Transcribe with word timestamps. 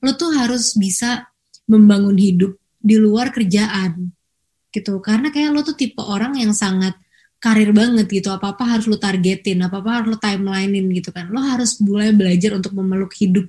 lo 0.00 0.10
tuh 0.16 0.32
harus 0.32 0.74
bisa 0.76 1.28
membangun 1.68 2.16
hidup 2.16 2.56
di 2.80 2.96
luar 2.96 3.30
kerjaan 3.30 4.10
gitu. 4.72 4.98
Karena 5.04 5.28
kayak 5.28 5.50
lo 5.52 5.60
tuh 5.60 5.76
tipe 5.76 6.00
orang 6.00 6.40
yang 6.40 6.56
sangat 6.56 6.96
karir 7.40 7.70
banget 7.76 8.08
gitu. 8.08 8.32
Apa 8.32 8.56
apa 8.56 8.76
harus 8.76 8.88
lo 8.88 8.96
targetin 8.96 9.60
apa 9.60 9.80
apa 9.84 9.90
harus 10.00 10.08
lo 10.16 10.18
timelinein 10.18 10.88
gitu 10.96 11.12
kan. 11.12 11.28
Lo 11.28 11.44
harus 11.44 11.76
mulai 11.84 12.16
belajar 12.16 12.56
untuk 12.56 12.72
memeluk 12.72 13.12
hidup 13.14 13.46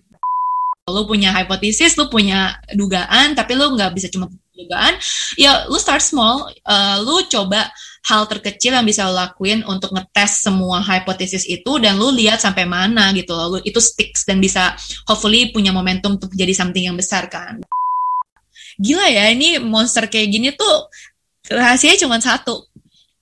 lo 0.92 1.08
punya 1.08 1.32
hipotesis 1.32 1.96
lo 1.96 2.12
punya 2.12 2.60
dugaan 2.76 3.34
tapi 3.34 3.56
lo 3.56 3.72
nggak 3.72 3.96
bisa 3.96 4.12
cuma 4.12 4.28
dugaan 4.62 4.94
ya 5.40 5.66
lo 5.66 5.80
start 5.82 6.04
small 6.04 6.52
uh, 6.68 6.98
lo 7.02 7.26
coba 7.26 7.72
hal 8.02 8.26
terkecil 8.26 8.74
yang 8.74 8.86
bisa 8.86 9.06
lo 9.06 9.14
lakuin 9.14 9.62
untuk 9.66 9.94
ngetes 9.94 10.46
semua 10.46 10.82
hipotesis 10.82 11.46
itu 11.46 11.78
dan 11.78 12.02
lo 12.02 12.10
lihat 12.10 12.42
sampai 12.42 12.66
mana 12.66 13.14
gitu 13.14 13.34
lo 13.34 13.62
itu 13.62 13.78
sticks 13.78 14.26
dan 14.26 14.42
bisa 14.42 14.74
hopefully 15.06 15.54
punya 15.54 15.70
momentum 15.70 16.18
untuk 16.18 16.34
jadi 16.34 16.54
something 16.54 16.90
yang 16.90 16.98
besar 16.98 17.30
kan. 17.30 17.62
Gila 18.82 19.06
ya 19.06 19.30
ini 19.30 19.62
monster 19.62 20.10
kayak 20.10 20.34
gini 20.34 20.50
tuh 20.58 20.90
rahasianya 21.54 22.02
cuma 22.02 22.18
satu. 22.18 22.66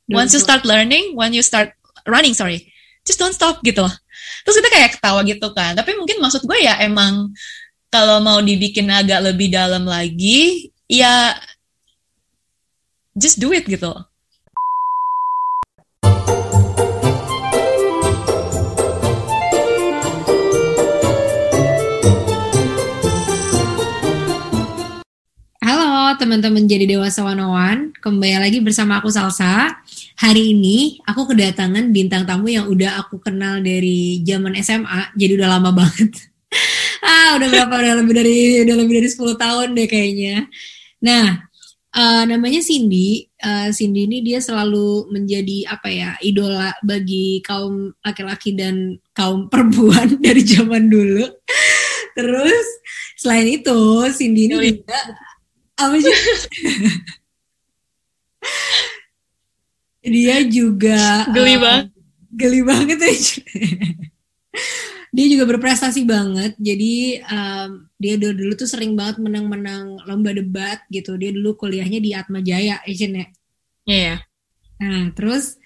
Once 0.10 0.34
you 0.34 0.42
start 0.42 0.66
learning 0.66 1.14
when 1.14 1.36
you 1.36 1.46
start 1.46 1.76
running 2.10 2.34
sorry 2.34 2.66
just 3.06 3.22
don't 3.22 3.36
stop 3.36 3.62
gitu 3.62 3.84
loh. 3.86 3.94
Terus 4.48 4.56
kita 4.64 4.70
kayak 4.72 4.92
ketawa 4.96 5.22
gitu 5.28 5.52
kan 5.52 5.76
tapi 5.76 5.94
mungkin 6.00 6.24
maksud 6.24 6.48
gue 6.48 6.60
ya 6.64 6.80
emang 6.80 7.36
kalau 7.90 8.22
mau 8.22 8.38
dibikin 8.38 8.86
agak 8.94 9.26
lebih 9.26 9.50
dalam 9.50 9.90
lagi 9.90 10.70
ya 10.86 11.34
just 13.18 13.42
do 13.42 13.50
it 13.50 13.66
gitu. 13.66 13.90
Loh 13.90 14.10
teman-teman 26.18 26.66
jadi 26.66 26.90
dewasa 26.90 27.22
wanawan 27.22 27.94
kembali 28.02 28.42
lagi 28.42 28.58
bersama 28.66 28.98
aku 28.98 29.14
Salsa. 29.14 29.78
Hari 30.18 30.58
ini 30.58 30.98
aku 31.06 31.30
kedatangan 31.30 31.94
bintang 31.94 32.26
tamu 32.26 32.50
yang 32.50 32.66
udah 32.66 32.98
aku 33.02 33.22
kenal 33.22 33.62
dari 33.62 34.26
zaman 34.26 34.58
SMA 34.58 35.14
jadi 35.14 35.38
udah 35.38 35.50
lama 35.58 35.70
banget 35.70 36.29
ah 37.04 37.36
udah 37.40 37.48
berapa? 37.48 37.74
Udah 37.74 37.94
lebih 38.04 38.14
dari 38.16 38.40
udah 38.68 38.76
lebih 38.76 38.94
dari 39.04 39.10
10 39.10 39.36
tahun 39.40 39.68
deh 39.76 39.88
kayaknya. 39.88 40.48
Nah 41.00 41.50
uh, 41.96 42.24
namanya 42.28 42.62
Cindy. 42.62 43.30
Uh, 43.40 43.72
Cindy 43.72 44.04
ini 44.06 44.20
dia 44.22 44.44
selalu 44.44 45.08
menjadi 45.10 45.72
apa 45.72 45.88
ya 45.88 46.12
idola 46.20 46.76
bagi 46.84 47.40
kaum 47.42 47.96
laki-laki 48.04 48.54
dan 48.54 49.00
kaum 49.16 49.48
perempuan 49.48 50.18
dari 50.26 50.44
zaman 50.44 50.90
dulu. 50.92 51.26
Terus 52.14 52.68
selain 53.18 53.48
itu 53.48 53.80
Cindy 54.14 54.52
ini 54.52 54.56
juga 54.84 55.00
apa 55.80 55.96
sih? 55.98 56.12
dia 60.10 60.42
juga 60.48 61.28
geli 61.36 61.56
uh, 61.56 61.62
banget. 61.62 61.88
geli 62.34 62.62
banget 62.64 62.98
dia 65.10 65.26
juga 65.26 65.50
berprestasi 65.50 66.06
banget 66.06 66.54
jadi 66.62 67.26
um, 67.26 67.90
dia 67.98 68.16
dulu, 68.16 68.34
dulu 68.46 68.54
tuh 68.58 68.70
sering 68.70 68.94
banget 68.94 69.18
menang-menang 69.22 70.02
lomba 70.06 70.32
debat 70.34 70.80
gitu 70.94 71.18
dia 71.18 71.34
dulu 71.34 71.58
kuliahnya 71.58 72.00
di 72.02 72.14
Atma 72.14 72.40
Jaya 72.46 72.82
Asian 72.86 73.18
ya 73.18 73.26
iya 73.90 74.06
yeah. 74.16 74.18
nah 74.78 75.10
terus 75.18 75.58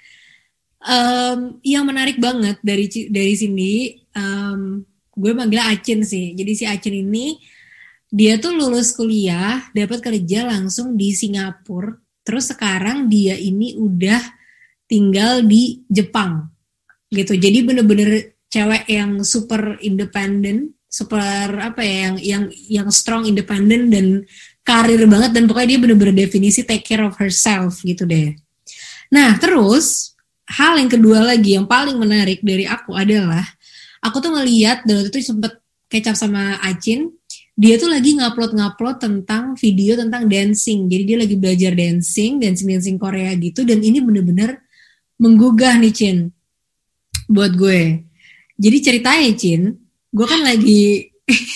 um, 0.79 1.59
yang 1.63 1.83
menarik 1.83 2.17
banget 2.19 2.59
dari 2.63 2.87
dari 3.11 3.33
sini 3.35 3.99
um, 4.15 4.79
gue 5.13 5.31
manggil 5.35 5.61
Acin 5.61 6.01
sih 6.07 6.31
jadi 6.33 6.51
si 6.55 6.63
Acin 6.63 6.95
ini 6.95 7.37
dia 8.13 8.37
tuh 8.37 8.53
lulus 8.53 8.93
kuliah, 8.93 9.73
dapat 9.73 9.97
kerja 9.97 10.45
langsung 10.45 10.93
di 10.93 11.17
Singapura. 11.17 11.97
Terus 12.21 12.53
sekarang 12.53 13.09
dia 13.09 13.33
ini 13.33 13.73
udah 13.73 14.21
tinggal 14.85 15.41
di 15.41 15.81
Jepang. 15.89 16.45
Gitu. 17.09 17.33
Jadi 17.33 17.65
bener-bener 17.65 18.32
cewek 18.53 18.85
yang 18.85 19.25
super 19.25 19.81
independen, 19.81 20.77
super 20.85 21.57
apa 21.57 21.81
ya 21.81 22.13
yang 22.13 22.15
yang 22.21 22.43
yang 22.69 22.87
strong 22.93 23.25
independen 23.25 23.89
dan 23.89 24.05
karir 24.61 25.01
banget 25.09 25.33
dan 25.33 25.49
pokoknya 25.49 25.69
dia 25.73 25.79
bener-bener 25.81 26.13
definisi 26.13 26.61
take 26.61 26.85
care 26.85 27.01
of 27.01 27.17
herself 27.17 27.81
gitu 27.81 28.05
deh. 28.05 28.37
Nah, 29.09 29.41
terus 29.41 30.13
hal 30.45 30.77
yang 30.77 30.93
kedua 30.93 31.25
lagi 31.33 31.57
yang 31.57 31.65
paling 31.65 31.97
menarik 31.97 32.45
dari 32.45 32.69
aku 32.69 32.93
adalah 32.93 33.41
aku 34.05 34.21
tuh 34.21 34.37
ngeliat 34.37 34.85
dan 34.85 35.09
itu 35.09 35.17
sempet 35.25 35.57
kecap 35.89 36.13
sama 36.13 36.61
Acin 36.61 37.09
dia 37.53 37.77
tuh 37.77 37.85
lagi 37.85 38.17
ngupload-ngupload 38.17 38.97
tentang 38.97 39.53
video 39.53 39.93
tentang 39.93 40.25
dancing. 40.25 40.89
Jadi 40.89 41.03
dia 41.05 41.17
lagi 41.21 41.35
belajar 41.37 41.71
dancing, 41.77 42.41
dancing-dancing 42.41 42.97
Korea 42.97 43.29
gitu. 43.37 43.61
Dan 43.61 43.77
ini 43.85 44.01
bener-bener 44.01 44.57
menggugah 45.21 45.77
nih, 45.77 45.93
Cin. 45.93 46.17
Buat 47.29 47.53
gue. 47.53 48.01
Jadi 48.57 48.77
ceritanya, 48.81 49.29
Cin, 49.33 49.61
gue 50.13 50.27
kan 50.27 50.41
lagi 50.41 51.09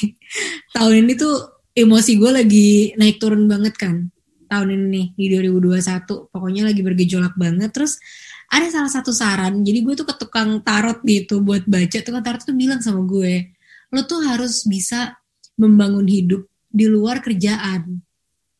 tahun 0.76 1.06
ini 1.06 1.14
tuh 1.14 1.66
emosi 1.78 2.12
gue 2.18 2.32
lagi 2.32 2.70
naik 2.98 3.18
turun 3.22 3.46
banget 3.46 3.76
kan. 3.78 4.10
Tahun 4.48 4.68
ini 4.72 4.86
nih, 4.88 5.08
di 5.14 5.26
2021. 5.60 6.32
Pokoknya 6.32 6.64
lagi 6.68 6.82
bergejolak 6.82 7.36
banget. 7.36 7.70
Terus 7.76 8.00
ada 8.48 8.68
salah 8.72 8.92
satu 8.92 9.12
saran. 9.12 9.62
Jadi 9.62 9.80
gue 9.84 9.94
tuh 9.94 10.08
ke 10.08 10.16
tukang 10.16 10.64
tarot 10.64 11.04
gitu 11.04 11.44
buat 11.44 11.68
baca. 11.68 11.98
Tukang 12.00 12.24
tarot 12.24 12.42
tuh 12.42 12.56
bilang 12.56 12.80
sama 12.80 13.04
gue, 13.04 13.52
lo 13.92 14.02
tuh 14.08 14.24
harus 14.24 14.64
bisa 14.64 15.20
membangun 15.60 16.08
hidup 16.08 16.48
di 16.68 16.86
luar 16.86 17.20
kerjaan 17.24 18.04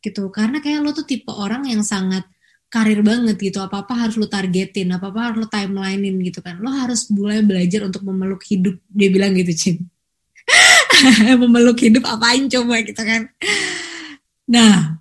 gitu 0.02 0.30
karena 0.32 0.64
kayak 0.64 0.82
lo 0.82 0.96
tuh 0.96 1.06
tipe 1.06 1.30
orang 1.30 1.68
yang 1.68 1.84
sangat 1.84 2.24
karir 2.68 3.00
banget 3.00 3.40
gitu 3.40 3.64
apa 3.64 3.88
apa 3.88 3.94
harus 3.96 4.20
lo 4.20 4.28
targetin 4.28 4.92
apa 4.92 5.08
apa 5.08 5.20
harus 5.32 5.38
lo 5.44 5.48
timelinein 5.48 6.16
gitu 6.24 6.44
kan. 6.44 6.60
Lo 6.60 6.68
harus 6.72 7.08
mulai 7.12 7.40
belajar 7.44 7.88
untuk 7.88 8.04
memeluk 8.04 8.44
hidup 8.44 8.76
dia 8.92 9.08
bilang 9.08 9.32
gitu 9.36 9.54
Cin. 9.56 9.78
Memeluk 11.42 11.80
hidup 11.80 12.04
apain 12.08 12.48
coba 12.52 12.84
gitu 12.84 13.00
kan. 13.00 13.32
Nah 14.52 15.00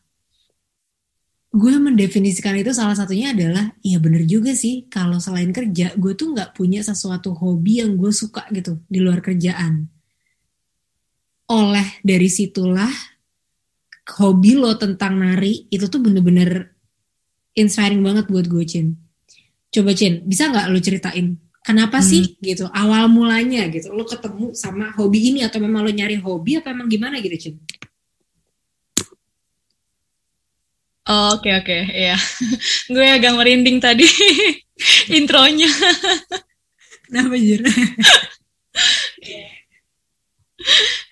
gue 1.56 1.74
mendefinisikan 1.80 2.52
itu 2.60 2.68
salah 2.76 2.92
satunya 2.92 3.32
adalah 3.32 3.72
iya 3.80 3.96
bener 3.96 4.28
juga 4.28 4.52
sih 4.52 4.84
kalau 4.92 5.16
selain 5.16 5.56
kerja 5.56 5.96
gue 5.96 6.12
tuh 6.12 6.36
nggak 6.36 6.52
punya 6.52 6.84
sesuatu 6.84 7.32
hobi 7.32 7.80
yang 7.80 7.96
gue 7.96 8.12
suka 8.12 8.44
gitu 8.52 8.78
di 8.86 9.00
luar 9.00 9.24
kerjaan. 9.24 9.88
Oleh 11.50 11.98
dari 12.04 12.28
situlah 12.28 12.92
hobi 14.20 14.54
lo 14.54 14.76
tentang 14.78 15.18
nari 15.18 15.66
itu 15.72 15.88
tuh 15.90 15.98
bener-bener 15.98 16.75
inspiring 17.56 18.04
banget 18.04 18.28
buat 18.28 18.46
gue 18.46 18.64
Cin. 18.68 19.00
Coba 19.72 19.96
Cin, 19.96 20.22
bisa 20.28 20.52
nggak 20.52 20.68
lo 20.70 20.78
ceritain 20.78 21.40
kenapa 21.66 21.98
hmm. 21.98 22.06
sih 22.06 22.22
gitu 22.38 22.70
awal 22.70 23.10
mulanya 23.10 23.66
gitu 23.66 23.90
lo 23.90 24.06
ketemu 24.06 24.54
sama 24.54 24.94
hobi 24.94 25.34
ini 25.34 25.42
atau 25.42 25.58
memang 25.58 25.82
lo 25.82 25.90
nyari 25.90 26.14
hobi 26.22 26.62
atau 26.62 26.70
emang 26.70 26.86
gimana 26.86 27.18
gitu 27.18 27.34
Cin? 27.34 27.56
Oh, 31.06 31.38
oke 31.38 31.46
okay, 31.46 31.54
oke, 31.54 31.70
okay. 31.86 32.10
ya. 32.10 32.18
gue 32.94 33.06
agak 33.06 33.38
merinding 33.38 33.78
tadi 33.78 34.10
intronya. 35.18 35.70
Kenapa 37.06 37.38
jir? 37.38 37.62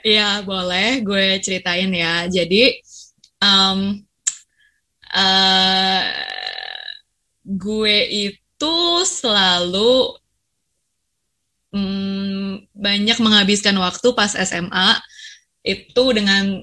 Iya 0.03 0.43
boleh 0.43 0.99
gue 0.99 1.39
ceritain 1.39 1.95
ya. 1.95 2.27
Jadi 2.27 2.75
um, 3.39 4.03
uh, 5.15 6.03
gue 7.45 7.97
itu 8.11 8.77
selalu 9.07 10.19
um, 11.71 12.61
banyak 12.75 13.19
menghabiskan 13.23 13.79
waktu 13.79 14.11
pas 14.13 14.35
SMA 14.35 14.99
itu 15.65 16.05
dengan 16.13 16.61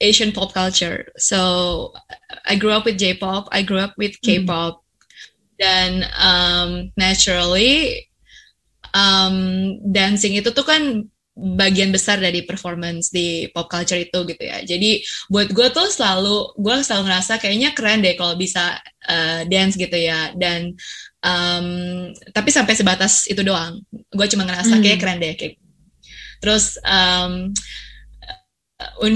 Asian 0.00 0.30
pop 0.30 0.52
culture. 0.52 1.08
So 1.16 1.92
I 2.44 2.56
grew 2.60 2.72
up 2.72 2.84
with 2.84 3.00
J-pop, 3.00 3.48
I 3.50 3.64
grew 3.64 3.80
up 3.80 3.96
with 3.96 4.14
hmm. 4.20 4.44
K-pop, 4.44 4.80
hmm. 4.80 4.86
dan 5.56 5.90
um, 6.20 6.70
naturally 7.00 8.04
um, 8.92 9.36
dancing 9.88 10.36
itu 10.36 10.52
tuh 10.52 10.64
kan 10.68 11.08
bagian 11.36 11.92
besar 11.92 12.16
dari 12.16 12.48
performance 12.48 13.12
di 13.12 13.44
pop 13.52 13.68
culture 13.68 14.00
itu 14.00 14.24
gitu 14.24 14.40
ya. 14.40 14.64
Jadi 14.64 15.04
buat 15.28 15.52
gue 15.52 15.68
tuh 15.68 15.92
selalu 15.92 16.56
gue 16.56 16.74
selalu 16.80 17.02
ngerasa 17.12 17.36
kayaknya 17.36 17.76
keren 17.76 18.00
deh 18.00 18.16
kalau 18.16 18.40
bisa 18.40 18.80
uh, 19.04 19.44
dance 19.44 19.76
gitu 19.76 19.92
ya. 19.92 20.32
Dan 20.32 20.72
um, 21.20 21.68
tapi 22.32 22.48
sampai 22.48 22.72
sebatas 22.72 23.28
itu 23.28 23.44
doang. 23.44 23.84
Gue 23.92 24.26
cuma 24.32 24.48
ngerasa 24.48 24.80
hmm. 24.80 24.82
kayak 24.82 24.98
keren 24.98 25.20
deh 25.20 25.34
kayak. 25.36 25.60
Terus 26.40 26.80
um, 26.80 27.52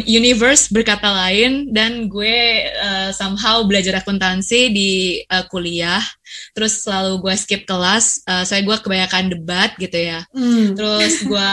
universe 0.08 0.72
berkata 0.72 1.12
lain 1.12 1.68
dan 1.68 2.08
gue 2.08 2.64
uh, 2.80 3.12
somehow 3.12 3.60
belajar 3.68 4.00
akuntansi 4.00 4.72
di 4.72 4.90
uh, 5.28 5.44
kuliah. 5.52 6.00
Terus 6.56 6.86
selalu 6.86 7.20
gue 7.20 7.34
skip 7.36 7.62
kelas 7.68 8.24
uh, 8.24 8.40
soalnya 8.48 8.72
gue 8.72 8.76
kebanyakan 8.80 9.24
debat 9.36 9.70
gitu 9.76 9.98
ya. 10.00 10.24
Mm. 10.32 10.72
terus 10.78 11.20
gue 11.28 11.50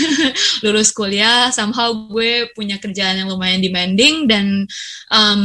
lulus 0.66 0.90
kuliah 0.90 1.54
somehow 1.54 1.94
gue 2.10 2.50
punya 2.58 2.80
kerjaan 2.82 3.22
yang 3.22 3.30
lumayan 3.30 3.62
demanding 3.62 4.26
dan 4.26 4.66
um, 5.14 5.40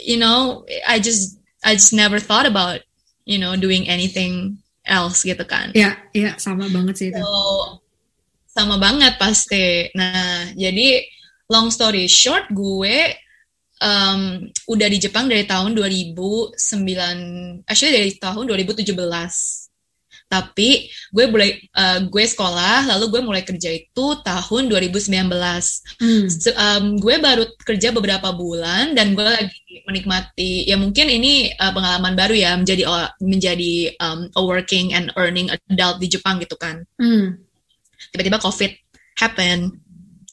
you 0.00 0.16
know 0.16 0.64
I 0.88 0.96
just 0.96 1.36
I 1.60 1.76
just 1.76 1.92
never 1.92 2.16
thought 2.16 2.48
about 2.48 2.80
you 3.28 3.36
know 3.36 3.52
doing 3.56 3.84
anything 3.84 4.64
else 4.84 5.24
gitu 5.24 5.44
kan. 5.44 5.76
Ya 5.76 6.00
ya 6.16 6.40
sama 6.40 6.72
banget 6.72 6.94
sih 6.96 7.08
itu. 7.12 7.20
So, 7.20 7.83
sama 8.54 8.78
banget 8.78 9.18
pasti. 9.18 9.90
Nah, 9.98 10.54
jadi 10.54 11.02
long 11.50 11.74
story 11.74 12.06
short, 12.06 12.46
gue 12.54 13.18
um, 13.82 14.46
udah 14.70 14.88
di 14.88 14.98
Jepang 15.02 15.26
dari 15.26 15.42
tahun 15.42 15.74
2009, 15.74 16.54
actually 17.66 17.92
dari 17.98 18.10
tahun 18.14 18.46
2017. 18.46 18.94
Tapi 20.24 20.88
gue 21.12 21.24
mulai 21.30 21.60
uh, 21.76 22.00
gue 22.08 22.24
sekolah, 22.24 22.90
lalu 22.90 23.04
gue 23.12 23.22
mulai 23.22 23.42
kerja 23.44 23.70
itu 23.70 24.06
tahun 24.24 24.72
2019. 24.72 25.10
Hmm. 26.00 26.26
So, 26.32 26.50
um, 26.56 26.96
gue 26.96 27.20
baru 27.20 27.44
kerja 27.60 27.92
beberapa 27.92 28.32
bulan 28.32 28.96
dan 28.96 29.14
gue 29.14 29.22
lagi 29.22 29.84
menikmati. 29.84 30.64
Ya 30.66 30.80
mungkin 30.80 31.12
ini 31.12 31.52
uh, 31.58 31.70
pengalaman 31.70 32.16
baru 32.16 32.34
ya 32.34 32.56
menjadi 32.56 32.88
menjadi 33.20 33.94
um, 34.00 34.26
a 34.32 34.40
working 34.42 34.96
and 34.96 35.12
earning 35.20 35.52
adult 35.70 36.00
di 36.00 36.08
Jepang 36.08 36.40
gitu 36.40 36.56
kan. 36.56 36.82
Hmm 36.96 37.43
tiba-tiba 38.14 38.38
covid 38.38 38.70
happen 39.18 39.74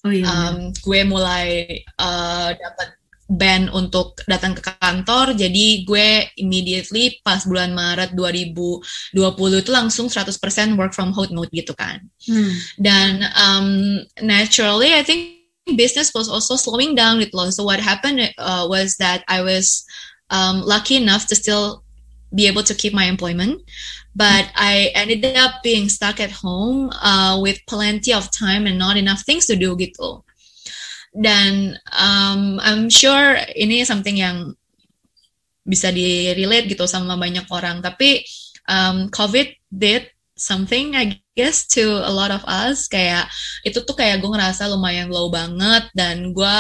oh, 0.05 0.13
iya. 0.13 0.25
um, 0.29 0.69
gue 0.69 1.01
mulai 1.01 1.65
uh, 1.97 2.53
dapat 2.53 3.01
ban 3.31 3.71
untuk 3.71 4.19
datang 4.27 4.53
ke 4.53 4.61
kantor 4.77 5.33
jadi 5.33 5.87
gue 5.87 6.07
immediately 6.35 7.15
pas 7.23 7.47
bulan 7.47 7.71
Maret 7.71 8.11
2020 8.11 9.15
itu 9.63 9.71
langsung 9.71 10.11
100% 10.11 10.35
work 10.75 10.91
from 10.91 11.15
home 11.15 11.31
mode 11.31 11.49
gitu 11.55 11.71
kan 11.71 12.03
hmm. 12.27 12.51
dan 12.75 13.23
um, 13.39 14.03
naturally 14.19 14.91
I 14.91 15.01
think 15.01 15.41
business 15.79 16.11
was 16.11 16.27
also 16.27 16.59
slowing 16.59 16.91
down 16.91 17.23
with 17.23 17.31
so 17.55 17.63
what 17.63 17.79
happened 17.79 18.19
uh, 18.35 18.67
was 18.67 18.99
that 18.99 19.23
I 19.31 19.39
was 19.41 19.87
um, 20.27 20.61
lucky 20.67 20.99
enough 20.99 21.25
to 21.31 21.35
still 21.39 21.87
be 22.33 22.47
able 22.47 22.63
to 22.63 22.73
keep 22.73 22.93
my 22.93 23.05
employment 23.05 23.59
but 24.15 24.51
I 24.55 24.91
ended 24.93 25.25
up 25.37 25.63
being 25.63 25.87
stuck 25.87 26.19
at 26.19 26.31
home 26.31 26.91
uh, 27.01 27.39
with 27.41 27.59
plenty 27.67 28.13
of 28.13 28.31
time 28.31 28.67
and 28.67 28.77
not 28.77 28.97
enough 28.97 29.23
things 29.23 29.47
to 29.47 29.55
do 29.55 29.75
gitu. 29.79 30.23
Dan 31.15 31.75
um, 31.91 32.59
I'm 32.63 32.91
sure 32.91 33.39
ini 33.55 33.83
something 33.87 34.15
yang 34.19 34.55
bisa 35.63 35.91
di 35.91 36.31
relate 36.35 36.67
gitu 36.67 36.87
sama 36.87 37.15
banyak 37.15 37.47
orang. 37.51 37.79
Tapi 37.79 38.23
um, 38.67 39.07
COVID 39.07 39.47
did 39.71 40.11
something 40.41 40.97
I 40.97 41.21
guess 41.38 41.69
to 41.77 42.01
a 42.01 42.09
lot 42.09 42.33
of 42.33 42.41
us. 42.49 42.89
Kayak 42.89 43.29
itu 43.61 43.85
tuh 43.85 43.93
kayak 43.93 44.25
gue 44.25 44.29
ngerasa 44.33 44.65
lumayan 44.73 45.13
low 45.13 45.29
banget 45.29 45.85
dan 45.93 46.33
gue 46.33 46.55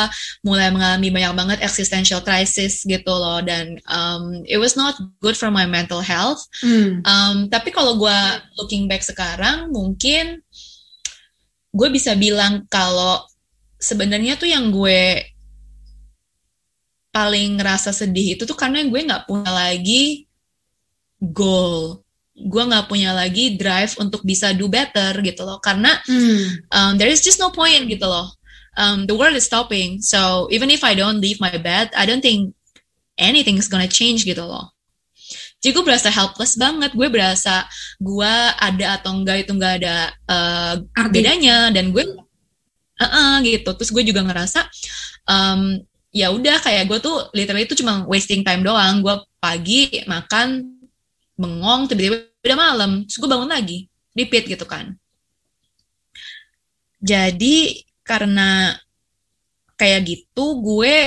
mulai 0.45 0.69
mengalami 0.69 1.09
banyak 1.09 1.33
banget 1.33 1.59
existential 1.65 2.21
crisis 2.21 2.85
gitu 2.85 3.09
loh. 3.09 3.41
Dan 3.41 3.81
um, 3.89 4.45
it 4.45 4.61
was 4.61 4.77
not 4.77 4.93
good 5.19 5.33
for 5.33 5.49
my 5.49 5.65
mental 5.65 6.05
health. 6.05 6.45
Mm. 6.61 7.01
um, 7.03 7.35
tapi 7.49 7.73
kalau 7.73 7.97
gue 7.97 8.19
looking 8.61 8.85
back 8.85 9.01
sekarang 9.01 9.73
mungkin 9.73 10.45
gue 11.73 11.89
bisa 11.89 12.13
bilang 12.13 12.69
kalau 12.69 13.25
sebenarnya 13.81 14.37
tuh 14.37 14.45
yang 14.45 14.69
gue 14.69 15.25
paling 17.11 17.59
ngerasa 17.59 17.91
sedih 17.91 18.39
itu 18.39 18.47
tuh 18.47 18.55
karena 18.55 18.85
gue 18.87 18.99
nggak 19.03 19.27
punya 19.27 19.51
lagi 19.51 20.31
goal 21.19 22.01
gue 22.45 22.63
nggak 22.63 22.87
punya 22.89 23.13
lagi 23.13 23.57
drive 23.57 23.97
untuk 24.01 24.25
bisa 24.25 24.53
do 24.55 24.71
better 24.71 25.17
gitu 25.21 25.45
loh. 25.45 25.61
Karena 25.61 25.97
hmm. 26.05 26.67
um, 26.71 26.91
there 26.97 27.09
is 27.09 27.21
just 27.21 27.37
no 27.37 27.53
point 27.53 27.87
gitu 27.87 28.05
loh. 28.05 28.31
Um, 28.79 29.03
the 29.05 29.13
world 29.13 29.35
is 29.35 29.45
stopping. 29.45 29.99
So 29.99 30.47
even 30.49 30.71
if 30.71 30.81
I 30.81 30.95
don't 30.95 31.19
leave 31.19 31.43
my 31.43 31.53
bed 31.59 31.91
I 31.93 32.07
don't 32.07 32.23
think 32.23 32.55
anything 33.19 33.59
is 33.59 33.67
gonna 33.67 33.89
change 33.89 34.23
gitu 34.25 34.41
loh. 34.41 34.73
Jadi 35.61 35.77
gue 35.77 35.85
berasa 35.85 36.09
helpless 36.09 36.57
banget. 36.57 36.97
Gue 36.97 37.07
berasa 37.13 37.69
gue 38.01 38.33
ada 38.57 38.97
atau 38.97 39.13
enggak 39.13 39.45
itu 39.45 39.51
enggak 39.53 39.73
ada 39.85 39.95
uh, 40.25 40.73
bedanya. 41.13 41.69
Dan 41.69 41.93
gue 41.93 42.01
uh 42.01 43.05
-uh, 43.05 43.33
gitu. 43.45 43.69
Terus 43.77 43.91
gue 43.93 44.03
juga 44.09 44.25
ngerasa 44.25 44.65
um, 45.29 45.77
ya 46.11 46.33
udah 46.33 46.59
kayak 46.59 46.89
gue 46.89 46.99
tuh 46.99 47.29
literally 47.37 47.69
itu 47.69 47.77
cuma 47.77 48.09
wasting 48.09 48.41
time 48.41 48.65
doang. 48.65 49.05
Gue 49.05 49.21
pagi 49.37 50.01
makan 50.09 50.81
bengong 51.37 51.89
tiba-tiba 51.89 52.30
udah 52.41 52.57
malam 52.57 52.91
terus 53.05 53.17
gue 53.21 53.29
bangun 53.29 53.49
lagi 53.49 53.87
repeat 54.17 54.49
gitu 54.49 54.65
kan. 54.65 54.97
Jadi 57.01 57.85
karena 58.05 58.77
kayak 59.77 60.05
gitu 60.05 60.45
gue 60.61 60.97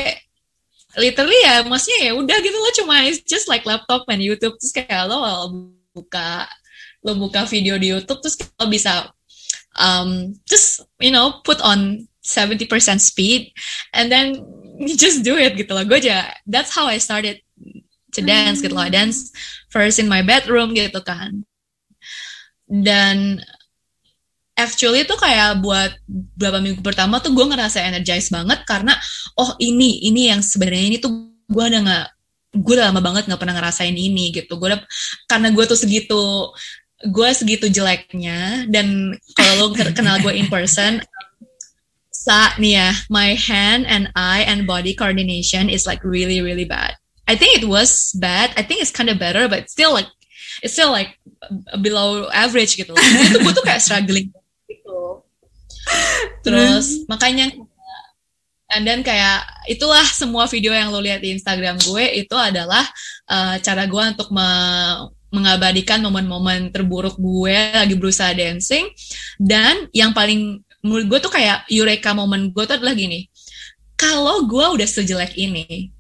literally 0.99 1.39
ya 1.43 1.63
maksudnya 1.67 2.11
ya 2.11 2.13
udah 2.15 2.37
gitu 2.43 2.57
lo 2.59 2.71
cuma 2.75 3.07
it's 3.07 3.23
just 3.23 3.47
like 3.47 3.67
laptop 3.67 4.07
and 4.11 4.23
YouTube 4.23 4.59
terus 4.59 4.75
kayak 4.75 5.07
lo 5.07 5.23
buka 5.95 6.47
lo 7.07 7.15
buka 7.15 7.47
video 7.47 7.79
di 7.79 7.95
YouTube 7.95 8.19
terus 8.23 8.39
lo 8.59 8.67
bisa 8.67 9.11
um, 9.79 10.35
just 10.47 10.83
you 10.99 11.15
know 11.15 11.43
put 11.47 11.59
on 11.63 12.07
70% 12.25 12.67
speed 12.99 13.53
and 13.93 14.09
then 14.09 14.41
you 14.81 14.97
just 15.05 15.21
do 15.23 15.37
it 15.37 15.55
gitu 15.55 15.71
loh. 15.77 15.85
Gue 15.85 16.01
aja 16.01 16.33
that's 16.49 16.73
how 16.73 16.89
I 16.89 16.99
started 16.99 17.44
to 18.15 18.23
dance 18.23 18.63
gitu 18.63 18.73
loh. 18.73 18.87
Dance 18.87 19.35
first 19.69 19.99
in 19.99 20.07
my 20.07 20.23
bedroom 20.23 20.73
gitu 20.73 21.03
kan. 21.03 21.43
Dan 22.65 23.43
actually 24.55 25.03
itu 25.03 25.15
kayak 25.19 25.61
buat 25.61 25.99
beberapa 26.07 26.63
minggu 26.63 26.81
pertama 26.81 27.19
tuh 27.19 27.35
gue 27.35 27.43
ngerasa 27.43 27.83
energized 27.83 28.31
banget 28.31 28.63
karena 28.63 28.95
oh 29.35 29.59
ini 29.59 30.07
ini 30.07 30.31
yang 30.31 30.41
sebenarnya 30.41 30.85
ini 30.95 30.99
tuh 31.03 31.11
gue 31.51 31.65
udah 31.67 31.83
nggak 31.83 32.07
gue 32.55 32.75
lama 32.79 33.03
banget 33.03 33.27
nggak 33.27 33.41
pernah 33.43 33.59
ngerasain 33.59 33.97
ini 33.99 34.31
gitu. 34.31 34.57
Gue 34.57 34.71
karena 35.27 35.51
gue 35.51 35.65
tuh 35.67 35.79
segitu 35.79 36.55
gue 37.05 37.29
segitu 37.37 37.69
jeleknya 37.69 38.65
dan 38.73 39.13
kalau 39.37 39.69
lo 39.69 39.77
kenal 39.77 40.17
gue 40.25 40.33
in 40.33 40.49
person 40.49 41.03
sa 42.15 42.57
nih 42.57 42.81
ya 42.81 42.91
my 43.13 43.37
hand 43.37 43.85
and 43.85 44.09
eye 44.17 44.47
and 44.49 44.65
body 44.65 44.97
coordination 44.97 45.69
is 45.69 45.85
like 45.85 46.01
really 46.01 46.41
really 46.41 46.65
bad 46.65 46.97
I 47.25 47.35
think 47.37 47.63
it 47.63 47.67
was 47.69 48.13
bad. 48.17 48.53
I 48.57 48.63
think 48.63 48.85
it's 48.85 48.93
kind 48.93 49.09
of 49.09 49.19
better, 49.19 49.49
but 49.49 49.71
still 49.73 49.93
like 49.93 50.09
it's 50.61 50.77
still 50.77 50.93
like 50.93 51.17
below 51.81 52.29
average 52.31 52.77
gitu. 52.77 52.93
itu 52.95 53.39
gue 53.41 53.53
tuh 53.53 53.65
kayak 53.65 53.81
struggling 53.81 54.29
gitu. 54.69 55.25
Terus 56.45 57.09
makanya 57.09 57.49
and 58.75 58.85
then 58.85 59.01
kayak 59.07 59.47
itulah 59.71 60.05
semua 60.05 60.51
video 60.51 60.75
yang 60.75 60.91
lo 60.91 61.01
lihat 61.01 61.23
di 61.23 61.33
Instagram 61.33 61.79
gue 61.81 62.05
itu 62.25 62.37
adalah 62.37 62.83
uh, 63.31 63.57
cara 63.63 63.87
gue 63.87 64.03
untuk 64.03 64.29
me 64.35 64.49
mengabadikan 65.35 65.99
momen-momen 65.99 66.71
terburuk 66.71 67.19
gue 67.19 67.59
lagi 67.75 67.99
berusaha 67.99 68.31
dancing 68.39 68.87
dan 69.35 69.91
yang 69.91 70.15
paling 70.15 70.63
menurut 70.79 71.11
gue 71.11 71.19
tuh 71.27 71.33
kayak 71.35 71.67
eureka 71.67 72.15
momen 72.15 72.55
gue 72.55 72.63
tuh 72.63 72.79
adalah 72.79 72.95
gini 72.95 73.27
kalau 73.99 74.47
gue 74.47 74.63
udah 74.79 74.87
sejelek 74.87 75.35
ini 75.35 75.91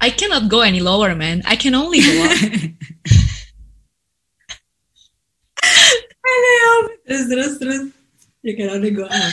I 0.00 0.10
cannot 0.10 0.48
go 0.48 0.60
any 0.62 0.80
lower, 0.80 1.14
man. 1.14 1.42
I 1.44 1.56
can 1.56 1.74
only 1.74 2.00
go 2.00 2.24
up. 2.24 2.38
terus 7.08 7.24
terus 7.32 7.52
terus 7.58 7.82
you 8.44 8.54
can 8.54 8.68
only 8.70 8.92
go 8.92 9.08
up. 9.08 9.32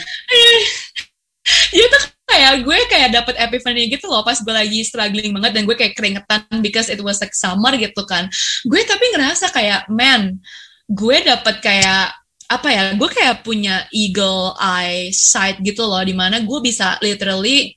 tuh 1.70 2.02
kayak 2.26 2.66
gue 2.66 2.78
kayak 2.90 3.10
dapet 3.14 3.34
epiphany 3.38 3.86
gitu 3.86 4.10
loh 4.10 4.26
pas 4.26 4.34
gue 4.40 4.50
lagi 4.50 4.82
struggling 4.82 5.30
banget 5.36 5.52
dan 5.54 5.62
gue 5.62 5.76
kayak 5.78 5.94
keringetan 5.94 6.42
because 6.58 6.90
it 6.90 6.98
was 7.04 7.22
like 7.22 7.36
summer 7.36 7.70
gitu 7.78 8.02
kan. 8.08 8.26
Gue 8.66 8.82
tapi 8.82 9.14
ngerasa 9.14 9.54
kayak 9.54 9.86
man, 9.86 10.42
gue 10.90 11.16
dapet 11.22 11.62
kayak 11.62 12.10
apa 12.46 12.68
ya 12.70 12.82
gue 12.94 13.10
kayak 13.10 13.42
punya 13.42 13.90
eagle 13.90 14.54
eye 14.62 15.10
sight 15.10 15.58
gitu 15.66 15.82
loh 15.82 15.98
di 16.06 16.14
mana 16.14 16.38
gue 16.46 16.58
bisa 16.62 16.94
literally 17.02 17.74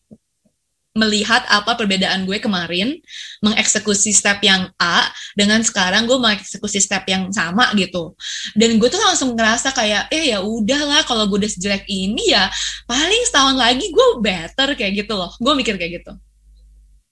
melihat 0.98 1.46
apa 1.48 1.78
perbedaan 1.78 2.26
gue 2.26 2.42
kemarin 2.42 2.98
mengeksekusi 3.46 4.10
step 4.10 4.42
yang 4.42 4.74
A 4.82 5.06
dengan 5.38 5.62
sekarang 5.62 6.10
gue 6.10 6.18
mengeksekusi 6.18 6.82
step 6.82 7.06
yang 7.06 7.30
sama 7.30 7.70
gitu. 7.78 8.18
Dan 8.58 8.82
gue 8.82 8.90
tuh 8.90 8.98
langsung 8.98 9.38
ngerasa 9.38 9.72
kayak 9.72 10.10
eh 10.10 10.34
ya 10.34 10.42
udahlah 10.42 11.06
kalau 11.06 11.30
gue 11.30 11.46
udah 11.46 11.52
sejelek 11.52 11.86
ini 11.86 12.34
ya 12.34 12.50
paling 12.90 13.22
setahun 13.30 13.56
lagi 13.56 13.86
gue 13.86 14.08
better 14.20 14.74
kayak 14.74 15.06
gitu 15.06 15.14
loh. 15.14 15.30
Gue 15.38 15.54
mikir 15.54 15.78
kayak 15.78 16.02
gitu. 16.02 16.14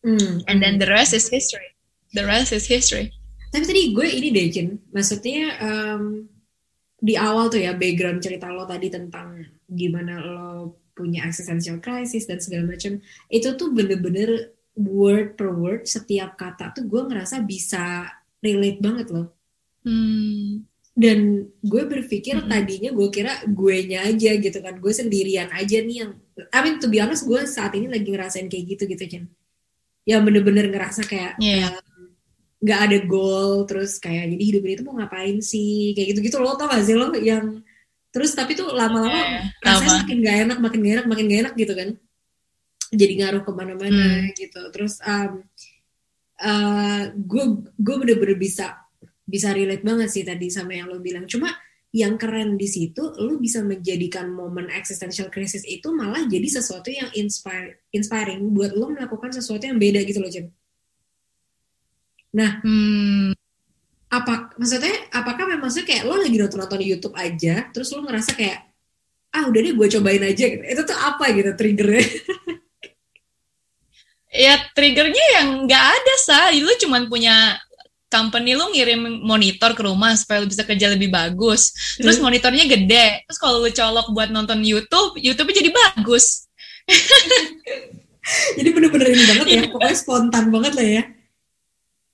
Mm. 0.08 0.46
and 0.48 0.64
then 0.64 0.80
the 0.80 0.88
rest 0.88 1.12
is 1.12 1.28
history. 1.28 1.68
The 2.16 2.24
rest 2.24 2.56
is 2.56 2.64
history. 2.64 3.12
Tapi 3.52 3.64
tadi 3.68 3.82
gue 3.92 4.08
ini 4.08 4.32
deh 4.32 4.48
Jin. 4.48 4.80
Maksudnya 4.96 5.60
um, 5.60 6.24
di 6.98 7.14
awal 7.20 7.52
tuh 7.52 7.62
ya 7.62 7.76
background 7.76 8.24
cerita 8.24 8.50
lo 8.50 8.66
tadi 8.66 8.88
tentang 8.90 9.44
gimana 9.68 10.18
lo 10.18 10.80
punya 10.98 11.30
existential 11.30 11.78
crisis 11.78 12.26
dan 12.26 12.42
segala 12.42 12.66
macam 12.74 12.98
itu 13.30 13.50
tuh 13.54 13.70
bener-bener 13.70 14.58
word 14.74 15.38
per 15.38 15.54
word 15.54 15.86
setiap 15.86 16.34
kata 16.36 16.74
tuh 16.74 16.90
gue 16.90 17.02
ngerasa 17.06 17.46
bisa 17.46 18.10
relate 18.42 18.82
banget 18.82 19.08
loh 19.14 19.28
Hmm. 19.88 20.68
dan 20.98 21.48
gue 21.64 21.84
berpikir 21.88 22.42
Mm-mm. 22.42 22.52
tadinya 22.52 22.92
gue 22.92 23.08
kira 23.08 23.40
gue 23.48 23.76
nya 23.88 24.04
aja 24.04 24.36
gitu 24.36 24.58
kan 24.60 24.76
gue 24.76 24.92
sendirian 24.92 25.48
aja 25.54 25.80
nih 25.80 25.98
yang 26.04 26.12
I 26.52 26.60
mean 26.60 26.82
to 26.84 26.92
be 26.92 27.00
honest 27.00 27.24
gue 27.24 27.40
saat 27.48 27.72
ini 27.72 27.88
lagi 27.88 28.10
ngerasain 28.12 28.52
kayak 28.52 28.66
gitu 28.76 28.84
gitu 28.84 29.04
Chen 29.08 29.24
yang 30.04 30.28
bener-bener 30.28 30.68
ngerasa 30.68 31.08
kayak 31.08 31.40
Iya. 31.40 31.72
um, 31.72 32.12
nggak 32.60 32.80
ada 32.84 32.98
goal 33.08 33.64
terus 33.64 33.96
kayak 33.96 34.34
jadi 34.34 34.44
hidup 34.44 34.62
ini 34.66 34.74
tuh 34.76 34.86
mau 34.90 34.96
ngapain 34.98 35.38
sih 35.40 35.96
kayak 35.96 36.08
gitu-gitu 36.12 36.36
lo 36.42 36.58
tau 36.58 36.68
gak 36.68 36.84
sih 36.84 36.98
lo 36.98 37.14
yang 37.16 37.62
terus 38.18 38.34
tapi 38.34 38.58
tuh 38.58 38.74
lama-lama 38.74 39.14
Iya, 39.14 39.40
rasanya 39.62 40.02
makin 40.02 40.18
gak 40.26 40.38
enak 40.50 40.58
makin 40.58 40.80
gak 40.82 40.94
enak 40.98 41.06
makin 41.06 41.26
gak 41.30 41.42
enak 41.46 41.54
gitu 41.54 41.74
kan. 41.78 41.90
Jadi 42.88 43.14
ngaruh 43.22 43.42
ke 43.46 43.52
mana-mana 43.54 44.26
gitu. 44.34 44.62
Terus 44.74 44.98
um, 45.06 45.46
uh, 46.42 47.04
gue 47.14 47.44
gue 47.78 47.96
bener-bener 48.02 48.38
bisa 48.42 48.82
bisa 49.28 49.54
relate 49.54 49.86
banget 49.86 50.10
sih 50.10 50.24
tadi 50.26 50.50
sama 50.50 50.74
yang 50.74 50.90
lo 50.90 50.98
bilang. 50.98 51.30
Cuma 51.30 51.54
yang 51.94 52.20
keren 52.20 52.60
di 52.60 52.68
situ 52.68 53.00
lo 53.00 53.40
bisa 53.40 53.64
menjadikan 53.64 54.28
momen 54.28 54.68
existential 54.74 55.32
crisis 55.32 55.64
itu 55.64 55.88
malah 55.96 56.28
jadi 56.28 56.60
sesuatu 56.60 56.92
yang 56.92 57.08
inspire 57.16 57.80
inspiring 57.96 58.44
buat 58.52 58.76
lo 58.76 58.92
melakukan 58.92 59.32
sesuatu 59.32 59.64
yang 59.68 59.80
beda 59.80 60.04
gitu 60.04 60.20
loh 60.20 60.32
Jen. 60.32 60.52
Nah 62.36 62.60
Hmm. 62.66 63.32
Apa 64.08 64.56
maksudnya 64.56 65.12
apakah 65.12 65.44
memang 65.48 65.68
maksudnya 65.68 65.88
kayak 65.88 66.04
lo 66.08 66.16
lagi 66.16 66.38
nonton 66.40 66.60
nonton 66.64 66.80
YouTube 66.80 67.16
aja 67.20 67.68
terus 67.76 67.92
lo 67.92 68.04
ngerasa 68.08 68.32
kayak 68.40 68.60
ah 69.36 69.44
udah 69.52 69.60
deh 69.60 69.74
gue 69.76 69.88
cobain 70.00 70.24
aja 70.24 70.44
gitu 70.48 70.64
itu 70.64 70.82
tuh 70.88 70.98
apa 70.98 71.26
gitu 71.36 71.52
triggernya 71.56 72.06
Ya 74.28 74.60
triggernya 74.76 75.26
yang 75.40 75.66
nggak 75.66 75.86
ada 75.98 76.14
sa, 76.20 76.52
lu 76.52 76.70
cuman 76.84 77.08
punya 77.08 77.58
company 78.12 78.54
lu 78.54 78.70
ngirim 78.76 79.24
monitor 79.24 79.72
ke 79.74 79.82
rumah 79.82 80.14
supaya 80.20 80.44
lu 80.44 80.52
bisa 80.52 80.68
kerja 80.68 80.92
lebih 80.94 81.10
bagus. 81.10 81.72
Terus 81.98 82.20
Hmm. 82.20 82.30
monitornya 82.30 82.68
gede. 82.68 83.24
Terus 83.24 83.40
kalau 83.40 83.64
lu 83.64 83.72
colok 83.72 84.12
buat 84.14 84.30
nonton 84.30 84.62
YouTube, 84.62 85.16
YouTube-nya 85.18 85.56
jadi 85.64 85.72
bagus. 85.72 86.46
jadi 88.60 88.70
bener-bener 88.76 89.08
ini 89.16 89.24
banget 89.24 89.48
ya 89.48 89.62
pokoknya 89.72 89.96
spontan 89.96 90.46
banget 90.52 90.74
lah 90.76 90.88
ya 90.88 91.04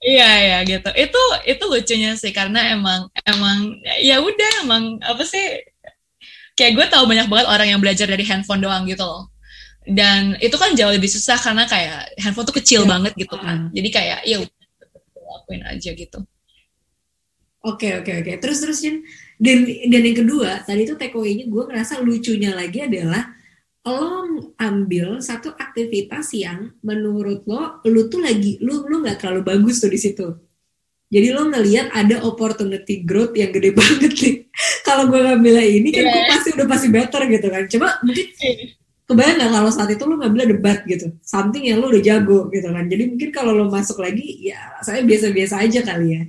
Iya 0.04 0.30
ya 0.44 0.58
gitu. 0.68 0.90
Itu 0.92 1.22
itu 1.48 1.64
lucunya 1.64 2.12
sih 2.20 2.36
karena 2.36 2.76
emang 2.76 3.08
emang 3.24 3.80
ya 4.04 4.20
udah 4.20 4.68
emang 4.68 5.00
apa 5.00 5.24
sih 5.24 5.64
kayak 6.60 6.76
gue 6.76 6.86
tahu 6.92 7.08
banyak 7.08 7.32
banget 7.32 7.48
orang 7.48 7.68
yang 7.72 7.80
belajar 7.80 8.06
dari 8.12 8.28
handphone 8.28 8.60
doang 8.60 8.84
gitu 8.84 9.02
loh. 9.02 9.32
Dan 9.84 10.36
itu 10.44 10.56
kan 10.60 10.76
jauh 10.76 10.92
lebih 10.92 11.08
susah 11.08 11.40
karena 11.40 11.64
kayak 11.68 12.16
handphone 12.20 12.48
tuh 12.48 12.56
kecil 12.60 12.84
Ya. 12.84 12.90
banget 13.00 13.16
gitu 13.16 13.36
kan. 13.40 13.72
Jadi 13.72 13.90
kayak 13.92 14.20
ya 14.28 14.38
lakuin 15.24 15.64
aja 15.64 15.90
gitu. 15.96 16.20
Oke 17.64 17.96
oke 18.04 18.12
oke. 18.12 18.32
Terus 18.44 18.60
terus 18.60 18.84
Jen. 18.84 19.08
Dan 19.40 19.64
dan 19.88 20.02
yang 20.04 20.18
kedua 20.20 20.64
tadi 20.68 20.84
tuh 20.84 21.00
takeaway-nya 21.00 21.48
gue 21.48 21.64
ngerasa 21.68 22.04
lucunya 22.04 22.52
lagi 22.52 22.84
adalah 22.84 23.24
lo 23.84 24.56
ambil 24.56 25.20
satu 25.20 25.52
aktivitas 25.52 26.32
yang 26.32 26.72
menurut 26.80 27.44
lo 27.44 27.84
lu 27.84 28.08
tuh 28.08 28.24
lagi 28.24 28.56
lu 28.64 28.88
lu 28.88 29.04
nggak 29.04 29.20
terlalu 29.20 29.44
bagus 29.44 29.84
tuh 29.84 29.92
di 29.92 30.00
situ. 30.00 30.28
Jadi 31.14 31.30
lo 31.30 31.46
ngelihat 31.46 31.94
ada 31.94 32.26
opportunity 32.26 33.04
growth 33.06 33.36
yang 33.38 33.52
gede 33.54 33.76
banget 33.80 34.12
nih. 34.18 34.36
Kalau 34.88 35.12
gue 35.12 35.20
ngambil 35.20 35.56
ini 35.62 35.90
kan 35.92 36.04
gue 36.08 36.16
Iya. 36.16 36.30
pasti 36.32 36.50
udah 36.56 36.68
pasti 36.68 36.88
better 36.90 37.22
gitu 37.28 37.48
kan. 37.52 37.64
Coba 37.70 37.88
mungkin 38.02 38.26
kebayang 39.04 39.36
nggak 39.38 39.52
kalau 39.52 39.70
saat 39.70 39.90
itu 39.92 40.04
lo 40.08 40.16
ngambil 40.16 40.44
debat 40.58 40.80
gitu, 40.88 41.12
something 41.22 41.68
yang 41.68 41.84
lo 41.84 41.92
udah 41.92 42.02
jago 42.02 42.48
gitu 42.50 42.72
kan. 42.72 42.88
Jadi 42.88 43.04
mungkin 43.12 43.30
kalau 43.36 43.52
lo 43.52 43.68
masuk 43.68 44.00
lagi 44.00 44.48
ya 44.48 44.80
saya 44.80 45.04
biasa-biasa 45.04 45.60
aja 45.60 45.84
kali 45.84 46.08
ya. 46.18 46.24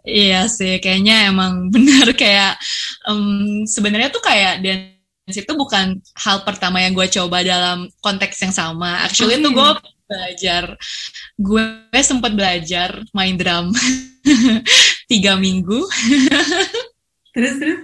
Iya 0.00 0.40
sih, 0.48 0.80
kayaknya 0.80 1.28
emang 1.28 1.66
benar 1.74 2.08
kayak 2.16 2.56
em, 3.04 3.66
sebenarnya 3.68 4.08
tuh 4.08 4.22
kayak 4.24 4.62
dance 4.64 4.96
itu 5.34 5.52
bukan 5.54 5.98
hal 6.18 6.42
pertama 6.42 6.82
yang 6.82 6.92
gue 6.94 7.06
coba 7.10 7.42
dalam 7.44 7.86
konteks 8.02 8.40
yang 8.42 8.54
sama. 8.54 9.04
Actually 9.06 9.38
Oh, 9.38 9.44
tuh 9.46 9.52
iya. 9.52 9.58
gue 9.58 9.70
belajar, 10.10 10.64
gue 11.38 11.64
sempat 12.02 12.32
belajar 12.34 12.90
main 13.14 13.38
drum 13.38 13.70
tiga 15.10 15.38
minggu. 15.38 15.86
Terus 17.34 17.54
terus. 17.62 17.80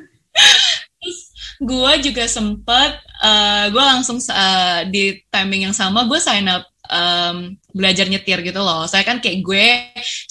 Gue 1.63 1.93
juga 2.03 2.27
sempet, 2.27 2.99
eh, 3.23 3.65
gue 3.71 3.85
langsung 3.85 4.19
eh, 4.19 4.81
di 4.91 5.17
timing 5.31 5.71
yang 5.71 5.77
sama 5.77 6.05
gue 6.05 6.19
sign 6.19 6.51
up 6.51 6.67
em, 6.91 7.55
belajar 7.77 8.09
nyetir 8.09 8.41
gitu 8.41 8.65
loh. 8.65 8.89
Saya 8.89 9.05
kan 9.05 9.21
kayak 9.21 9.45
gue 9.45 9.67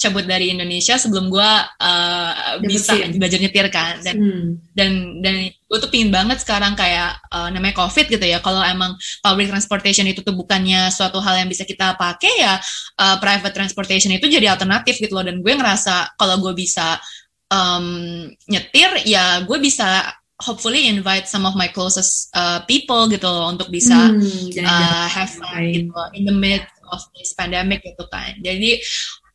cabut 0.02 0.26
dari 0.26 0.50
Indonesia 0.50 0.98
sebelum 0.98 1.30
gue 1.30 1.50
eh, 1.78 2.32
bisa 2.66 2.98
belajar 3.14 3.38
nyetir 3.38 3.70
kan. 3.70 4.02
Dan 4.02 4.16
Hmm. 4.16 4.58
dan 4.72 5.22
dan 5.22 5.34
gue 5.66 5.78
tuh 5.82 5.90
pingin 5.90 6.14
banget 6.14 6.38
sekarang 6.40 6.78
kayak 6.78 7.18
uh, 7.30 7.50
namanya 7.50 7.74
covid 7.74 8.06
gitu 8.06 8.22
ya 8.22 8.38
kalau 8.38 8.62
emang 8.62 8.94
public 9.18 9.50
transportation 9.50 10.06
itu 10.06 10.22
tuh 10.22 10.32
bukannya 10.32 10.88
suatu 10.94 11.18
hal 11.18 11.42
yang 11.42 11.50
bisa 11.50 11.66
kita 11.66 11.98
pakai 11.98 12.32
ya 12.38 12.54
uh, 13.02 13.16
private 13.18 13.54
transportation 13.54 14.14
itu 14.14 14.30
jadi 14.30 14.54
alternatif 14.54 15.02
gitu 15.02 15.18
loh 15.18 15.26
dan 15.26 15.42
gue 15.42 15.52
ngerasa 15.52 16.14
kalau 16.14 16.38
gue 16.38 16.54
bisa 16.54 17.02
um, 17.50 18.26
nyetir 18.46 19.10
ya 19.10 19.42
gue 19.42 19.58
bisa 19.58 20.06
hopefully 20.36 20.86
invite 20.86 21.26
some 21.26 21.48
of 21.48 21.56
my 21.56 21.66
closest 21.72 22.28
uh, 22.36 22.60
people 22.68 23.08
gitu 23.10 23.24
loh 23.26 23.50
untuk 23.50 23.72
bisa 23.72 24.12
Hmm, 24.12 24.52
uh, 24.62 25.06
have 25.08 25.32
fun 25.32 25.64
gitu 25.72 25.90
in 26.14 26.28
the 26.28 26.36
midst 26.36 26.75
of 26.90 27.02
this 27.14 27.34
pandemic 27.34 27.82
gitu 27.82 28.06
kan. 28.08 28.34
Jadi 28.40 28.80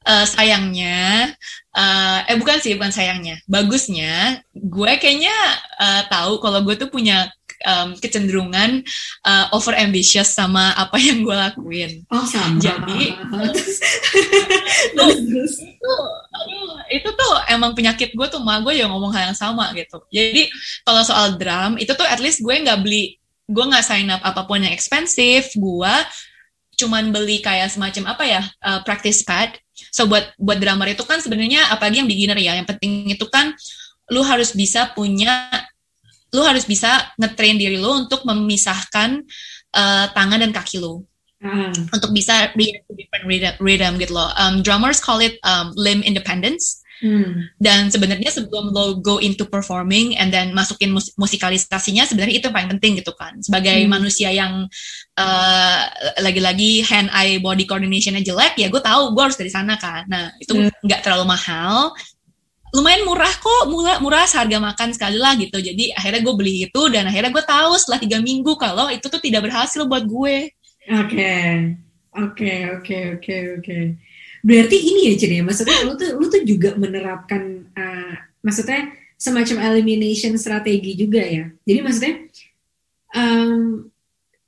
uh, 0.08 0.26
sayangnya, 0.26 1.32
uh, 1.76 2.20
eh 2.26 2.38
bukan 2.38 2.58
sih, 2.62 2.74
bukan 2.78 2.94
sayangnya, 2.94 3.38
bagusnya 3.46 4.42
gue 4.56 4.92
kayaknya 4.98 5.36
uh, 5.78 6.02
tahu 6.10 6.42
kalau 6.42 6.64
gue 6.66 6.76
tuh 6.78 6.90
punya 6.90 7.30
um, 7.66 7.94
kecenderungan 7.98 8.82
uh, 9.26 9.46
over 9.54 9.78
ambitious 9.78 10.34
sama 10.34 10.74
apa 10.78 10.98
yang 10.98 11.22
gue 11.22 11.36
lakuin. 11.36 11.92
Oh 12.10 12.26
sama. 12.26 12.58
Jadi-. 12.58 13.14
Itu, 15.02 15.94
aduh, 16.34 16.78
itu 16.90 17.10
tuh 17.10 17.34
emang 17.50 17.74
penyakit 17.78 18.14
gue 18.14 18.28
tuh, 18.30 18.42
mah 18.42 18.62
gue 18.66 18.78
juga 18.78 18.90
ngomong 18.90 19.14
hal 19.14 19.32
yang 19.32 19.38
sama 19.38 19.72
gitu. 19.74 20.02
Jadi 20.10 20.50
kalau 20.86 21.02
soal 21.06 21.38
drum 21.38 21.78
itu 21.78 21.94
tuh 21.94 22.06
at 22.06 22.18
least 22.22 22.42
gue 22.42 22.54
nggak 22.54 22.82
beli, 22.82 23.18
gue 23.50 23.64
nggak 23.66 23.86
sign 23.86 24.10
up 24.10 24.22
apa 24.22 24.46
pun 24.46 24.62
yang 24.62 24.74
expensive, 24.74 25.48
gue 25.54 25.94
cuman 26.82 27.14
beli 27.14 27.40
kayak 27.40 27.70
semacam 27.70 28.18
apa 28.18 28.24
ya 28.26 28.42
uh, 28.66 28.82
practice 28.82 29.22
pad. 29.22 29.54
So 29.94 30.10
buat 30.10 30.34
buat 30.42 30.58
drummer 30.58 30.90
itu 30.90 31.06
kan 31.06 31.22
sebenarnya 31.22 31.70
apalagi 31.70 32.02
yang 32.02 32.10
beginner 32.10 32.38
ya, 32.38 32.58
yang 32.58 32.66
penting 32.66 33.14
itu 33.14 33.26
kan 33.30 33.54
lu 34.10 34.26
harus 34.26 34.52
bisa 34.58 34.92
punya, 34.92 35.48
lu 36.34 36.42
harus 36.44 36.66
bisa 36.66 37.14
ngetrain 37.16 37.56
diri 37.56 37.78
lu 37.80 38.06
untuk 38.06 38.26
memisahkan 38.26 39.22
uh, 39.78 40.06
tangan 40.12 40.42
dan 40.42 40.52
kaki 40.52 40.82
lu 40.82 41.06
Ah, 41.42 41.74
untuk 41.74 42.14
bisa 42.14 42.54
react 42.54 42.86
to 42.86 42.94
different 42.94 43.26
rhythm, 43.26 43.54
rhythm 43.58 43.98
gitu 43.98 44.14
loh. 44.14 44.30
Um, 44.38 44.62
drummers 44.62 45.02
call 45.02 45.18
it 45.26 45.42
um, 45.42 45.74
limb 45.74 46.06
independence. 46.06 46.86
Hmm. 47.02 47.58
Dan 47.58 47.90
sebenarnya 47.90 48.30
sebelum 48.30 48.70
lo 48.70 49.02
go 49.02 49.18
into 49.18 49.44
performing 49.50 50.16
and 50.16 50.30
then 50.30 50.54
masukin 50.54 50.94
mus- 50.94 51.12
musikalisasinya 51.18 52.06
sebenarnya 52.06 52.38
itu 52.40 52.46
yang 52.48 52.56
paling 52.56 52.72
penting 52.78 53.02
gitu 53.02 53.12
kan. 53.18 53.42
Sebagai 53.42 53.74
Hmm. 53.84 53.92
manusia 53.92 54.30
yang 54.30 54.70
uh, 55.18 55.82
lagi-lagi 56.22 56.86
hand 56.86 57.10
eye 57.12 57.42
body 57.42 57.66
coordinationnya 57.66 58.22
jelek 58.22 58.56
ya 58.62 58.70
gue 58.70 58.82
tahu 58.82 59.12
gue 59.18 59.24
harus 59.26 59.38
dari 59.38 59.52
sana 59.52 59.76
kan. 59.82 60.06
Nah 60.08 60.32
itu 60.38 60.54
Hmm. 60.54 60.70
nggak 60.86 61.02
terlalu 61.02 61.26
mahal. 61.28 61.92
Lumayan 62.72 63.04
murah 63.04 63.34
kok, 63.36 63.68
murah, 63.68 64.00
murah 64.00 64.24
harga 64.24 64.56
makan 64.56 64.96
sekali 64.96 65.20
lah 65.20 65.36
gitu. 65.36 65.60
Jadi 65.60 65.92
akhirnya 65.92 66.24
gue 66.24 66.34
beli 66.40 66.54
itu 66.72 66.82
dan 66.88 67.04
akhirnya 67.04 67.36
gue 67.36 67.44
tahu 67.44 67.76
setelah 67.76 68.00
tiga 68.00 68.18
minggu 68.24 68.56
kalau 68.56 68.88
itu 68.88 69.12
tuh 69.12 69.20
tidak 69.20 69.44
berhasil 69.44 69.84
buat 69.84 70.08
gue. 70.08 70.56
Oke, 70.88 71.36
oke, 72.16 72.54
oke, 72.80 72.98
oke, 73.20 73.36
oke. 73.60 73.80
Berarti 74.42 74.78
ini 74.78 75.02
ya 75.10 75.14
Jen 75.18 75.34
ya, 75.38 75.44
maksudnya 75.46 75.78
lu 75.86 75.94
tuh 75.94 76.18
lu 76.18 76.26
tuh 76.26 76.42
juga 76.42 76.74
menerapkan, 76.74 77.70
uh, 77.78 78.16
maksudnya 78.42 78.90
semacam 79.22 79.58
elimination 79.70 80.34
strategi 80.42 80.98
juga 80.98 81.22
ya. 81.22 81.46
Jadi 81.62 81.80
maksudnya, 81.86 82.14
um, 83.14 83.86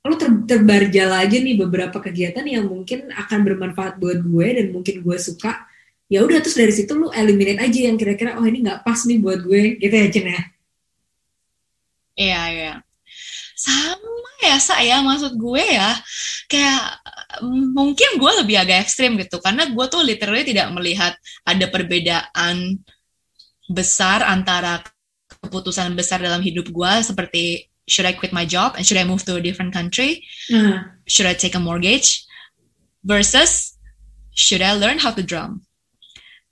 lu 0.04 0.14
ter 0.20 0.30
terbarjal 0.50 1.10
aja 1.14 1.38
nih 1.40 1.56
beberapa 1.56 1.96
kegiatan 2.02 2.44
yang 2.44 2.66
mungkin 2.68 3.08
akan 3.14 3.40
bermanfaat 3.46 3.96
buat 4.02 4.20
gue 4.20 4.46
dan 4.60 4.66
mungkin 4.74 5.00
gue 5.00 5.16
suka. 5.16 5.64
Ya 6.10 6.20
udah 6.20 6.42
terus 6.44 6.58
dari 6.58 6.74
situ 6.74 6.92
lu 6.92 7.08
eliminate 7.14 7.64
aja 7.64 7.80
yang 7.88 7.96
kira-kira 7.96 8.36
oh 8.36 8.44
ini 8.44 8.60
nggak 8.60 8.84
pas 8.84 8.98
nih 9.08 9.16
buat 9.22 9.40
gue, 9.40 9.80
gitu 9.80 9.94
ya 9.94 10.08
Jen 10.10 10.26
ya. 10.28 10.42
Iya, 12.14 12.42
iya. 12.50 12.72
Sama 13.64 14.32
ya, 14.44 14.56
saya 14.60 14.96
maksud 15.00 15.40
gue 15.40 15.64
ya, 15.64 15.96
kayak 16.52 16.82
mm, 17.40 17.72
mungkin 17.72 18.20
gue 18.20 18.32
lebih 18.44 18.56
agak 18.60 18.84
ekstrim 18.84 19.16
gitu, 19.16 19.40
karena 19.40 19.72
gue 19.72 19.86
tuh 19.88 20.04
literally 20.04 20.44
tidak 20.44 20.68
melihat 20.76 21.16
ada 21.48 21.66
perbedaan 21.72 22.76
besar 23.72 24.20
antara 24.20 24.84
keputusan 25.40 25.96
besar 25.96 26.20
dalam 26.20 26.44
hidup 26.44 26.68
gue 26.68 26.92
seperti 27.00 27.72
should 27.88 28.08
I 28.08 28.16
quit 28.16 28.32
my 28.32 28.44
job 28.44 28.76
and 28.76 28.84
should 28.84 29.00
I 29.00 29.08
move 29.08 29.24
to 29.24 29.36
a 29.36 29.44
different 29.44 29.72
country? 29.72 30.24
Nah, 30.48 30.96
Should 31.04 31.28
I 31.28 31.36
take 31.36 31.54
a 31.54 31.60
mortgage? 31.60 32.24
Versus 33.04 33.76
should 34.32 34.64
I 34.64 34.72
learn 34.72 34.98
how 34.98 35.12
to 35.12 35.20
drum? 35.20 35.68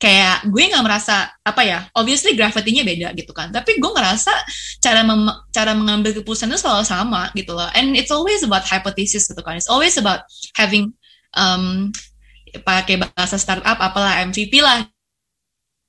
Kayak 0.02 0.50
gue 0.50 0.62
nggak 0.66 0.82
merasa 0.82 1.30
apa 1.46 1.62
ya, 1.62 1.86
obviously 1.94 2.34
gravity-nya 2.34 2.82
beda 2.82 3.08
gitu 3.14 3.30
kan. 3.30 3.54
Tapi 3.54 3.78
gue 3.78 3.86
ngerasa 3.94 4.34
cara 4.82 5.06
mem- 5.06 5.38
cara 5.54 5.78
mengambil 5.78 6.10
keputusan 6.18 6.50
itu 6.50 6.58
selalu 6.58 6.82
sama 6.82 7.30
gitu 7.38 7.54
loh. 7.54 7.70
And 7.70 7.94
it's 7.94 8.10
always 8.10 8.42
about 8.42 8.66
hypothesis 8.66 9.30
gitu 9.30 9.38
kan. 9.46 9.62
It's 9.62 9.70
always 9.70 9.94
about 9.94 10.26
having 10.58 10.90
um, 11.38 11.94
pakai 12.66 12.98
bahasa 12.98 13.38
startup 13.38 13.78
apalah 13.78 14.26
MVP 14.26 14.58
lah 14.58 14.90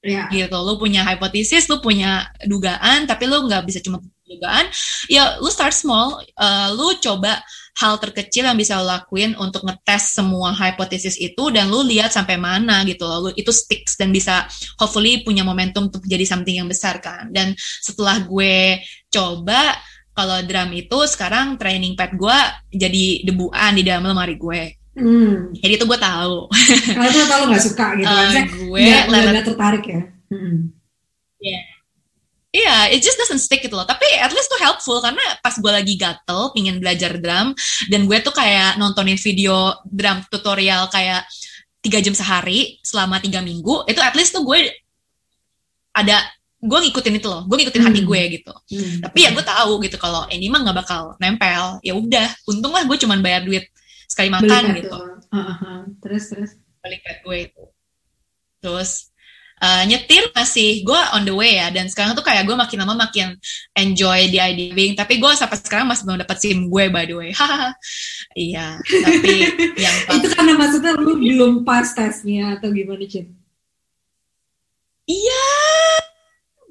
ya. 0.04 0.28
gitu 0.32 0.56
lu 0.64 0.76
punya 0.80 1.02
hipotesis 1.08 1.68
lu 1.72 1.80
punya 1.80 2.28
dugaan 2.48 3.08
tapi 3.08 3.28
lu 3.28 3.48
nggak 3.48 3.64
bisa 3.68 3.80
cuma 3.80 4.00
dugaan 4.28 4.68
ya 5.08 5.40
lu 5.40 5.48
start 5.52 5.76
small 5.76 6.20
uh, 6.40 6.70
lu 6.76 6.96
coba 7.00 7.40
hal 7.74 7.98
terkecil 7.98 8.46
yang 8.46 8.54
bisa 8.54 8.78
lo 8.78 8.86
lakuin 8.86 9.34
untuk 9.36 9.66
ngetes 9.66 10.14
semua 10.14 10.54
hipotesis 10.54 11.18
itu 11.18 11.50
dan 11.50 11.68
lu 11.68 11.82
lihat 11.82 12.10
sampai 12.10 12.38
mana 12.38 12.86
gitu 12.86 13.02
loh 13.04 13.28
lu 13.28 13.30
itu 13.34 13.50
sticks 13.50 13.98
dan 13.98 14.14
bisa 14.14 14.46
hopefully 14.78 15.26
punya 15.26 15.42
momentum 15.42 15.90
untuk 15.90 16.06
jadi 16.06 16.22
something 16.22 16.62
yang 16.62 16.70
besar 16.70 17.02
kan 17.02 17.34
dan 17.34 17.52
setelah 17.58 18.22
gue 18.22 18.78
coba 19.10 19.74
kalau 20.14 20.38
drum 20.46 20.70
itu 20.72 20.98
sekarang 21.10 21.58
training 21.58 21.98
pad 21.98 22.14
gue 22.14 22.38
jadi 22.70 23.26
debuan 23.26 23.74
di 23.74 23.82
dalam 23.82 24.06
lemari 24.06 24.38
gue 24.38 24.64
Hmm. 24.94 25.50
jadi 25.58 25.82
itu 25.82 25.90
gue 25.90 25.98
tahu 25.98 26.46
Kalau 26.94 27.26
tau 27.26 27.38
lo 27.42 27.46
gak 27.50 27.66
suka 27.66 27.98
gitu 27.98 28.06
Saya 28.06 28.46
gue 28.46 28.78
nggak- 28.78 29.06
nggak 29.10 29.22
lelet 29.26 29.34
nggak 29.34 29.48
tertarik 29.50 29.84
ya. 29.90 30.02
Hmm. 30.30 30.70
Iya, 32.54 32.94
it 32.94 33.02
just 33.02 33.18
doesn't 33.18 33.42
stick 33.42 33.66
gitu 33.66 33.74
loh. 33.74 33.82
Tapi 33.82 34.06
at 34.22 34.30
least 34.30 34.46
tuh 34.46 34.62
helpful 34.62 35.02
karena 35.02 35.26
pas 35.42 35.58
gue 35.58 35.72
lagi 35.74 35.98
gatel, 35.98 36.54
pingin 36.54 36.78
belajar 36.78 37.18
drum, 37.18 37.58
dan 37.90 38.06
gue 38.06 38.18
tuh 38.22 38.30
kayak 38.30 38.78
nontonin 38.78 39.18
video 39.18 39.74
drum 39.90 40.22
tutorial 40.30 40.86
kayak 40.94 41.26
tiga 41.82 41.98
jam 41.98 42.14
sehari 42.14 42.78
selama 42.86 43.18
tiga 43.18 43.42
minggu, 43.42 43.90
itu 43.90 43.98
at 43.98 44.14
least 44.14 44.38
tuh 44.38 44.46
gue 44.46 44.70
ada 45.98 46.22
gue 46.64 46.80
ngikutin 46.80 47.20
itu 47.20 47.28
loh, 47.28 47.44
gue 47.44 47.58
ngikutin 47.60 47.84
hati 47.84 48.00
Hmm. 48.06 48.08
gue 48.08 48.22
gitu. 48.40 48.54
Hmm. 48.54 49.02
Tapi 49.02 49.18
ya 49.20 49.30
gue 49.34 49.44
tahu 49.44 49.72
gitu 49.84 49.98
kalau 49.98 50.24
ini 50.30 50.48
mah 50.48 50.62
nggak 50.64 50.78
bakal 50.78 51.02
nempel. 51.18 51.82
Ya 51.82 51.92
udah, 51.98 52.30
untung 52.48 52.72
lah 52.72 52.86
gue 52.86 52.98
cuman 53.02 53.20
bayar 53.20 53.44
duit 53.44 53.66
sekali 54.06 54.30
Beli 54.30 54.46
makan 54.46 54.64
pad 54.64 54.78
gitu. 54.78 54.98
ah, 55.34 55.42
ah. 55.42 55.80
Terus 56.06 56.24
terus. 56.30 56.52
balik 56.86 57.02
gue 57.02 57.38
itu. 57.50 57.64
Terus 58.62 59.10
uh, 59.64 59.84
nyetir 59.88 60.28
masih 60.36 60.84
gue 60.84 61.02
on 61.16 61.24
the 61.24 61.32
way 61.32 61.56
ya. 61.56 61.72
Dan 61.72 61.88
sekarang 61.88 62.12
tuh 62.12 62.26
kayak 62.26 62.44
gue 62.44 62.56
makin 62.60 62.84
lama 62.84 63.08
makin 63.08 63.40
enjoy 63.72 64.28
di 64.28 64.38
IDBing 64.38 65.00
tapi 65.00 65.24
gue 65.24 65.32
sampai 65.32 65.58
sekarang 65.64 65.88
masih 65.88 66.04
belum 66.04 66.20
dapat 66.20 66.38
SIM 66.44 66.68
gue 66.68 66.86
by 66.92 67.08
the 67.08 67.16
way. 67.16 67.32
Iya 68.34 68.82
tapi 68.82 69.46
yang 69.78 69.98
Itu 70.18 70.28
karena 70.34 70.58
maksudnya 70.58 70.98
lu 70.98 71.22
belum 71.22 71.62
pas 71.62 71.86
tesnya 71.94 72.58
atau 72.58 72.74
gimana 72.74 73.06
Cin? 73.06 73.30
iya 75.06 75.46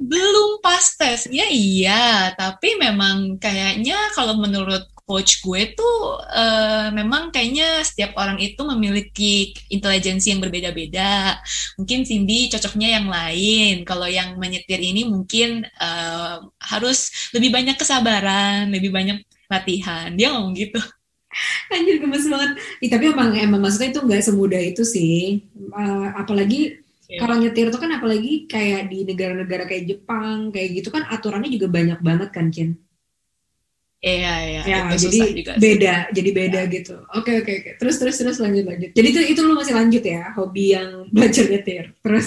belum 0.02 0.58
pas 0.58 0.82
tesnya 0.98 1.46
iya. 1.48 2.34
Tapi 2.34 2.74
memang 2.82 3.38
kayaknya 3.38 4.10
kalau 4.18 4.36
menurut 4.42 4.91
coach 5.12 5.44
gue 5.44 5.60
tuh 5.78 5.96
eh, 6.40 6.88
memang 6.98 7.22
kayaknya 7.34 7.84
setiap 7.88 8.16
orang 8.16 8.38
itu 8.40 8.60
memiliki 8.72 9.52
intelijensi 9.76 10.32
yang 10.32 10.40
berbeda-beda 10.44 11.36
mungkin 11.78 12.00
Cindy 12.08 12.48
cocoknya 12.52 12.88
yang 12.96 13.06
lain 13.16 13.84
kalau 13.84 14.08
yang 14.08 14.40
menyetir 14.40 14.80
ini 14.80 15.04
mungkin 15.04 15.68
eh, 15.68 16.34
harus 16.72 16.98
lebih 17.36 17.50
banyak 17.56 17.76
kesabaran 17.76 18.72
lebih 18.74 18.90
banyak 18.96 19.20
latihan 19.52 20.08
dia 20.16 20.32
ngomong 20.32 20.56
gitu 20.56 20.80
Anjir 21.72 21.96
gemes 22.02 22.28
banget. 22.28 22.50
Ih, 22.84 22.90
tapi 22.92 23.04
emang 23.08 23.32
emang 23.32 23.60
maksudnya 23.64 23.88
itu 23.96 24.00
nggak 24.04 24.20
semudah 24.20 24.60
itu 24.60 24.82
sih. 24.84 25.40
Eh, 25.56 26.08
apalagi 26.20 26.76
Iya. 27.12 27.18
kalau 27.20 27.36
nyetir 27.36 27.68
tuh 27.68 27.76
kan 27.76 27.92
apalagi 27.92 28.48
kayak 28.48 28.88
di 28.88 29.04
negara-negara 29.04 29.68
kayak 29.68 29.84
Jepang 29.84 30.48
kayak 30.48 30.68
gitu 30.80 30.88
kan 30.88 31.04
aturannya 31.12 31.52
juga 31.52 31.68
banyak 31.68 32.00
banget 32.00 32.28
kan 32.32 32.48
Cin. 32.48 32.81
Iya 34.02 34.34
iya 34.42 34.60
Ya, 34.62 34.78
itu 34.90 35.06
jadi 35.06 35.18
juga 35.32 35.52
sih. 35.54 35.60
beda, 35.62 35.94
jadi 36.10 36.30
beda 36.34 36.60
gitu. 36.68 36.94
Oke 37.14 37.30
oke 37.38 37.52
oke. 37.54 37.70
Terus 37.78 37.96
terus 37.96 38.16
terus 38.18 38.36
lanjut 38.36 38.66
lanjut. 38.66 38.90
Jadi 38.92 39.06
itu 39.08 39.20
itu 39.32 39.40
lu 39.40 39.54
masih 39.54 39.74
lanjut 39.74 40.02
ya 40.02 40.34
hobi 40.34 40.74
yang 40.74 40.88
belajar 41.14 41.46
nyetir. 41.46 41.94
Terus 41.98 42.26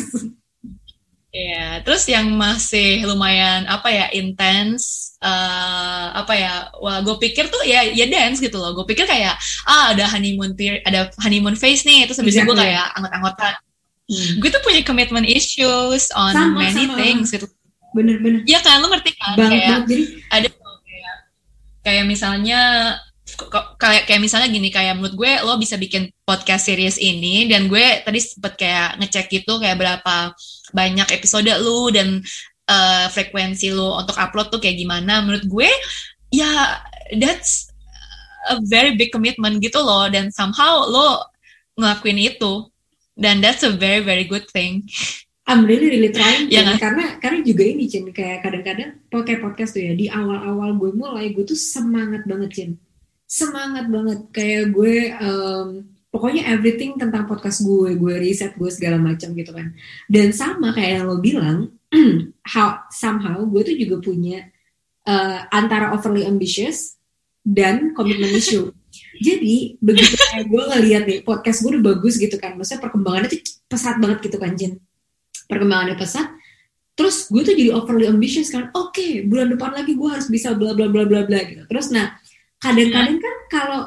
Iya, 1.35 1.83
terus 1.83 2.07
yang 2.07 2.31
masih 2.31 3.03
lumayan 3.03 3.67
apa 3.67 3.91
ya 3.91 4.07
intens, 4.15 5.11
eh, 5.19 6.07
apa 6.15 6.31
ya? 6.31 6.71
Wah, 6.79 7.03
gue 7.03 7.11
pikir 7.19 7.51
tuh 7.51 7.59
ya 7.67 7.83
ya 7.91 8.07
dance 8.07 8.39
gitu 8.39 8.55
loh. 8.55 8.71
Gue 8.71 8.87
pikir 8.87 9.03
kayak 9.03 9.35
ah 9.67 9.91
ada 9.91 10.07
honeymoon 10.07 10.55
period, 10.55 10.79
ada 10.87 11.11
honeymoon 11.19 11.59
phase 11.59 11.83
nih. 11.83 12.07
Terus 12.07 12.23
habis 12.23 12.31
itu 12.31 12.39
gue 12.39 12.55
Exactly. 12.55 12.71
kayak 12.71 12.87
anggot-anggotan. 12.95 13.53
hmm. 14.07 14.33
Gue 14.39 14.47
tuh 14.47 14.63
punya 14.63 14.79
commitment 14.87 15.27
issues 15.27 16.07
on 16.15 16.31
Sama, 16.31 16.55
many 16.55 16.87
sama. 16.87 16.95
things 16.95 17.27
gitu. 17.29 17.51
bener-bener 17.91 18.43
Iya 18.43 18.59
kan, 18.59 18.79
lu 18.79 18.87
ngerti 18.91 19.11
kan? 19.15 19.35
banget 19.35 19.51
kayak 19.51 19.67
banget. 19.67 19.87
Jadi 19.87 20.03
ada 20.29 20.47
kayak 21.85 22.09
misalnya 22.09 22.61
kayak 23.77 24.05
kayak 24.05 24.21
misalnya 24.21 24.49
gini 24.49 24.69
kayak 24.69 24.97
menurut 24.97 25.15
gue 25.17 25.31
lo 25.41 25.57
bisa 25.57 25.75
bikin 25.77 26.09
podcast 26.25 26.69
series 26.69 26.97
ini 27.01 27.49
dan 27.49 27.65
gue 27.65 28.01
tadi 28.05 28.19
sempet 28.21 28.53
kayak 28.57 29.01
ngecek 29.01 29.25
gitu 29.29 29.57
kayak 29.57 29.77
berapa 29.81 30.33
banyak 30.73 31.07
episode 31.13 31.49
lu 31.61 31.89
dan 31.89 32.21
eh, 32.69 33.05
frekuensi 33.09 33.73
lu 33.73 33.93
untuk 33.97 34.17
upload 34.17 34.49
tuh 34.53 34.61
kayak 34.61 34.77
gimana. 34.77 35.25
Menurut 35.25 35.45
gue 35.45 35.69
ya 36.33 36.81
that's 37.21 37.69
a 38.49 38.61
very 38.65 38.93
big 38.93 39.09
commitment 39.09 39.57
gitu 39.61 39.81
loh 39.81 40.05
dan 40.09 40.29
somehow 40.29 40.85
lo 40.85 41.25
ngelakuin 41.77 42.21
itu. 42.21 42.69
Dan 43.15 43.39
that's 43.39 43.63
a 43.63 43.71
very 43.71 44.03
very 44.03 44.27
good 44.27 44.43
thing 44.51 44.83
I'm 45.45 45.61
really 45.69 45.93
really 45.93 46.09
trying 46.09 46.49
Cin. 46.49 46.65
kan? 46.65 46.77
karena 46.81 47.05
karena 47.21 47.39
juga 47.45 47.63
ini 47.69 47.85
Cin 47.85 48.09
kayak 48.09 48.41
kadang-kadang 48.41 48.97
pakai 49.13 49.37
podcast 49.37 49.77
tuh 49.77 49.85
ya 49.85 49.93
di 49.93 50.09
awal-awal 50.09 50.73
gue 50.73 50.91
mulai 50.97 51.29
gue 51.37 51.45
tuh 51.45 51.57
semangat 51.57 52.25
banget 52.25 52.49
Cin. 52.49 52.71
Semangat 53.29 53.85
banget. 53.85 54.25
Kayak 54.33 54.73
gue 54.73 55.13
em, 55.13 55.67
pokoknya 56.09 56.49
everything 56.49 56.97
tentang 56.97 57.29
podcast 57.29 57.61
gue 57.61 57.93
gue 57.93 58.13
riset 58.17 58.57
gue 58.57 58.69
segala 58.73 58.97
macam 58.97 59.37
gitu 59.37 59.53
kan. 59.53 59.77
Dan 60.09 60.33
sama 60.33 60.73
kayak 60.73 60.91
yang 61.01 61.05
lo 61.05 61.21
bilang 61.21 61.77
how 62.57 62.81
somehow 62.89 63.45
gue 63.45 63.61
tuh 63.61 63.77
juga 63.77 64.01
punya 64.01 64.49
eh, 65.05 65.39
antara 65.53 65.93
overly 65.93 66.25
ambitious 66.25 66.97
dan 67.45 67.93
commitment 67.93 68.33
issue. 68.41 68.73
Jadi 69.21 69.77
begitu 69.77 70.17
kayak 70.17 70.49
gue 70.49 70.63
ngeliat 70.73 71.03
nih 71.05 71.19
podcast 71.21 71.61
gue 71.61 71.69
udah 71.69 71.85
bagus 71.85 72.17
gitu 72.17 72.33
kan. 72.41 72.57
Maksudnya 72.57 72.81
perkembangannya 72.81 73.29
tuh 73.29 73.41
pesat 73.69 74.01
banget 74.01 74.25
gitu 74.25 74.41
kan 74.41 74.57
Cin 74.57 74.81
perkembangannya 75.45 75.97
pesat 75.97 76.27
terus 76.95 77.27
gue 77.27 77.43
tuh 77.43 77.51
jadi 77.59 77.75
overly 77.75 78.07
ambitious 78.07 78.47
kan. 78.47 78.71
Oke 78.71 79.27
bulan 79.27 79.51
depan 79.51 79.75
lagi 79.75 79.99
gue 79.99 80.09
harus 80.09 80.31
bisa 80.31 80.55
bla 80.55 80.71
bla 80.71 80.87
bla 80.87 81.03
bla 81.03 81.27
bla 81.27 81.39
gitu. 81.43 81.67
Terus 81.67 81.91
nah 81.91 82.15
kadang-kadang 82.57 83.19
kan 83.19 83.35
kalau 83.51 83.81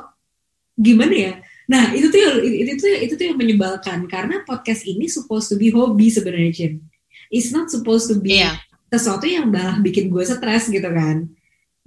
gimana 0.76 1.14
ya? 1.16 1.32
Nah 1.72 1.96
itu 1.96 2.12
tuh 2.12 2.20
yang- 2.20 2.44
itu 2.44 2.72
tuh 2.76 2.92
itu 2.92 3.12
tuh 3.16 3.24
yang 3.32 3.38
menyebalkan. 3.40 4.04
Karena 4.12 4.44
podcast 4.44 4.84
ini 4.84 5.08
supposed 5.08 5.48
to 5.48 5.56
be 5.56 5.72
hobi 5.72 6.12
sebenarnya 6.12 6.52
Cin 6.52 6.72
it's 7.32 7.52
not 7.52 7.68
supposed 7.68 8.08
to 8.08 8.16
be 8.20 8.40
Iya. 8.40 8.56
sesuatu 8.88 9.24
yang 9.28 9.48
malah 9.52 9.80
bikin 9.80 10.08
gue 10.08 10.24
stres 10.24 10.68
gitu 10.68 10.88
kan. 10.88 11.28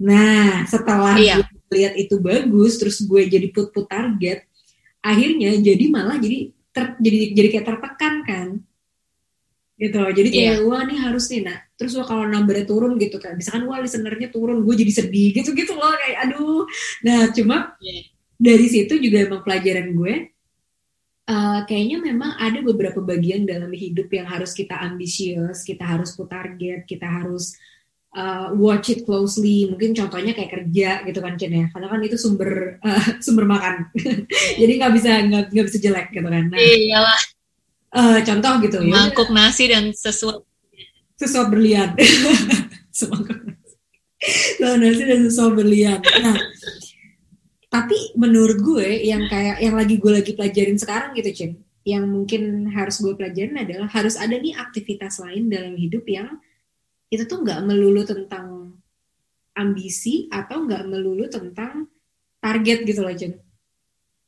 Nah 0.02 0.66
setelah 0.66 1.14
Iya. 1.18 1.42
gue 1.42 1.76
lihat 1.78 1.94
itu 1.98 2.18
bagus 2.18 2.78
terus 2.82 2.98
gue 3.02 3.22
jadi 3.30 3.46
put 3.54 3.70
put 3.70 3.86
target 3.86 4.42
akhirnya 5.02 5.54
jadi 5.58 5.84
malah 5.90 6.18
jadi 6.18 6.50
ter, 6.70 6.94
jadi 6.98 7.18
jadi 7.34 7.48
kayak 7.58 7.66
tertekan 7.66 8.14
kan 8.26 8.48
gitu. 9.82 9.98
Jadi 9.98 10.28
kayak 10.30 10.56
wah 10.62 10.82
nih 10.86 10.98
harus 11.02 11.24
nih. 11.32 11.42
Nah 11.42 11.58
terus 11.74 11.92
wah 11.98 12.06
kalau 12.06 12.24
numbernya 12.30 12.64
turun 12.64 12.94
gitu 13.02 13.18
kan. 13.18 13.34
Misalkan 13.34 13.66
wah 13.66 13.82
listenernya 13.82 14.30
turun 14.30 14.62
gue 14.62 14.74
jadi 14.78 14.92
sedih. 15.02 15.34
Gitu 15.34 15.50
gitu 15.52 15.72
loh 15.74 15.90
kayak 15.98 16.18
aduh. 16.30 16.62
Nah 17.02 17.34
cuma 17.34 17.74
Iya. 17.82 18.06
dari 18.38 18.66
situ 18.70 18.94
juga 19.02 19.26
emang 19.26 19.42
pelajaran 19.42 19.90
gue 19.94 20.14
eh, 21.22 21.60
kayaknya 21.66 21.98
memang 22.02 22.30
ada 22.38 22.58
beberapa 22.62 22.98
bagian 23.02 23.46
dalam 23.46 23.70
hidup 23.74 24.10
yang 24.10 24.26
harus 24.26 24.54
kita 24.54 24.74
ambisius 24.78 25.62
kita 25.66 25.82
harus 25.86 26.14
put 26.14 26.30
target 26.30 26.86
kita 26.86 27.06
harus 27.06 27.54
uh, 28.16 28.52
watch 28.56 28.92
it 28.92 29.04
closely. 29.08 29.68
Mungkin 29.68 29.96
contohnya 29.96 30.32
kayak 30.36 30.52
kerja 30.52 30.90
gitu 31.08 31.18
kan 31.20 31.34
Chen 31.40 31.52
ya. 31.52 31.66
Karena 31.72 31.88
kan 31.88 32.00
itu 32.04 32.16
sumber 32.20 32.78
uh, 32.80 33.04
sumber 33.24 33.44
makan. 33.48 33.88
Jadi 34.60 34.72
nggak 34.78 34.92
bisa 34.92 35.10
nggak 35.28 35.44
nggak 35.52 35.66
bisa 35.68 35.78
jelek 35.80 36.06
gitu 36.12 36.28
kan. 36.28 36.44
Nah 36.52 36.58
iyalah 36.60 37.20
eh, 37.92 38.18
contoh 38.24 38.52
gitu 38.64 38.78
ya 38.80 38.92
mangkuk 38.92 39.28
nasi 39.32 39.68
dan 39.68 39.92
sesuatu 39.92 40.44
sesuatu 41.16 41.54
berlian. 41.54 41.94
Semangkuk 42.98 43.38
nasi. 43.46 43.74
Nasi 44.58 45.02
dan 45.06 45.20
sesuatu 45.28 45.52
berlian. 45.62 46.00
Nah 46.02 46.36
tapi 47.72 48.12
menurut 48.20 48.60
gue 48.60 49.00
yang 49.00 49.24
kayak 49.32 49.64
yang 49.64 49.72
lagi 49.72 49.96
gue 49.96 50.12
lagi 50.12 50.36
pelajarin 50.36 50.76
sekarang 50.76 51.16
gitu 51.16 51.32
Cin 51.32 51.52
yang 51.88 52.04
mungkin 52.04 52.68
harus 52.68 53.00
gue 53.00 53.16
pelajarin 53.16 53.64
adalah 53.64 53.88
harus 53.88 54.20
ada 54.20 54.36
nih 54.36 54.52
aktivitas 54.52 55.16
lain 55.24 55.48
dalam 55.48 55.72
hidup 55.80 56.04
yang 56.04 56.36
itu 57.08 57.24
tuh 57.24 57.40
nggak 57.40 57.64
melulu 57.64 58.04
tentang 58.04 58.76
ambisi 59.56 60.28
atau 60.28 60.68
nggak 60.68 60.84
melulu 60.84 61.24
tentang 61.32 61.88
target 62.44 62.84
gitu 62.84 63.00
loh 63.00 63.16
Jen 63.16 63.40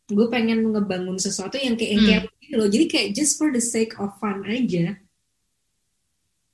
gue 0.05 0.27
pengen 0.29 0.69
ngebangun 0.69 1.17
sesuatu 1.17 1.57
yang 1.57 1.81
kayak 1.81 1.91
yang 1.97 2.05
kayak 2.05 2.23
gitu 2.45 2.55
loh. 2.61 2.69
Jadi 2.69 2.85
kayak 2.91 3.09
just 3.17 3.41
for 3.41 3.49
the 3.49 3.63
sake 3.63 3.97
of 3.97 4.13
fun 4.21 4.45
aja. 4.45 5.01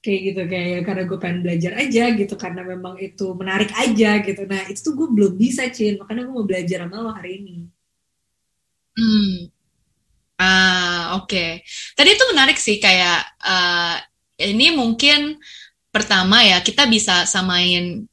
Kayak 0.01 0.21
gitu 0.33 0.43
kayak 0.49 0.81
karena 0.87 1.03
gue 1.05 1.19
pengen 1.19 1.41
belajar 1.43 1.73
aja 1.77 2.05
gitu. 2.15 2.35
Karena 2.39 2.63
memang 2.63 2.95
itu 3.03 3.27
menarik 3.35 3.75
aja 3.75 4.23
gitu. 4.23 4.43
Nah 4.47 4.63
itu 4.71 4.81
tuh 4.81 4.95
gue 4.95 5.09
belum 5.11 5.35
bisa 5.35 5.67
Cin. 5.75 5.99
Makanya 5.99 6.31
gue 6.31 6.35
mau 6.35 6.47
belajar 6.47 6.87
sama 6.87 6.97
lo 7.03 7.11
hari 7.11 7.43
ini. 7.43 7.57
Hmm. 8.95 9.51
Ah 10.41 11.21
oke. 11.21 11.29
Okay. 11.29 11.51
tadi 11.99 12.17
itu 12.17 12.25
menarik 12.33 12.57
sih 12.57 12.81
kayak 12.81 13.21
uh, 13.45 13.97
ini 14.41 14.73
mungkin 14.73 15.37
pertama 15.91 16.41
ya 16.47 16.63
kita 16.63 16.89
bisa 16.89 17.29
samain 17.29 18.09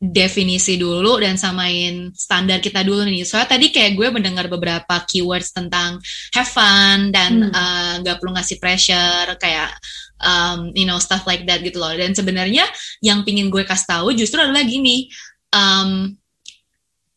definisi 0.00 0.80
dulu 0.80 1.20
dan 1.20 1.36
samain 1.36 2.08
standar 2.16 2.56
kita 2.64 2.80
dulu 2.80 3.04
nih. 3.04 3.20
Soalnya 3.28 3.52
tadi 3.52 3.68
kayak 3.68 3.92
gue 4.00 4.08
mendengar 4.08 4.48
beberapa 4.48 4.96
keywords 5.04 5.52
tentang 5.52 6.00
have 6.32 6.48
fun 6.48 7.12
dan 7.12 7.52
hmm. 7.52 7.52
uh, 7.52 7.94
gak 8.00 8.16
perlu 8.16 8.32
ngasih 8.32 8.56
pressure 8.56 9.36
kayak 9.36 9.76
um, 10.24 10.72
you 10.72 10.88
know 10.88 10.96
stuff 10.96 11.28
like 11.28 11.44
that 11.44 11.60
gitu 11.60 11.76
loh. 11.76 11.92
Dan 11.92 12.16
sebenarnya 12.16 12.64
yang 13.04 13.28
pingin 13.28 13.52
gue 13.52 13.60
kasih 13.60 14.00
tahu 14.00 14.16
justru 14.16 14.40
adalah 14.40 14.64
gini, 14.64 15.12
um, 15.52 16.16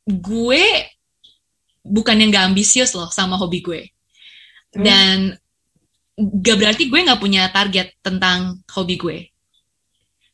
gue 0.04 0.64
bukan 1.88 2.20
yang 2.20 2.36
gak 2.36 2.52
ambisius 2.52 2.92
loh 3.00 3.08
sama 3.16 3.40
hobi 3.40 3.64
gue. 3.64 3.82
Hmm. 4.76 4.84
Dan 4.84 5.18
gak 6.20 6.60
berarti 6.60 6.92
gue 6.92 7.00
gak 7.00 7.24
punya 7.24 7.48
target 7.48 7.96
tentang 8.04 8.60
hobi 8.76 9.00
gue 9.00 9.33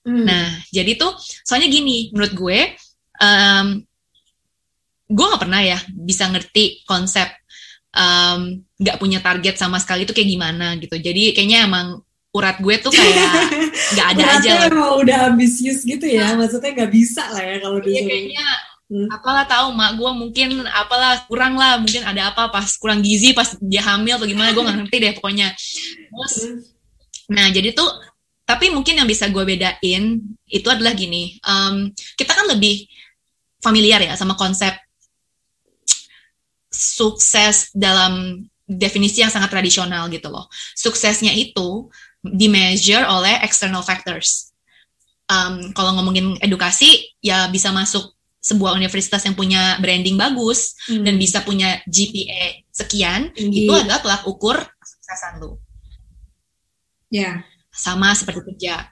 Hmm. 0.09 0.25
Nah, 0.25 0.49
jadi 0.73 0.97
tuh 0.97 1.13
soalnya 1.45 1.69
gini, 1.69 2.09
menurut 2.09 2.33
gue, 2.33 2.59
um, 3.21 3.67
gue 5.05 5.25
nggak 5.29 5.43
pernah 5.45 5.61
ya 5.61 5.77
bisa 5.93 6.25
ngerti 6.33 6.81
konsep 6.89 7.29
um, 7.93 8.57
nggak 8.81 8.97
punya 8.97 9.21
target 9.21 9.61
sama 9.61 9.77
sekali 9.77 10.09
itu 10.09 10.17
kayak 10.17 10.29
gimana 10.33 10.73
gitu. 10.81 10.97
Jadi 10.97 11.37
kayaknya 11.37 11.69
emang 11.69 12.01
urat 12.33 12.57
gue 12.57 12.75
tuh 12.81 12.89
kayak 12.89 13.29
nggak 13.93 14.07
ada 14.17 14.23
aja. 14.41 14.49
Emang 14.65 14.97
udah 14.97 15.17
ambisius 15.29 15.85
gitu 15.85 16.09
ya, 16.09 16.33
maksudnya 16.33 16.73
nggak 16.73 16.91
bisa 16.91 17.21
lah 17.29 17.45
ya 17.45 17.57
kalau 17.61 17.77
iya, 17.85 18.01
kayaknya 18.01 18.45
hmm. 18.89 19.07
apalah 19.13 19.45
tahu 19.45 19.71
mak 19.77 19.95
gue 19.95 20.11
mungkin 20.17 20.49
apalah 20.73 21.23
kurang 21.29 21.55
lah 21.55 21.77
mungkin 21.77 22.03
ada 22.03 22.33
apa 22.33 22.49
pas 22.49 22.67
kurang 22.75 23.05
gizi 23.05 23.31
pas 23.37 23.55
dia 23.61 23.85
hamil 23.85 24.17
atau 24.17 24.27
gimana 24.27 24.51
gue 24.51 24.65
nggak 24.65 24.77
ngerti 24.85 24.97
deh 24.97 25.13
pokoknya 25.21 25.47
terus 25.53 26.33
hmm. 26.43 26.57
nah 27.29 27.45
jadi 27.53 27.69
tuh 27.77 27.89
tapi 28.49 28.73
mungkin 28.73 28.97
yang 28.97 29.05
bisa 29.05 29.29
gue 29.29 29.45
bedain 29.45 30.17
itu 30.49 30.67
adalah 30.73 30.97
gini, 30.97 31.37
um, 31.45 31.93
kita 32.17 32.33
kan 32.33 32.49
lebih 32.49 32.89
familiar 33.61 34.01
ya 34.01 34.17
sama 34.17 34.33
konsep 34.33 34.73
sukses 36.73 37.69
dalam 37.77 38.41
definisi 38.65 39.21
yang 39.21 39.29
sangat 39.29 39.53
tradisional 39.53 40.09
gitu 40.09 40.33
loh. 40.33 40.49
Suksesnya 40.73 41.29
itu 41.29 41.93
di 42.25 42.49
measure 42.49 43.05
oleh 43.05 43.37
external 43.45 43.85
factors. 43.85 44.49
Um, 45.29 45.69
kalau 45.77 45.93
ngomongin 46.01 46.41
edukasi, 46.41 47.05
ya 47.21 47.53
bisa 47.53 47.69
masuk 47.69 48.17
sebuah 48.41 48.73
universitas 48.73 49.21
yang 49.29 49.37
punya 49.37 49.77
branding 49.77 50.17
bagus 50.17 50.73
hmm. 50.89 51.05
dan 51.05 51.21
bisa 51.21 51.45
punya 51.45 51.77
GPA 51.85 52.65
sekian, 52.73 53.29
Tinggi. 53.29 53.69
itu 53.69 53.71
adalah 53.77 54.01
tolak 54.01 54.25
ukur 54.25 54.57
kesuksesan 54.57 55.37
lu. 55.37 55.61
Ya. 57.13 57.45
Yeah 57.45 57.58
sama 57.79 58.11
seperti 58.11 58.43
kerja. 58.43 58.91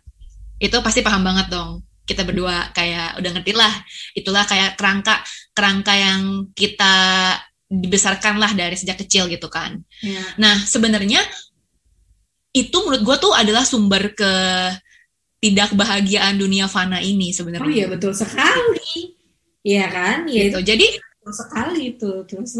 Itu 0.55 0.79
pasti 0.79 1.03
paham 1.03 1.27
banget 1.27 1.51
dong. 1.51 1.83
Kita 2.07 2.23
berdua 2.23 2.71
kayak 2.71 3.19
udah 3.19 3.31
ngerti 3.35 3.51
lah. 3.51 3.73
Itulah 4.15 4.47
kayak 4.47 4.79
kerangka 4.79 5.19
kerangka 5.51 5.91
yang 5.91 6.47
kita 6.55 6.95
dibesarkan 7.67 8.39
lah 8.39 8.55
dari 8.55 8.79
sejak 8.79 8.95
kecil 9.03 9.27
gitu 9.27 9.51
kan. 9.51 9.83
Yeah. 9.99 10.23
Nah 10.39 10.55
sebenarnya 10.63 11.19
itu 12.55 12.77
menurut 12.87 13.03
gue 13.03 13.17
tuh 13.19 13.33
adalah 13.35 13.67
sumber 13.67 14.15
ke 14.15 14.33
tidak 15.37 15.69
bahagiaan 15.75 16.39
dunia 16.39 16.65
fana 16.65 17.03
ini 17.03 17.35
sebenarnya. 17.35 17.67
Oh 17.67 17.69
iya 17.69 17.85
betul 17.91 18.15
sekali. 18.15 19.13
Iya 19.61 19.85
kan? 19.91 20.17
Ya, 20.31 20.49
gitu. 20.49 20.59
Jadi 20.63 20.87
betul 20.97 21.33
sekali 21.35 21.81
itu 21.93 22.11
terus. 22.25 22.55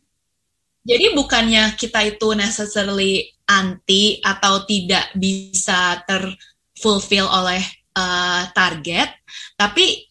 jadi 0.90 1.06
bukannya 1.12 1.74
kita 1.76 2.06
itu 2.06 2.28
necessarily 2.38 3.34
anti 3.50 4.22
atau 4.22 4.62
tidak 4.62 5.10
bisa 5.18 6.06
terfulfill 6.06 7.26
oleh 7.26 7.58
uh, 7.98 8.46
target, 8.54 9.18
tapi 9.58 10.06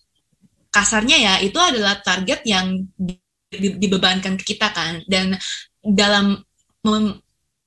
kasarnya 0.69 1.17
ya 1.17 1.33
itu 1.41 1.57
adalah 1.57 2.03
target 2.03 2.43
yang 2.43 2.83
dibebankan 3.55 4.35
ke 4.37 4.53
kita 4.55 4.69
kan. 4.75 5.01
Dan 5.07 5.33
dalam 5.79 6.43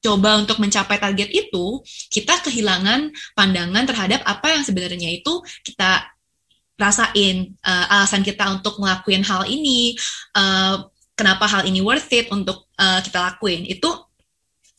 coba 0.03 0.31
untuk 0.43 0.59
mencapai 0.59 0.99
target 0.99 1.31
itu 1.31 1.81
kita 2.11 2.43
kehilangan 2.43 3.15
pandangan 3.39 3.85
terhadap 3.87 4.21
apa 4.27 4.59
yang 4.59 4.63
sebenarnya 4.67 5.09
itu 5.15 5.43
kita 5.63 6.11
rasain 6.75 7.55
uh, 7.63 7.95
alasan 8.01 8.27
kita 8.27 8.51
untuk 8.51 8.83
ngelakuin 8.83 9.23
hal 9.23 9.47
ini 9.47 9.95
uh, 10.35 10.83
kenapa 11.15 11.47
hal 11.47 11.63
ini 11.69 11.79
worth 11.79 12.11
it 12.11 12.27
untuk 12.35 12.67
uh, 12.81 12.99
kita 12.99 13.23
lakuin. 13.23 13.63
Itu 13.69 14.12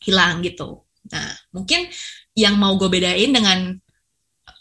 hilang 0.04 0.44
gitu 0.44 0.84
Nah, 1.12 1.30
mungkin 1.52 1.92
yang 2.38 2.56
mau 2.56 2.80
gue 2.80 2.88
bedain 2.88 3.32
dengan 3.34 3.76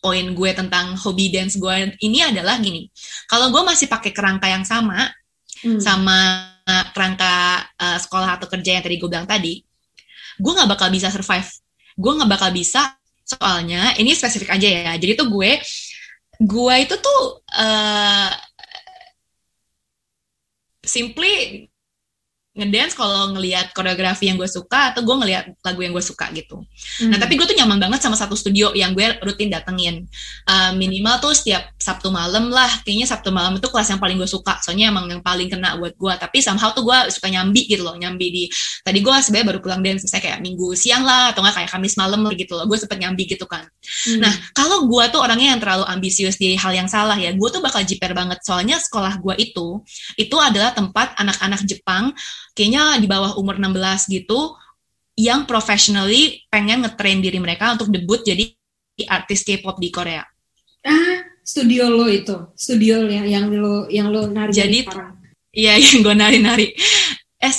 poin 0.02 0.26
gue 0.34 0.50
tentang 0.50 0.98
hobi 0.98 1.30
dance 1.30 1.54
gue 1.54 1.94
ini 2.02 2.18
adalah 2.26 2.58
gini. 2.58 2.90
Kalau 3.30 3.54
gue 3.54 3.62
masih 3.62 3.86
pakai 3.86 4.10
kerangka 4.10 4.50
yang 4.50 4.66
sama, 4.66 5.06
hmm. 5.62 5.78
sama 5.78 6.50
kerangka 6.90 7.62
uh, 7.78 7.98
sekolah 7.98 8.38
atau 8.38 8.46
kerja 8.50 8.78
yang 8.78 8.84
tadi 8.84 8.98
gue 8.98 9.08
bilang 9.10 9.28
tadi, 9.28 9.62
gue 10.38 10.52
nggak 10.52 10.70
bakal 10.70 10.88
bisa 10.90 11.10
survive. 11.14 11.46
Gue 11.94 12.12
nggak 12.18 12.30
bakal 12.30 12.50
bisa 12.50 12.98
soalnya 13.22 13.94
ini 14.02 14.10
spesifik 14.18 14.58
aja 14.58 14.66
ya. 14.66 14.92
Jadi 14.98 15.14
tuh 15.14 15.30
gue, 15.30 15.62
gue 16.42 16.74
itu 16.82 16.94
tuh 16.98 17.22
uh, 17.54 18.30
simply 20.82 21.66
ngedance 22.52 22.92
kalau 22.92 23.32
ngelihat 23.32 23.72
koreografi 23.72 24.28
yang 24.28 24.36
gue 24.36 24.48
suka 24.48 24.92
atau 24.92 25.00
gue 25.00 25.16
ngelihat 25.24 25.56
lagu 25.64 25.80
yang 25.80 25.96
gue 25.96 26.04
suka 26.04 26.28
gitu. 26.36 26.60
Hmm. 27.00 27.08
Nah 27.08 27.16
tapi 27.16 27.40
gue 27.40 27.48
tuh 27.48 27.56
nyaman 27.56 27.80
banget 27.80 28.04
sama 28.04 28.12
satu 28.12 28.36
studio 28.36 28.76
yang 28.76 28.92
gue 28.92 29.08
rutin 29.24 29.48
datengin. 29.48 30.04
Uh, 30.44 30.76
minimal 30.76 31.16
tuh 31.16 31.32
setiap 31.32 31.71
Sabtu 31.82 32.14
malam 32.14 32.46
lah. 32.54 32.70
Kayaknya 32.86 33.10
Sabtu 33.10 33.34
malam 33.34 33.58
itu 33.58 33.66
kelas 33.66 33.90
yang 33.90 33.98
paling 33.98 34.14
gue 34.14 34.30
suka. 34.30 34.62
Soalnya 34.62 34.94
emang 34.94 35.10
yang 35.10 35.18
paling 35.18 35.50
kena 35.50 35.74
buat 35.74 35.98
gue. 35.98 36.14
Tapi 36.14 36.38
somehow 36.38 36.70
tuh 36.70 36.86
gue 36.86 36.98
suka 37.10 37.26
nyambi 37.26 37.66
gitu 37.66 37.82
loh. 37.82 37.98
Nyambi 37.98 38.26
di 38.30 38.44
tadi 38.86 39.02
gue 39.02 39.10
sebenarnya 39.10 39.46
baru 39.50 39.58
pulang 39.58 39.82
dance 39.82 40.06
saya 40.06 40.22
kayak 40.22 40.38
minggu 40.38 40.78
siang 40.78 41.02
lah 41.02 41.34
atau 41.34 41.42
nggak 41.42 41.58
kayak 41.58 41.70
Kamis 41.74 41.94
malam 41.98 42.22
gitu 42.38 42.54
loh. 42.54 42.64
Gue 42.70 42.78
sempet 42.78 43.02
nyambi 43.02 43.26
gitu 43.26 43.44
kan. 43.50 43.66
Hmm. 44.06 44.22
Nah 44.22 44.32
kalau 44.54 44.86
gue 44.86 45.04
tuh 45.10 45.18
orangnya 45.18 45.58
yang 45.58 45.60
terlalu 45.60 45.84
ambisius 45.90 46.38
di 46.38 46.54
hal 46.54 46.70
yang 46.70 46.86
salah 46.86 47.18
ya. 47.18 47.34
Gue 47.34 47.50
tuh 47.50 47.58
bakal 47.58 47.82
jiper 47.82 48.14
banget. 48.14 48.38
Soalnya 48.46 48.78
sekolah 48.78 49.18
gue 49.18 49.34
itu 49.42 49.82
itu 50.14 50.36
adalah 50.38 50.70
tempat 50.70 51.18
anak-anak 51.18 51.66
Jepang 51.66 52.14
kayaknya 52.54 53.02
di 53.02 53.10
bawah 53.10 53.34
umur 53.34 53.58
16 53.58 54.06
gitu 54.08 54.54
yang 55.16 55.44
professionally 55.44 56.40
pengen 56.48 56.84
ngetrain 56.84 57.20
diri 57.20 57.36
mereka 57.36 57.76
untuk 57.76 57.92
debut 57.92 58.24
jadi 58.24 58.48
artis 59.08 59.44
K-pop 59.44 59.76
di 59.80 59.88
Korea. 59.92 60.22
Ah, 60.82 61.21
studio 61.42 61.90
lo 61.90 62.06
itu, 62.06 62.34
studio 62.54 63.06
yang 63.06 63.26
yang 63.26 63.46
lo 63.50 63.86
yang 63.90 64.08
lo 64.08 64.30
nari. 64.30 64.54
Jadi, 64.54 64.86
iya 65.54 65.78
yang 65.82 66.06
gue 66.06 66.14
nari-nari. 66.14 66.66
Eh, 67.42 67.54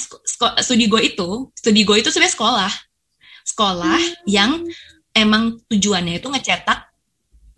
studi 0.64 0.88
gue 0.88 1.02
itu, 1.04 1.52
studi 1.54 1.84
gue 1.84 2.00
itu 2.00 2.08
sebenarnya 2.08 2.36
sekolah, 2.40 2.72
sekolah 3.44 4.00
hmm. 4.00 4.26
yang 4.26 4.64
emang 5.12 5.60
tujuannya 5.68 6.24
itu 6.24 6.28
ngecetak, 6.32 6.88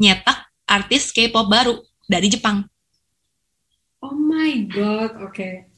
nyetak 0.01 0.49
artis 0.65 1.13
K-pop 1.13 1.45
baru 1.45 1.77
dari 2.09 2.27
Jepang. 2.33 2.65
Oh 4.01 4.17
my 4.17 4.65
god, 4.69 5.13
oke. 5.21 5.33
Okay 5.33 5.75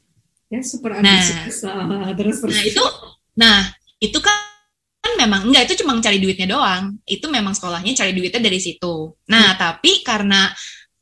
ya 0.47 0.63
super 0.63 0.95
ambisius 0.95 1.59
nah, 1.67 2.15
terus 2.15 2.39
terus 2.39 2.55
nah 2.55 2.63
itu 2.63 2.83
nah 3.35 3.59
itu 3.99 4.19
kan 4.23 4.46
kan 5.07 5.15
memang 5.15 5.41
enggak 5.47 5.71
itu 5.71 5.79
cuma 5.79 5.95
cari 6.03 6.19
duitnya 6.19 6.51
doang. 6.51 6.99
Itu 7.07 7.31
memang 7.31 7.55
sekolahnya 7.55 7.95
cari 7.95 8.11
duitnya 8.11 8.43
dari 8.43 8.59
situ. 8.59 9.15
Nah 9.31 9.55
hmm. 9.55 9.57
tapi 9.57 10.03
karena 10.03 10.51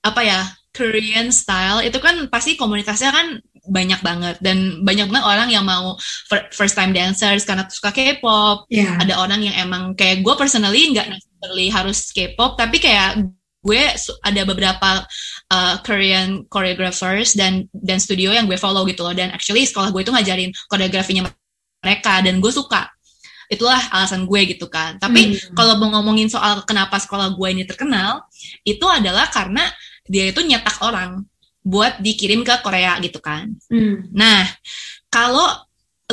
apa 0.05 0.21
ya 0.21 0.41
Korean 0.75 1.31
style 1.33 1.81
itu 1.87 1.97
kan 1.97 2.29
pasti 2.29 2.53
komunitasnya 2.53 3.09
kan 3.09 3.27
banyak 3.65 3.99
banget. 4.05 4.35
Dan 4.45 4.85
banyak 4.85 5.09
banget 5.09 5.25
orang 5.25 5.49
yang 5.49 5.65
mau 5.65 5.97
first 6.53 6.77
time 6.77 6.93
dancers 6.93 7.41
karena 7.49 7.65
suka 7.65 7.89
K-pop. 7.89 8.69
Yeah. 8.69 9.01
ada 9.01 9.17
orang 9.17 9.41
yang 9.41 9.57
emang 9.57 9.97
kayak 9.97 10.21
gue 10.21 10.35
personally 10.37 10.93
nggak 10.93 11.09
necessarily 11.09 11.67
harus 11.73 12.13
K-pop 12.13 12.61
tapi 12.61 12.77
kayak 12.77 13.25
gue 13.65 13.81
ada 14.21 14.41
beberapa 14.45 15.01
uh, 15.49 15.75
Korean 15.81 16.45
choreographers 16.45 17.33
dan 17.33 17.65
dan 17.73 17.97
studio 17.97 18.29
yang 18.29 18.45
gue 18.45 18.61
follow 18.61 18.85
gitu 18.85 19.01
loh. 19.01 19.17
Dan 19.17 19.33
actually 19.33 19.65
sekolah 19.65 19.89
gue 19.89 20.05
itu 20.05 20.13
ngajarin 20.13 20.53
koreografinya 20.69 21.25
mereka 21.81 22.21
dan 22.21 22.37
gue 22.37 22.53
suka 22.53 22.94
itulah 23.51 23.77
alasan 23.93 24.25
gue 24.25 24.41
gitu 24.55 24.67
kan 24.69 24.97
tapi 24.97 25.37
hmm. 25.37 25.53
kalau 25.53 25.77
mau 25.77 25.93
ngomongin 25.99 26.27
soal 26.31 26.65
kenapa 26.65 26.97
sekolah 26.97 27.33
gue 27.33 27.47
ini 27.51 27.63
terkenal 27.63 28.25
itu 28.65 28.85
adalah 28.89 29.29
karena 29.29 29.65
dia 30.05 30.29
itu 30.29 30.41
nyetak 30.45 30.77
orang 30.85 31.25
buat 31.65 31.97
dikirim 31.97 32.45
ke 32.45 32.61
Korea 32.61 33.01
gitu 33.01 33.17
kan. 33.17 33.49
Hmm. 33.73 34.05
Nah, 34.13 34.45
kalau 35.09 35.49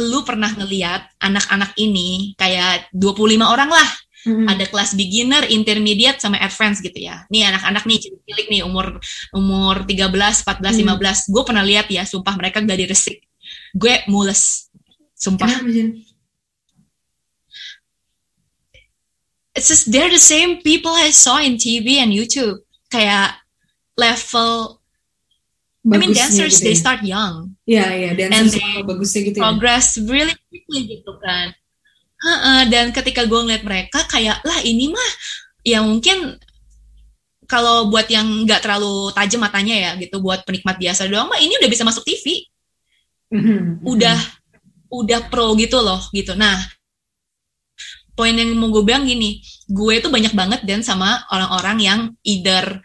lu 0.01 0.25
pernah 0.25 0.49
ngeliat 0.49 1.13
anak-anak 1.21 1.77
ini 1.77 2.33
kayak 2.41 2.89
25 2.97 3.45
orang 3.45 3.69
lah, 3.69 3.89
Hmm. 4.23 4.47
ada 4.47 4.63
kelas 4.71 4.95
beginner, 4.95 5.51
intermediate 5.51 6.23
sama 6.23 6.39
advance 6.39 6.79
gitu 6.79 6.95
ya. 6.95 7.27
Nih 7.27 7.43
anak-anak 7.43 7.83
nih 7.91 7.99
cilik 8.07 8.47
nih 8.55 8.63
umur 8.63 9.03
umur 9.35 9.83
13, 9.83 10.47
14, 10.47 10.79
Hmm. 10.79 10.95
15. 10.95 11.27
Gue 11.27 11.43
pernah 11.43 11.67
lihat 11.67 11.91
ya, 11.91 12.07
sumpah 12.07 12.39
mereka 12.39 12.63
gak 12.63 12.79
diresik. 12.79 13.19
Gue 13.75 14.07
mules. 14.07 14.71
Sumpah. 15.19 15.51
Kenapa, 15.51 15.75
Jen? 15.75 16.07
It's 19.53 19.69
just 19.69 19.93
they're 19.93 20.09
the 20.09 20.21
same 20.23 20.61
people 20.61 20.91
I 20.91 21.13
saw 21.13 21.37
in 21.37 21.57
TV 21.57 22.01
and 22.01 22.09
YouTube. 22.09 22.65
Kayak 22.89 23.37
level 23.95 24.81
I 25.83 25.99
mean 25.99 26.15
Bagusnya 26.15 26.31
dancers 26.31 26.55
gitu 26.57 26.65
they 26.65 26.75
ya. 26.75 26.81
start 26.81 27.01
young. 27.03 27.35
Iya, 27.67 27.87
iya, 27.91 28.09
And 28.15 28.19
dancers 28.19 28.55
they 28.55 28.81
bagusnya 28.81 29.21
gitu 29.27 29.37
ya. 29.37 29.43
progress 29.43 29.87
really 29.99 30.37
quickly 30.49 30.81
gitu 30.89 31.13
kan. 31.19 31.53
Heeh, 32.23 32.61
dan 32.71 32.95
ketika 32.95 33.27
gue 33.27 33.35
ngeliat 33.35 33.67
mereka 33.67 34.07
kayak 34.07 34.39
lah 34.47 34.63
ini 34.63 34.95
mah 34.95 35.11
ya 35.67 35.83
mungkin 35.83 36.39
kalau 37.45 37.91
buat 37.91 38.07
yang 38.09 38.47
nggak 38.47 38.63
terlalu 38.63 39.11
tajam 39.13 39.43
matanya 39.43 39.75
ya 39.75 39.91
gitu 39.99 40.23
buat 40.23 40.47
penikmat 40.47 40.79
biasa 40.79 41.11
doang 41.11 41.27
mah 41.27 41.37
ini 41.37 41.59
udah 41.59 41.69
bisa 41.69 41.83
masuk 41.83 42.07
TV 42.07 42.47
Mhm, 43.33 43.43
mhm. 43.43 43.73
udah 43.83 44.19
udah 44.93 45.21
pro 45.29 45.51
gitu 45.57 45.81
loh 45.81 45.99
gitu 46.13 46.37
nah 46.37 46.55
poin 48.13 48.35
yang 48.37 48.53
mau 48.57 48.69
gue 48.69 48.85
bilang 48.85 49.09
gini 49.09 49.41
gue 49.73 49.95
tuh 50.05 50.13
banyak 50.13 50.37
banget 50.37 50.61
dan 50.69 50.85
sama 50.85 51.25
orang-orang 51.33 51.79
yang 51.81 52.01
either 52.23 52.81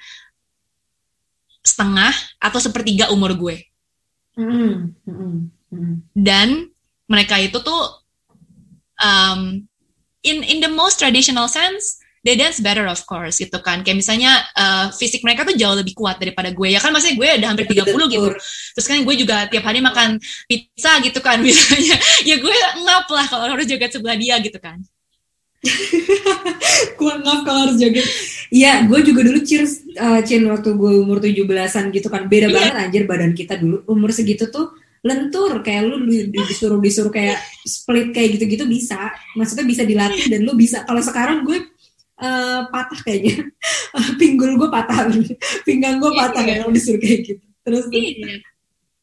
setengah 1.67 2.15
atau 2.39 2.59
sepertiga 2.63 3.11
umur 3.11 3.35
gue. 3.35 3.67
Mhm, 4.37 4.93
mhm, 5.03 5.33
mhm. 5.73 5.95
dan 6.13 6.69
mereka 7.09 7.41
itu 7.41 7.57
tuh 7.59 7.81
um, 9.01 9.65
in 10.21 10.37
in 10.45 10.61
the 10.61 10.69
most 10.69 11.01
traditional 11.01 11.49
sense 11.49 11.97
they 12.21 12.37
dance 12.37 12.61
better 12.61 12.85
of 12.87 13.01
course 13.03 13.41
gitu 13.41 13.59
kan. 13.59 13.83
Kayak 13.83 13.99
misalnya 13.99 14.31
uh, 14.55 14.93
fisik 14.95 15.25
mereka 15.27 15.43
tuh 15.43 15.57
jauh 15.57 15.75
lebih 15.75 15.97
kuat 15.97 16.21
daripada 16.21 16.53
gue. 16.53 16.69
Ya 16.71 16.79
kan 16.79 16.93
maksudnya 16.93 17.17
gue 17.19 17.27
udah 17.43 17.49
hampir 17.51 17.65
30 17.67 17.83
gitu. 17.83 18.29
Betul. 18.31 18.35
terus 18.77 18.87
kan 18.87 18.97
gue 19.03 19.15
juga 19.17 19.35
tiap 19.49 19.65
hari 19.65 19.79
makan 19.83 20.21
pizza 20.47 21.01
gitu 21.03 21.19
kan 21.19 21.41
misalnya. 21.45 21.97
Ya 22.23 22.35
gue 22.39 22.55
ngap 22.85 23.09
lah 23.11 23.25
kalau 23.27 23.43
harus 23.51 23.67
jaga 23.67 23.91
sebelah 23.91 24.15
dia 24.15 24.37
gitu 24.39 24.61
kan 24.61 24.79
gue 26.99 27.13
ngap 27.23 27.39
kalau 27.41 27.59
harus 27.67 27.77
joget. 27.77 28.05
Iya, 28.47 28.87
gue 28.87 28.99
juga 29.03 29.21
dulu 29.23 29.39
cheers 29.41 29.83
uh, 29.95 30.19
Cin 30.21 30.47
waktu 30.47 30.73
gue 30.73 30.91
umur 30.97 31.19
17-an 31.19 31.91
gitu 31.91 32.07
kan. 32.07 32.25
Beda 32.25 32.47
Iya. 32.47 32.55
banget 32.55 32.73
anjir 32.75 33.03
badan 33.03 33.31
kita 33.31 33.55
dulu. 33.55 33.83
Umur 33.85 34.09
segitu 34.11 34.47
tuh 34.47 34.71
lentur 35.03 35.61
kayak 35.61 35.83
lu 35.87 36.03
di- 36.03 36.27
di- 36.27 36.45
disuruh 36.47 36.79
disuruh 36.79 37.11
kayak 37.11 37.37
split 37.63 38.11
kayak 38.11 38.39
gitu-gitu 38.39 38.65
bisa. 38.65 39.11
Maksudnya 39.35 39.63
bisa 39.63 39.83
dilatih 39.83 40.25
dan 40.27 40.41
lu 40.41 40.53
bisa. 40.53 40.83
Kalau 40.83 40.99
sekarang 40.99 41.43
gue 41.43 41.59
uh, 42.17 42.61
patah 42.67 42.99
kayaknya. 43.03 43.45
Pinggul 44.21 44.55
gue 44.55 44.69
patah. 44.69 45.11
Pinggang 45.67 45.99
gue 45.99 46.11
patah 46.11 46.43
Iya. 46.43 46.63
kalau 46.63 46.71
disuruh 46.71 46.99
kayak 46.99 47.19
gitu. 47.25 47.43
Terus 47.61 47.83
iya 47.91 48.39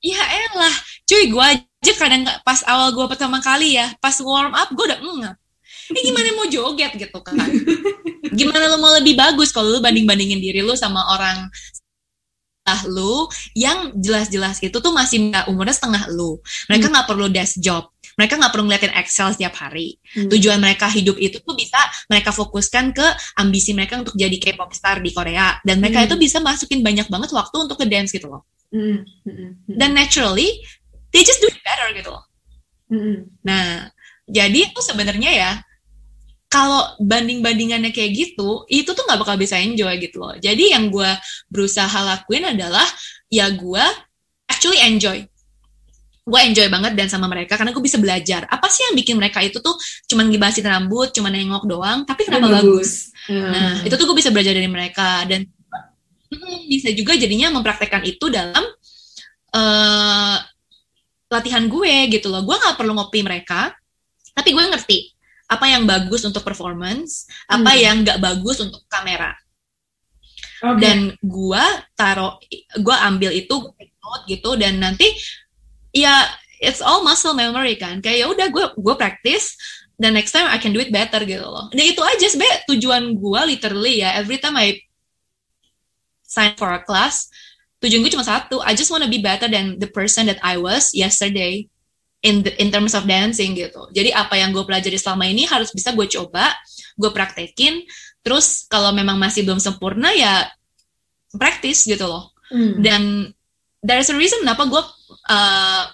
iya 0.04 0.20
elah 0.20 0.72
cuy 1.04 1.28
gue 1.28 1.44
aja 1.48 1.92
kadang 1.96 2.24
nggak- 2.24 2.44
pas 2.44 2.60
awal 2.64 2.92
gue 2.92 3.04
pertama 3.08 3.40
kali 3.40 3.76
ya 3.76 3.88
pas 3.96 4.12
warm 4.20 4.52
up 4.52 4.68
gue 4.68 4.84
udah 4.84 5.00
ngap 5.00 5.36
ini 5.90 6.00
gimana 6.08 6.28
mau 6.36 6.46
joget? 6.48 6.92
gitu 6.96 7.18
kan. 7.20 7.36
Gimana 8.34 8.64
lo 8.72 8.76
mau 8.80 8.92
lebih 8.96 9.14
bagus 9.14 9.52
kalau 9.52 9.68
lu 9.68 9.80
banding 9.84 10.08
bandingin 10.08 10.40
diri 10.40 10.64
lu 10.64 10.74
sama 10.74 11.04
orang 11.14 11.48
ah 12.64 12.80
lu 12.88 13.28
yang 13.52 13.92
jelas-jelas 14.00 14.56
itu 14.64 14.72
tuh 14.72 14.88
masih 14.88 15.28
nggak 15.28 15.52
umurnya 15.52 15.76
setengah 15.76 16.08
lu. 16.08 16.40
Mereka 16.72 16.88
nggak 16.88 17.06
perlu 17.06 17.28
desk 17.28 17.60
job. 17.60 17.92
Mereka 18.16 18.40
nggak 18.40 18.52
perlu 18.56 18.64
ngeliatin 18.70 18.94
Excel 18.96 19.36
setiap 19.36 19.52
hari. 19.60 20.00
Hmm. 20.16 20.32
tujuan 20.32 20.56
mereka 20.62 20.88
hidup 20.88 21.18
itu 21.20 21.42
tuh 21.44 21.52
bisa 21.52 21.76
mereka 22.08 22.32
fokuskan 22.32 22.96
ke 22.96 23.06
ambisi 23.36 23.76
mereka 23.76 24.00
untuk 24.00 24.16
jadi 24.16 24.32
K-pop 24.40 24.72
star 24.72 25.04
di 25.04 25.12
Korea. 25.12 25.60
Dan 25.60 25.84
mereka 25.84 26.00
Hmm. 26.00 26.08
itu 26.08 26.16
bisa 26.16 26.40
masukin 26.40 26.80
banyak 26.80 27.10
banget 27.12 27.30
waktu 27.36 27.56
untuk 27.68 27.76
ke 27.76 27.84
dance 27.84 28.14
gitu 28.14 28.32
loh. 28.32 28.48
Mm, 28.74 28.80
mm, 28.82 29.30
mm, 29.30 29.34
mm, 29.70 29.76
dan 29.78 29.94
naturally 29.94 30.50
they 31.14 31.22
just 31.22 31.38
do 31.38 31.46
it 31.46 31.60
better 31.62 31.94
gitu 31.94 32.10
loh. 32.10 32.24
Mm, 32.90 32.98
mm. 32.98 33.18
Nah, 33.46 33.86
jadi 34.26 34.72
itu 34.72 34.80
sebenarnya 34.82 35.30
ya 35.30 35.50
kalau 36.54 36.86
banding-bandingannya 37.02 37.90
kayak 37.90 38.14
gitu, 38.14 38.62
itu 38.70 38.86
tuh 38.86 39.02
nggak 39.02 39.26
bakal 39.26 39.34
bisa 39.34 39.58
enjoy 39.58 39.90
gitu 39.98 40.22
loh. 40.22 40.38
Jadi 40.38 40.70
yang 40.70 40.86
gue 40.86 41.10
berusaha 41.50 41.90
lakuin 41.90 42.54
adalah 42.54 42.86
ya 43.26 43.50
gue 43.50 43.82
actually 44.46 44.78
enjoy. 44.78 45.18
Gue 46.22 46.40
enjoy 46.46 46.70
banget 46.70 46.94
dan 46.94 47.10
sama 47.10 47.26
mereka 47.26 47.58
karena 47.58 47.74
gue 47.74 47.82
bisa 47.82 47.98
belajar. 47.98 48.46
Apa 48.46 48.70
sih 48.70 48.86
yang 48.86 48.94
bikin 48.94 49.18
mereka 49.18 49.42
itu 49.42 49.58
tuh 49.58 49.74
cuman 50.06 50.30
ngibasin 50.30 50.62
rambut, 50.62 51.10
cuman 51.10 51.34
nengok 51.34 51.66
doang, 51.66 52.06
tapi 52.06 52.22
kenapa 52.22 52.62
bagus? 52.62 53.10
Nah, 53.26 53.82
itu 53.82 53.98
tuh 53.98 54.06
gue 54.06 54.16
bisa 54.22 54.30
belajar 54.30 54.54
dari 54.54 54.70
mereka 54.70 55.26
dan 55.26 55.50
mm, 56.30 56.70
bisa 56.70 56.94
juga 56.94 57.18
jadinya 57.18 57.50
mempraktekkan 57.50 58.06
itu 58.06 58.30
dalam 58.30 58.62
eh, 59.58 60.36
latihan 61.34 61.66
gue 61.66 61.94
gitu 62.14 62.30
loh. 62.30 62.46
Gue 62.46 62.54
nggak 62.62 62.78
perlu 62.78 62.94
ngopi 62.94 63.26
mereka, 63.26 63.74
tapi 64.38 64.54
gue 64.54 64.62
ngerti 64.62 65.13
apa 65.44 65.66
yang 65.68 65.84
bagus 65.84 66.24
untuk 66.24 66.40
performance, 66.40 67.28
apa 67.46 67.72
Hmm. 67.76 67.80
yang 67.80 67.96
nggak 68.02 68.18
bagus 68.20 68.58
untuk 68.64 68.82
kamera. 68.88 69.36
Oke. 70.64 70.80
Dan 70.80 71.12
gue 71.20 71.64
taruh, 71.92 72.40
gue 72.80 72.96
ambil 73.04 73.30
itu, 73.36 73.52
gue 73.52 73.72
take 73.76 73.94
note 74.00 74.24
gitu, 74.24 74.50
dan 74.56 74.80
nanti 74.80 75.04
ya 75.92 76.24
it's 76.64 76.80
all 76.80 77.04
muscle 77.04 77.36
memory 77.36 77.76
kan. 77.76 78.00
Kayak 78.00 78.18
ya 78.24 78.26
udah 78.32 78.46
gue 78.48 78.64
gue 78.72 78.94
practice, 78.96 79.52
dan 80.00 80.16
next 80.16 80.32
time 80.32 80.48
I 80.48 80.56
can 80.56 80.72
do 80.72 80.80
it 80.80 80.88
better 80.88 81.20
gitu 81.28 81.44
loh. 81.44 81.68
Dan 81.68 81.84
itu 81.92 82.00
aja 82.00 82.24
sebenarnya 82.24 82.64
tujuan 82.72 83.02
gue 83.12 83.40
literally 83.44 84.00
ya 84.00 84.16
every 84.16 84.40
time 84.40 84.56
I 84.56 84.80
sign 86.24 86.56
for 86.56 86.72
a 86.72 86.80
class, 86.80 87.28
tujuan 87.84 88.00
gue 88.00 88.16
cuma 88.16 88.24
satu. 88.24 88.64
I 88.64 88.72
just 88.72 88.88
wanna 88.88 89.12
be 89.12 89.20
better 89.20 89.46
than 89.46 89.76
the 89.76 89.86
person 89.92 90.24
that 90.32 90.40
I 90.40 90.56
was 90.56 90.96
yesterday 90.96 91.68
in 92.24 92.40
the, 92.40 92.50
in 92.56 92.72
terms 92.72 92.96
of 92.96 93.04
dancing 93.04 93.52
gitu. 93.52 93.84
Jadi 93.92 94.10
apa 94.10 94.40
yang 94.40 94.50
gue 94.56 94.64
pelajari 94.64 94.96
selama 94.96 95.28
ini 95.28 95.44
harus 95.44 95.70
bisa 95.70 95.92
gue 95.92 96.08
coba, 96.08 96.56
gue 96.96 97.10
praktekin. 97.12 97.84
Terus 98.24 98.64
kalau 98.66 98.90
memang 98.96 99.20
masih 99.20 99.44
belum 99.44 99.60
sempurna 99.60 100.08
ya 100.16 100.48
praktis 101.36 101.84
gitu 101.84 102.08
loh. 102.08 102.32
Hmm. 102.48 102.80
Dan 102.80 103.02
there's 103.84 104.08
a 104.08 104.16
reason 104.16 104.40
kenapa 104.40 104.64
gue 104.64 104.82
uh, 105.28 105.84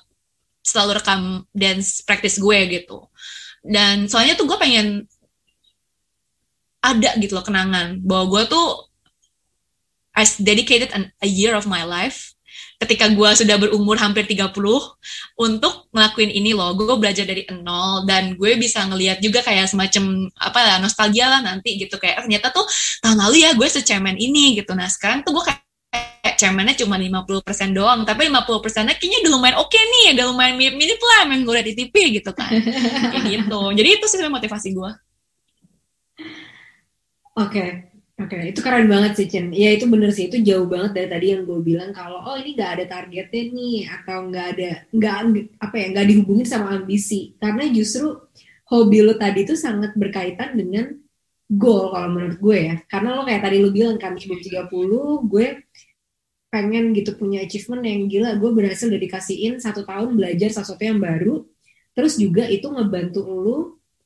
selalu 0.62 1.02
rekam 1.02 1.20
dance 1.50 2.06
practice 2.06 2.38
gue 2.38 2.58
gitu. 2.70 3.10
Dan 3.66 4.06
soalnya 4.06 4.38
tuh 4.38 4.46
gue 4.46 4.56
pengen 4.56 5.10
ada 6.80 7.12
gitu 7.20 7.36
loh 7.36 7.44
kenangan 7.44 8.00
bahwa 8.00 8.38
gue 8.38 8.42
tuh 8.48 8.88
I 10.16 10.24
dedicated 10.40 10.94
an, 10.94 11.12
a 11.20 11.28
year 11.28 11.52
of 11.58 11.68
my 11.68 11.84
life 11.84 12.32
ketika 12.80 13.12
gue 13.12 13.30
sudah 13.36 13.60
berumur 13.60 14.00
hampir 14.00 14.24
30 14.24 14.56
untuk 15.36 15.92
ngelakuin 15.92 16.32
ini 16.32 16.56
loh 16.56 16.72
gue 16.72 16.96
belajar 16.96 17.28
dari 17.28 17.44
nol 17.60 18.08
dan 18.08 18.40
gue 18.40 18.56
bisa 18.56 18.88
ngelihat 18.88 19.20
juga 19.20 19.44
kayak 19.44 19.68
semacam 19.68 20.32
apa 20.40 20.58
ya 20.64 20.74
nostalgia 20.80 21.26
lah 21.28 21.40
nanti 21.44 21.76
gitu. 21.76 22.00
Kayak 22.00 22.24
ternyata 22.24 22.48
tuh 22.48 22.64
tahun 23.04 23.20
lalu 23.20 23.36
ya 23.44 23.50
gue 23.52 23.68
secemen 23.68 24.16
ini 24.16 24.56
gitu. 24.56 24.72
Nah 24.72 24.88
sekarang 24.88 25.20
tuh 25.20 25.36
gue 25.36 25.44
kayak 25.44 26.34
cemennya 26.40 26.72
cuma 26.80 26.96
50% 26.96 27.76
doang 27.76 28.00
tapi 28.08 28.32
50% 28.32 28.88
nya 28.88 28.96
kayaknya 28.96 29.18
udah 29.28 29.30
lumayan 29.36 29.56
oke 29.60 29.76
nih 29.76 30.16
udah 30.16 30.24
lumayan 30.32 30.54
mirip-mirip 30.56 31.00
lah 31.04 31.28
yang 31.28 31.44
gue 31.44 31.60
di 31.60 31.72
TV 31.76 31.94
gitu 32.16 32.32
kan. 32.32 32.48
Kayak 33.12 33.24
gitu. 33.28 33.60
Jadi 33.76 33.88
itu 34.00 34.06
sih 34.08 34.24
motivasi 34.24 34.72
gue 34.72 34.90
Oke, 37.40 37.89
oke, 38.20 38.36
itu 38.52 38.60
keren 38.60 38.86
banget 38.86 39.12
sih 39.16 39.26
Cin. 39.26 39.50
Ya 39.50 39.72
itu 39.72 39.88
bener 39.88 40.10
sih, 40.12 40.28
itu 40.28 40.38
jauh 40.44 40.68
banget 40.68 40.92
dari 40.92 41.08
tadi 41.08 41.26
yang 41.32 41.42
gue 41.48 41.60
bilang 41.64 41.90
kalau 41.96 42.20
oh 42.20 42.36
ini 42.36 42.54
nggak 42.54 42.70
ada 42.76 42.84
targetnya 42.86 43.42
nih 43.50 43.76
atau 43.88 44.16
nggak 44.28 44.46
ada 44.56 44.70
nggak 44.92 45.14
apa 45.58 45.74
ya 45.80 45.86
nggak 45.96 46.06
dihubungin 46.06 46.46
sama 46.46 46.76
ambisi 46.76 47.34
karena 47.40 47.64
justru 47.72 48.20
hobi 48.70 48.98
lo 49.02 49.18
tadi 49.18 49.42
itu 49.42 49.58
sangat 49.58 49.96
berkaitan 49.98 50.54
dengan 50.54 50.94
goal 51.50 51.90
kalau 51.90 52.08
menurut 52.14 52.38
gue 52.38 52.58
ya. 52.70 52.76
Karena 52.86 53.18
lo 53.18 53.26
kayak 53.26 53.42
tadi 53.42 53.56
lo 53.58 53.74
bilang 53.74 53.98
kan 53.98 54.14
sebelum 54.14 54.38
30 54.38 55.26
gue 55.26 55.46
pengen 56.50 56.90
gitu 56.94 57.14
punya 57.14 57.46
achievement 57.46 57.82
yang 57.86 58.10
gila 58.10 58.34
gue 58.38 58.50
berhasil 58.50 58.90
udah 58.90 58.98
dikasihin 58.98 59.62
satu 59.62 59.86
tahun 59.86 60.18
belajar 60.18 60.50
sesuatu 60.50 60.82
yang 60.82 60.98
baru 60.98 61.46
terus 61.94 62.18
juga 62.18 62.42
itu 62.50 62.66
ngebantu 62.66 63.22
lo 63.22 63.58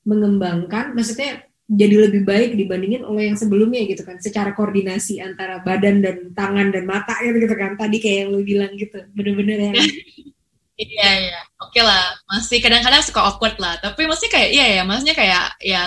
mengembangkan 0.04 0.92
maksudnya 0.92 1.48
jadi 1.64 2.08
lebih 2.08 2.28
baik 2.28 2.60
dibandingin 2.60 3.08
oleh 3.08 3.32
yang 3.32 3.38
sebelumnya 3.40 3.88
gitu 3.88 4.04
kan. 4.04 4.20
Secara 4.20 4.52
koordinasi 4.52 5.24
antara 5.24 5.64
badan 5.64 6.04
dan 6.04 6.16
tangan 6.36 6.68
dan 6.68 6.84
mata 6.84 7.16
gitu, 7.24 7.40
gitu 7.40 7.56
kan. 7.56 7.76
Tadi 7.80 7.96
kayak 8.00 8.16
yang 8.26 8.28
lu 8.36 8.40
bilang 8.44 8.72
gitu. 8.76 9.00
Bener-bener 9.16 9.72
yang 9.72 9.76
Iya 10.74 11.30
iya, 11.30 11.40
oke 11.62 11.78
lah. 11.78 12.18
Masih 12.26 12.58
kadang-kadang 12.58 12.98
suka 12.98 13.22
awkward 13.22 13.54
lah. 13.62 13.78
Tapi 13.78 14.10
maksudnya 14.10 14.32
kayak 14.34 14.50
iya 14.50 14.66
ya, 14.74 14.82
maksudnya 14.82 15.14
kayak 15.14 15.46
ya 15.62 15.82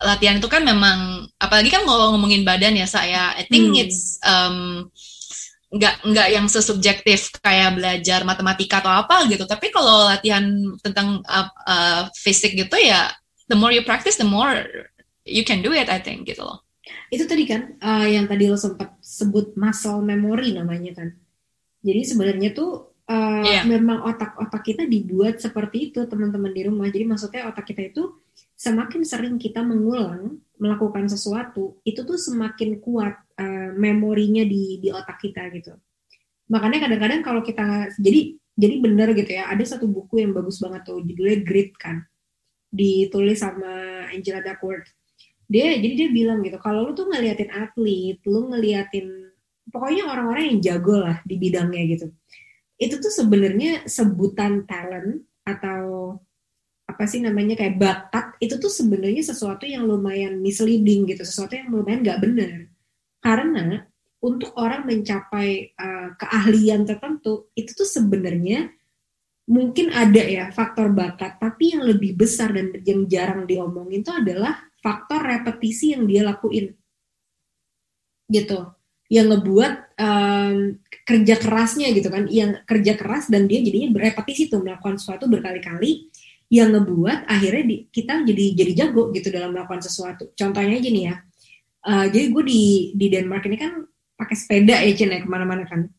latihan 0.00 0.40
itu 0.40 0.48
kan 0.48 0.64
memang 0.64 1.28
apalagi 1.36 1.68
kan 1.68 1.84
kalau 1.84 2.16
ngomongin 2.16 2.40
badan 2.40 2.80
ya 2.80 2.88
saya, 2.88 3.36
I 3.36 3.44
think 3.44 3.76
Hmm. 3.76 3.82
it's 3.84 4.16
um, 4.24 4.88
nggak 5.68 6.00
nggak 6.00 6.28
yang 6.32 6.48
sesubjektif 6.48 7.28
kayak 7.44 7.76
belajar 7.76 8.24
matematika 8.24 8.80
atau 8.80 9.04
apa 9.04 9.28
gitu. 9.28 9.44
Tapi 9.44 9.68
kalau 9.68 10.08
latihan 10.08 10.48
tentang 10.80 11.20
uh, 11.28 11.48
uh, 11.68 12.00
fisik 12.16 12.56
gitu 12.56 12.76
ya 12.80 13.12
the 13.52 13.56
more 13.56 13.70
you 13.70 13.82
practice 13.84 14.16
the 14.16 14.26
more 14.26 14.64
you 15.26 15.42
can 15.42 15.60
do 15.60 15.74
it 15.74 15.90
I 15.90 15.98
think 15.98 16.24
gitu 16.24 16.46
loh. 16.46 16.62
Itu 17.10 17.26
tadi 17.26 17.44
kan 17.44 17.76
uh, 17.82 18.06
yang 18.06 18.30
tadi 18.30 18.46
lo 18.46 18.54
sempat 18.54 18.94
sebut 19.02 19.58
muscle 19.58 20.00
memory 20.00 20.54
namanya 20.54 21.02
kan. 21.02 21.08
Jadi 21.82 22.00
sebenarnya 22.06 22.54
tuh 22.54 22.94
uh, 23.10 23.44
yeah. 23.44 23.66
memang 23.66 24.06
otak-otak 24.06 24.62
kita 24.62 24.82
dibuat 24.86 25.42
seperti 25.42 25.90
itu 25.92 26.06
teman-teman 26.06 26.54
di 26.54 26.62
rumah. 26.66 26.86
Jadi 26.88 27.04
maksudnya 27.04 27.50
otak 27.50 27.66
kita 27.74 27.90
itu 27.90 28.22
semakin 28.56 29.02
sering 29.04 29.36
kita 29.36 29.60
mengulang 29.60 30.40
melakukan 30.56 31.04
sesuatu 31.04 31.76
itu 31.84 32.00
tuh 32.00 32.16
semakin 32.16 32.80
kuat 32.80 33.14
uh, 33.36 33.70
memorinya 33.76 34.46
di 34.46 34.80
di 34.80 34.88
otak 34.94 35.20
kita 35.20 35.50
gitu. 35.52 35.74
Makanya 36.48 36.86
kadang-kadang 36.86 37.20
kalau 37.26 37.42
kita 37.42 37.90
jadi 37.98 38.38
jadi 38.56 38.74
benar 38.80 39.12
gitu 39.12 39.30
ya 39.36 39.52
ada 39.52 39.60
satu 39.60 39.84
buku 39.84 40.24
yang 40.24 40.32
bagus 40.32 40.56
banget 40.62 40.88
tuh 40.88 41.04
judulnya 41.04 41.44
Grit 41.44 41.76
kan 41.76 42.08
ditulis 42.72 43.44
sama 43.44 44.04
Angela 44.08 44.40
Duckworth 44.40 44.88
dia 45.46 45.78
jadi 45.78 45.94
dia 45.94 46.08
bilang 46.10 46.42
gitu 46.42 46.58
kalau 46.58 46.90
lu 46.90 46.92
tuh 46.92 47.06
ngeliatin 47.06 47.50
atlet 47.54 48.18
lu 48.26 48.50
ngeliatin 48.50 49.26
pokoknya 49.70 50.06
orang-orang 50.06 50.44
yang 50.54 50.58
jago 50.62 50.96
lah 51.02 51.18
di 51.26 51.34
bidangnya 51.38 51.82
gitu. 51.90 52.06
Itu 52.76 53.00
tuh 53.00 53.12
sebenarnya 53.12 53.88
sebutan 53.88 54.68
talent 54.68 55.24
atau 55.46 56.16
apa 56.86 57.02
sih 57.10 57.18
namanya 57.18 57.58
kayak 57.58 57.76
bakat 57.82 58.26
itu 58.38 58.62
tuh 58.62 58.70
sebenarnya 58.70 59.26
sesuatu 59.26 59.66
yang 59.66 59.84
lumayan 59.84 60.38
misleading 60.38 61.02
gitu 61.10 61.26
sesuatu 61.26 61.58
yang 61.58 61.68
lumayan 61.72 62.00
nggak 62.06 62.20
benar. 62.22 62.52
Karena 63.18 63.82
untuk 64.22 64.54
orang 64.54 64.86
mencapai 64.86 65.74
uh, 65.76 66.14
keahlian 66.14 66.86
tertentu 66.86 67.50
itu 67.58 67.74
tuh 67.74 67.88
sebenarnya 67.88 68.70
mungkin 69.46 69.94
ada 69.94 70.22
ya 70.26 70.50
faktor 70.50 70.90
bakat 70.90 71.38
tapi 71.38 71.74
yang 71.74 71.86
lebih 71.86 72.18
besar 72.18 72.50
dan 72.50 72.74
yang 72.82 73.06
jarang 73.06 73.46
diomongin 73.46 74.02
itu 74.02 74.10
adalah 74.10 74.58
faktor 74.86 75.26
repetisi 75.26 75.98
yang 75.98 76.06
dia 76.06 76.22
lakuin 76.22 76.70
gitu 78.30 78.70
yang 79.10 79.30
ngebuat 79.30 79.98
um, 79.98 80.78
kerja 81.02 81.34
kerasnya 81.38 81.90
gitu 81.94 82.10
kan 82.10 82.26
yang 82.30 82.62
kerja 82.66 82.94
keras 82.94 83.26
dan 83.30 83.50
dia 83.50 83.62
jadinya 83.62 83.90
berepetisi 83.94 84.46
tuh 84.46 84.62
melakukan 84.62 84.98
sesuatu 84.98 85.26
berkali-kali 85.26 86.10
yang 86.46 86.70
ngebuat 86.70 87.26
akhirnya 87.26 87.64
di, 87.66 87.76
kita 87.90 88.22
jadi 88.22 88.44
jadi 88.54 88.72
jago 88.86 89.10
gitu 89.10 89.34
dalam 89.34 89.50
melakukan 89.50 89.82
sesuatu. 89.82 90.30
Contohnya 90.38 90.78
aja 90.78 90.90
nih 90.90 91.04
ya, 91.10 91.14
uh, 91.90 92.06
jadi 92.06 92.26
gue 92.30 92.44
di 92.46 92.62
di 92.94 93.06
Denmark 93.10 93.50
ini 93.50 93.56
kan 93.58 93.82
pakai 94.14 94.36
sepeda 94.38 94.78
ya 94.78 94.92
Cina 94.94 95.18
ya 95.18 95.26
ke 95.26 95.28
mana-mana 95.28 95.66
kan. 95.66 95.90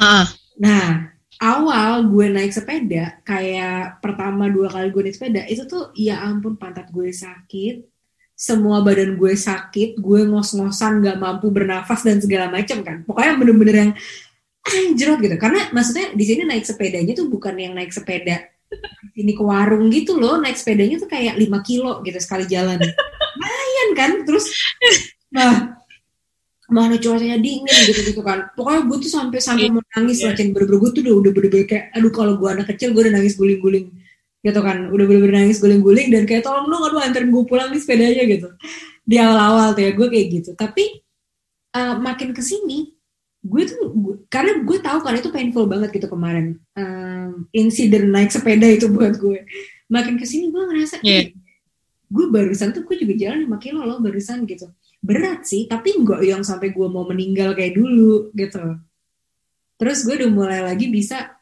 Ah. 0.00 0.26
Nah 0.58 1.14
awal 1.40 2.04
gue 2.04 2.26
naik 2.28 2.52
sepeda 2.52 3.18
kayak 3.24 4.04
pertama 4.04 4.46
dua 4.52 4.68
kali 4.68 4.92
gue 4.92 5.02
naik 5.08 5.16
sepeda 5.16 5.42
itu 5.48 5.64
tuh 5.64 5.88
ya 5.96 6.20
ampun 6.20 6.60
pantat 6.60 6.92
gue 6.92 7.08
sakit, 7.08 7.88
semua 8.36 8.84
badan 8.84 9.16
gue 9.16 9.32
sakit, 9.32 9.96
gue 9.96 10.20
ngos-ngosan 10.28 11.00
gak 11.00 11.16
mampu 11.16 11.48
bernafas 11.48 12.04
dan 12.04 12.20
segala 12.20 12.52
macam 12.52 12.84
kan. 12.84 13.02
Pokoknya 13.08 13.32
bener-bener 13.40 13.76
yang 13.76 13.92
anjrot 14.64 15.18
gitu. 15.24 15.36
Karena 15.40 15.72
maksudnya 15.72 16.12
di 16.12 16.24
sini 16.28 16.44
naik 16.44 16.68
sepedanya 16.68 17.12
tuh 17.16 17.32
bukan 17.32 17.56
yang 17.56 17.72
naik 17.72 17.90
sepeda 17.90 18.44
ini 19.18 19.32
ke 19.34 19.42
warung 19.42 19.90
gitu 19.90 20.16
loh 20.16 20.38
naik 20.38 20.56
sepedanya 20.56 20.96
tuh 20.96 21.10
kayak 21.10 21.36
5 21.36 21.66
kilo 21.66 22.00
gitu 22.06 22.18
sekali 22.22 22.46
jalan 22.46 22.78
lumayan 23.36 23.88
kan 23.98 24.10
terus 24.24 24.46
nah 25.30 25.79
mana 26.70 26.94
cuacanya 26.96 27.36
dingin 27.36 27.78
gitu 27.90 28.00
gitu 28.14 28.22
kan. 28.22 28.48
Pokoknya 28.54 28.80
gue 28.86 28.98
tuh 29.02 29.10
sampai 29.10 29.38
sampai 29.42 29.68
mau 29.68 29.82
nangis 29.94 30.22
yeah. 30.22 30.32
lah 30.32 30.34
cen 30.38 30.54
bener 30.54 30.66
gue 30.70 30.90
tuh 30.94 31.02
udah 31.04 31.14
udah 31.20 31.30
bener-bener 31.34 31.66
kayak 31.66 31.84
aduh 31.92 32.12
kalau 32.14 32.34
gue 32.38 32.48
anak 32.48 32.66
kecil 32.74 32.94
gue 32.94 33.02
udah 33.04 33.14
nangis 33.14 33.34
guling-guling. 33.36 33.86
Gitu 34.40 34.60
kan. 34.62 34.78
Udah 34.88 35.04
bener-bener 35.04 35.34
nangis 35.44 35.58
guling-guling 35.58 36.08
dan 36.08 36.22
kayak 36.24 36.42
tolong 36.46 36.66
dong 36.70 36.82
aduh 36.86 37.00
anterin 37.02 37.30
gue 37.30 37.44
pulang 37.44 37.68
nih 37.68 37.80
sepedanya 37.82 38.24
gitu. 38.24 38.48
Di 39.04 39.16
awal-awal 39.18 39.74
tuh 39.76 39.82
ya 39.84 39.90
gue 39.92 40.06
kayak 40.08 40.26
gitu. 40.30 40.50
Tapi 40.54 40.84
uh, 41.76 41.94
makin 41.98 42.30
ke 42.32 42.42
sini 42.42 42.94
gue 43.40 43.62
tuh 43.64 43.88
gue, 43.88 44.14
karena 44.28 44.60
gue 44.60 44.78
tahu 44.84 44.98
kan 45.00 45.16
itu 45.16 45.32
painful 45.32 45.64
banget 45.64 45.96
gitu 45.96 46.06
kemarin. 46.12 46.60
Um, 46.76 47.48
insiden 47.56 48.12
naik 48.12 48.30
sepeda 48.30 48.68
itu 48.68 48.86
buat 48.92 49.16
gue 49.16 49.48
makin 49.90 50.14
ke 50.16 50.24
sini 50.24 50.54
gue 50.54 50.62
ngerasa 50.62 51.02
yeah. 51.02 51.26
gue 52.06 52.26
barusan 52.30 52.70
tuh 52.70 52.86
gue 52.86 52.96
juga 53.02 53.14
jalan 53.18 53.50
5 53.50 53.58
kilo 53.58 53.82
loh 53.82 53.98
barusan 53.98 54.46
gitu 54.46 54.70
berat 55.00 55.48
sih 55.48 55.64
tapi 55.64 55.96
enggak 55.96 56.20
yang 56.20 56.44
sampai 56.44 56.76
gue 56.76 56.88
mau 56.88 57.08
meninggal 57.08 57.56
kayak 57.56 57.76
dulu 57.76 58.30
gitu. 58.36 58.78
Terus 59.80 59.98
gue 60.04 60.14
udah 60.20 60.30
mulai 60.30 60.60
lagi 60.60 60.92
bisa 60.92 61.40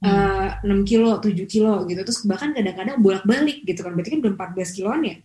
hmm. 0.00 0.64
uh, 0.64 0.82
6 0.84 0.88
kilo 0.88 1.20
7 1.20 1.36
kilo 1.44 1.84
gitu. 1.84 2.00
Terus 2.00 2.24
bahkan 2.24 2.56
kadang-kadang 2.56 2.96
bolak 2.98 3.24
balik 3.28 3.62
gitu 3.68 3.84
kan. 3.84 3.92
Berarti 3.92 4.16
kan 4.16 4.20
udah 4.24 4.34
14 4.56 4.76
kiloan 4.76 5.00
ya? 5.04 5.16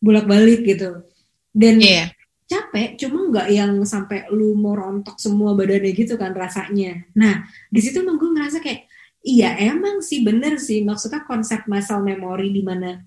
Bolak 0.00 0.24
balik 0.24 0.64
gitu. 0.64 1.04
Dan 1.52 1.76
yeah 1.84 2.08
capek 2.50 2.98
cuma 2.98 3.30
nggak 3.30 3.48
yang 3.54 3.72
sampai 3.86 4.26
lu 4.34 4.58
mau 4.58 4.74
rontok 4.74 5.14
semua 5.22 5.54
badannya 5.54 5.94
gitu 5.94 6.18
kan 6.18 6.34
rasanya. 6.34 7.06
Nah 7.14 7.46
di 7.70 7.78
situ 7.78 8.02
emang 8.02 8.18
gue 8.18 8.26
ngerasa 8.26 8.58
kayak 8.58 8.90
iya 9.22 9.54
emang 9.70 10.02
sih 10.02 10.26
bener 10.26 10.58
sih. 10.58 10.82
Maksudnya 10.82 11.22
konsep 11.22 11.70
muscle 11.70 12.02
memory 12.02 12.50
di 12.50 12.66
mana 12.66 12.98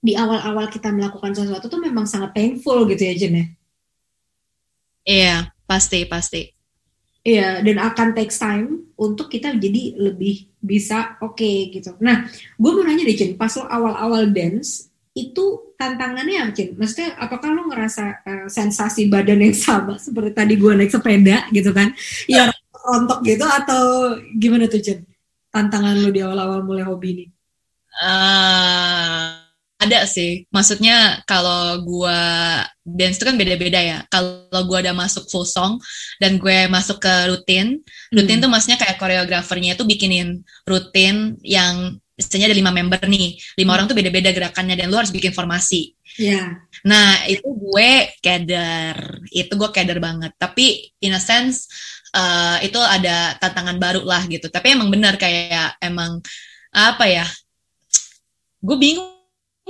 di 0.00 0.12
awal-awal 0.14 0.68
kita 0.70 0.92
melakukan 0.92 1.32
sesuatu 1.34 1.66
tuh 1.66 1.80
memang 1.80 2.04
sangat 2.08 2.32
painful 2.36 2.86
gitu 2.90 3.02
ya 3.02 3.14
Jen 3.16 3.34
ya 3.34 3.46
iya 5.06 5.36
pasti 5.64 6.06
pasti 6.06 6.52
iya 7.26 7.60
dan 7.60 7.76
akan 7.82 8.14
take 8.14 8.32
time 8.32 8.92
untuk 8.96 9.28
kita 9.28 9.54
jadi 9.56 9.98
lebih 9.98 10.48
bisa 10.62 11.18
oke 11.20 11.38
okay, 11.38 11.70
gitu 11.74 11.96
nah 11.98 12.26
gue 12.32 12.70
mau 12.70 12.84
nanya 12.84 13.06
deh 13.06 13.16
Jen 13.16 13.34
pas 13.34 13.52
lo 13.56 13.66
awal-awal 13.66 14.30
dance 14.30 14.92
itu 15.16 15.72
tantangannya 15.80 16.36
apa, 16.44 16.52
Cin? 16.52 16.76
Maksudnya 16.76 17.16
apakah 17.16 17.48
lo 17.56 17.72
ngerasa 17.72 18.04
uh, 18.20 18.46
sensasi 18.52 19.08
badan 19.08 19.40
yang 19.40 19.56
sama 19.56 19.96
seperti 20.04 20.36
tadi 20.36 20.54
gue 20.60 20.72
naik 20.76 20.92
sepeda 20.92 21.48
gitu 21.52 21.72
kan? 21.72 21.96
Ya 22.28 22.52
rontok 22.72 23.24
gitu 23.24 23.48
atau 23.48 24.12
gimana 24.36 24.68
tuh, 24.68 24.84
Cin? 24.84 25.08
Tantangan 25.48 25.96
lo 25.96 26.12
di 26.12 26.20
awal-awal 26.20 26.60
mulai 26.64 26.84
hobi 26.84 27.08
ini? 27.16 27.26
Uh, 27.96 29.35
ada 29.76 30.08
sih. 30.08 30.48
Maksudnya 30.48 31.20
kalau 31.28 31.84
gue 31.84 32.20
dance 32.82 33.20
itu 33.20 33.24
kan 33.28 33.36
beda-beda 33.36 33.80
ya. 33.80 33.98
Kalau 34.08 34.60
gue 34.64 34.78
udah 34.80 34.94
masuk 34.96 35.28
full 35.28 35.44
song 35.44 35.76
dan 36.16 36.40
gue 36.40 36.66
masuk 36.72 37.00
ke 37.00 37.14
rutin, 37.28 37.84
rutin 38.12 38.36
hmm. 38.40 38.44
tuh 38.44 38.50
maksudnya 38.50 38.78
kayak 38.80 38.96
koreografernya 38.96 39.76
itu 39.76 39.84
bikinin 39.84 40.40
rutin 40.64 41.36
yang 41.44 42.00
misalnya 42.16 42.48
ada 42.48 42.56
lima 42.56 42.72
member 42.72 43.00
nih, 43.04 43.36
lima 43.60 43.68
hmm. 43.68 43.74
orang 43.76 43.84
tuh 43.92 43.96
beda-beda 43.96 44.32
gerakannya 44.32 44.74
dan 44.80 44.88
lu 44.88 44.96
harus 44.96 45.12
bikin 45.12 45.36
formasi. 45.36 45.92
Iya. 46.16 46.32
Yeah. 46.32 46.48
Nah 46.88 47.08
itu 47.28 47.44
gue 47.44 47.90
keder, 48.24 49.20
itu 49.28 49.52
gue 49.52 49.70
keder 49.70 50.00
banget. 50.00 50.32
Tapi 50.40 50.96
in 51.04 51.12
a 51.12 51.20
sense 51.20 51.68
uh, 52.16 52.56
itu 52.64 52.80
ada 52.80 53.36
tantangan 53.36 53.76
baru 53.76 54.02
lah 54.08 54.24
gitu. 54.24 54.48
Tapi 54.48 54.72
emang 54.72 54.88
benar 54.88 55.20
kayak 55.20 55.76
emang 55.84 56.24
apa 56.72 57.04
ya? 57.04 57.28
Gue 58.64 58.80
bingung 58.80 59.15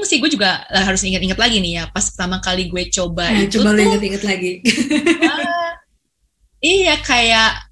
sih 0.05 0.21
gue 0.21 0.29
juga 0.29 0.61
harus 0.69 1.01
ingat-ingat 1.01 1.41
lagi 1.41 1.57
nih 1.65 1.73
ya 1.81 1.85
pas 1.89 2.05
pertama 2.13 2.37
kali 2.45 2.69
gue 2.69 2.85
coba 2.93 3.33
nah, 3.33 3.41
itu 3.41 3.57
coba 3.57 3.73
tuh, 3.73 3.85
ingat-ingat 3.89 4.23
lagi. 4.29 4.53
Uh, 5.25 5.73
iya 6.77 7.01
kayak 7.01 7.65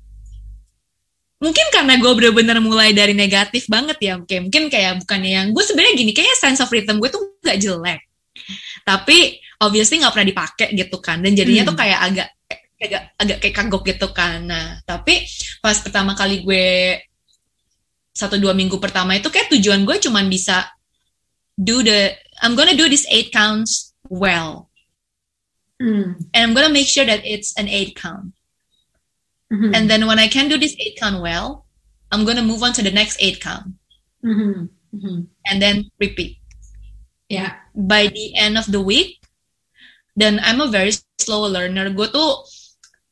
mungkin 1.45 1.67
karena 1.69 2.01
gue 2.01 2.13
bener-bener 2.17 2.57
mulai 2.65 2.97
dari 2.97 3.13
negatif 3.13 3.69
banget 3.69 4.01
ya 4.01 4.17
kayak 4.25 4.49
mungkin 4.49 4.73
kayak 4.73 5.05
bukannya 5.05 5.31
yang 5.37 5.47
gue 5.53 5.61
sebenarnya 5.61 5.95
gini 6.01 6.13
kayaknya 6.17 6.37
sense 6.41 6.65
of 6.65 6.73
rhythm 6.73 6.97
gue 6.97 7.13
tuh 7.13 7.37
gak 7.45 7.61
jelek. 7.61 8.01
Tapi 8.85 9.41
obviously 9.61 10.01
nggak 10.01 10.13
pernah 10.17 10.29
dipakai 10.33 10.69
gitu 10.73 10.97
kan 11.05 11.21
dan 11.21 11.37
jadinya 11.37 11.69
hmm. 11.69 11.71
tuh 11.73 11.77
kayak 11.77 11.99
agak 12.01 12.29
agak 12.81 13.03
agak 13.21 13.37
kayak 13.45 13.55
kagok 13.55 13.83
gitu 13.85 14.09
kan. 14.17 14.49
Nah 14.49 14.81
tapi 14.89 15.29
pas 15.61 15.77
pertama 15.77 16.17
kali 16.17 16.41
gue 16.41 16.97
satu 18.15 18.39
dua 18.41 18.57
minggu 18.57 18.79
pertama 18.79 19.13
itu 19.19 19.29
kayak 19.29 19.51
tujuan 19.53 19.83
gue 19.85 19.97
cuman 19.99 20.25
bisa 20.31 20.71
do 21.61 21.83
the 21.83 22.13
I'm 22.43 22.57
gonna 22.57 22.77
do 22.77 22.89
this 22.89 23.07
eight 23.11 23.33
counts 23.33 23.95
well 24.09 24.71
hmm. 25.81 26.19
and 26.35 26.43
I'm 26.43 26.55
gonna 26.55 26.73
make 26.73 26.87
sure 26.87 27.05
that 27.05 27.25
it's 27.25 27.55
an 27.59 27.69
eight 27.69 27.97
count 27.97 28.35
Mm-hmm. 29.55 29.71
And 29.75 29.91
then 29.91 30.07
when 30.07 30.19
I 30.19 30.27
can 30.27 30.49
do 30.49 30.59
this 30.59 30.75
eight 30.79 30.99
count 30.99 31.23
well, 31.23 31.67
I'm 32.11 32.27
to 32.27 32.43
move 32.43 32.63
on 32.63 32.73
to 32.75 32.83
the 32.83 32.91
next 32.91 33.23
eight 33.23 33.41
count. 33.41 33.79
Mm-hmm. 34.25 34.67
Mm-hmm. 34.97 35.21
And 35.47 35.63
then 35.63 35.91
repeat. 36.01 36.39
Yeah. 37.29 37.55
By 37.75 38.09
the 38.09 38.35
end 38.35 38.59
of 38.59 38.71
the 38.71 38.81
week, 38.81 39.23
then 40.17 40.41
I'm 40.43 40.61
a 40.61 40.71
very 40.71 40.93
slow 41.19 41.47
learner. 41.47 41.91
Gue 41.91 42.11
tuh, 42.11 42.43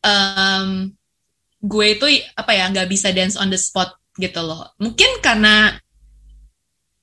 um, 0.02 0.94
gue 1.62 1.86
itu 1.94 2.06
apa 2.34 2.58
ya 2.58 2.66
nggak 2.70 2.90
bisa 2.90 3.14
dance 3.14 3.38
on 3.38 3.50
the 3.50 3.58
spot 3.58 3.94
gitu 4.18 4.42
loh. 4.42 4.70
Mungkin 4.82 5.22
karena 5.22 5.78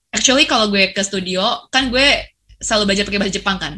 actually 0.09 0.45
kalau 0.45 0.67
gue 0.69 0.89
ke 0.91 1.01
studio 1.01 1.69
kan 1.69 1.89
gue 1.93 2.07
selalu 2.59 2.91
belajar 2.93 3.03
pakai 3.07 3.19
bahasa 3.21 3.35
Jepang 3.39 3.57
kan. 3.57 3.73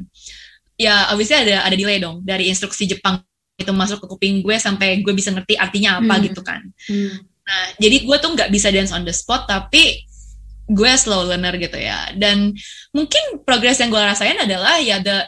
Ya 0.80 1.12
obviously 1.14 1.38
ada 1.38 1.62
ada 1.62 1.76
delay 1.78 2.02
dong 2.02 2.26
dari 2.26 2.50
instruksi 2.50 2.90
Jepang 2.90 3.22
itu 3.60 3.70
masuk 3.70 4.02
ke 4.02 4.08
kuping 4.10 4.36
gue 4.42 4.58
sampai 4.58 5.06
gue 5.06 5.14
bisa 5.14 5.30
ngerti 5.30 5.54
artinya 5.54 6.02
apa 6.02 6.18
Hmm. 6.18 6.24
gitu 6.26 6.42
kan. 6.42 6.62
Hmm. 6.90 7.14
Nah, 7.42 7.66
jadi 7.78 8.06
gue 8.06 8.18
tuh 8.18 8.32
nggak 8.34 8.50
bisa 8.50 8.72
dance 8.74 8.90
on 8.90 9.04
the 9.06 9.14
spot, 9.14 9.46
tapi 9.46 10.02
gue 10.72 10.92
slow 10.98 11.28
learner 11.28 11.54
gitu 11.60 11.78
ya. 11.78 12.10
Dan 12.16 12.56
mungkin 12.96 13.44
progres 13.46 13.78
yang 13.78 13.92
gue 13.92 14.00
rasain 14.02 14.40
adalah 14.40 14.80
ya 14.82 14.98
the 15.04 15.26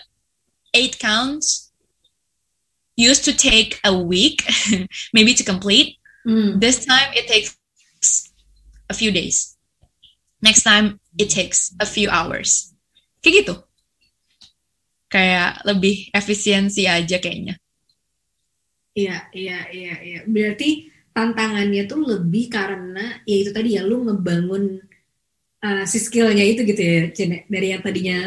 eight 0.74 0.98
counts 0.98 1.70
used 2.98 3.26
to 3.26 3.34
take 3.34 3.78
a 3.86 3.94
week, 3.94 4.42
maybe 5.16 5.34
to 5.38 5.44
complete. 5.46 6.00
Hmm. 6.26 6.58
This 6.58 6.86
time 6.88 7.12
it 7.14 7.28
takes 7.28 7.54
a 8.90 8.96
few 8.96 9.12
days. 9.12 9.53
Next 10.44 10.68
time 10.68 11.00
it 11.16 11.32
takes 11.32 11.72
a 11.80 11.88
few 11.88 12.12
hours. 12.12 12.76
Kayak 13.24 13.48
gitu. 13.48 13.56
Kayak 15.08 15.64
lebih 15.64 16.12
efisiensi 16.12 16.84
aja 16.84 17.16
kayaknya. 17.24 17.56
Iya, 18.92 19.32
iya, 19.32 19.60
iya, 19.72 19.96
iya. 20.04 20.20
Berarti 20.28 20.92
tantangannya 21.16 21.88
tuh 21.88 22.04
lebih 22.04 22.52
karena 22.52 23.24
ya 23.24 23.36
itu 23.40 23.56
tadi 23.56 23.80
ya 23.80 23.88
lu 23.88 24.04
ngebangun 24.04 24.84
uh, 25.64 25.84
si 25.88 25.98
skillnya 26.04 26.44
itu 26.44 26.68
gitu 26.68 26.82
ya, 26.82 27.08
ya. 27.08 27.40
dari 27.48 27.68
yang 27.72 27.82
tadinya 27.86 28.20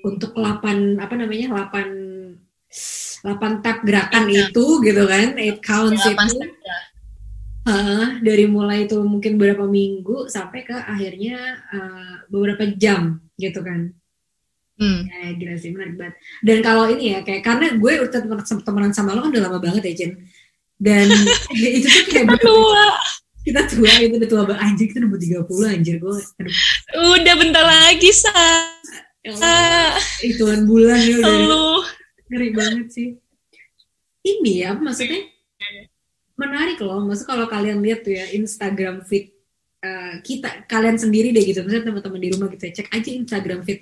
untuk 0.00 0.32
8 0.32 0.96
apa 0.96 1.14
namanya? 1.14 1.68
8 1.68 3.24
8 3.24 3.64
tap 3.64 3.84
gerakan 3.84 4.26
itu 4.32 4.64
gitu 4.80 5.02
kan, 5.04 5.36
8 5.36 5.60
counts 5.60 6.00
Delapan 6.08 6.26
itu. 6.26 6.34
step 6.40 6.52
ya. 6.64 6.78
Heeh, 7.64 8.20
dari 8.20 8.44
mulai 8.44 8.84
itu 8.84 9.00
mungkin 9.00 9.40
beberapa 9.40 9.64
minggu 9.64 10.28
sampai 10.28 10.68
ke 10.68 10.76
akhirnya 10.76 11.36
uh, 11.72 12.14
beberapa 12.28 12.68
jam 12.76 13.24
gitu 13.40 13.64
kan. 13.64 13.88
Hmm. 14.76 15.06
Ya, 15.06 15.32
gila 15.32 15.54
sih, 15.56 15.70
menarik 15.72 15.96
banget. 15.96 16.14
Dan 16.44 16.58
kalau 16.60 16.90
ini 16.92 17.16
ya, 17.16 17.24
kayak 17.24 17.40
karena 17.40 17.72
gue 17.72 17.92
udah 18.04 18.10
temen- 18.20 18.64
temenan 18.66 18.92
sama 18.92 19.14
lo 19.16 19.24
kan 19.24 19.32
udah 19.32 19.44
lama 19.48 19.58
banget 19.62 19.80
ya, 19.86 19.94
Jen. 19.96 20.12
Dan 20.76 21.08
itu 21.56 21.88
tuh 21.88 22.04
kayak 22.12 22.26
bener- 22.36 22.42
Tua. 22.44 22.86
kita 23.44 23.60
tua, 23.68 23.92
itu 24.00 24.14
udah 24.18 24.28
tua 24.28 24.42
banget. 24.44 24.60
Anjir, 24.60 24.86
kita 24.92 24.98
udah 25.04 25.20
30 25.20 25.72
anjir. 25.72 25.96
Gue, 26.00 26.16
aduh, 26.20 26.54
Udah 27.16 27.34
bentar 27.36 27.64
lagi, 27.64 28.10
Sa. 28.12 28.32
ya 29.24 29.96
hitungan 30.20 30.68
bulan 30.68 31.00
ya 31.00 31.16
udah 31.16 31.80
ngeri 32.28 32.50
banget 32.52 32.86
sih. 32.92 33.08
Ini 34.20 34.52
ya, 34.68 34.70
maksudnya 34.76 35.32
menarik 36.34 36.78
loh. 36.82 37.02
Maksud 37.06 37.26
kalau 37.26 37.46
kalian 37.46 37.82
lihat 37.82 38.06
tuh 38.06 38.14
ya, 38.14 38.26
Instagram 38.34 39.02
feed 39.06 39.34
eh, 39.82 40.14
kita, 40.22 40.66
kalian 40.66 40.96
sendiri 40.98 41.30
deh 41.30 41.44
gitu. 41.44 41.62
Misalnya 41.62 41.92
teman-teman 41.92 42.20
di 42.20 42.28
rumah 42.34 42.48
gitu 42.52 42.62
ya, 42.68 42.72
cek 42.82 42.88
aja 42.90 43.10
Instagram 43.14 43.60
feed 43.62 43.80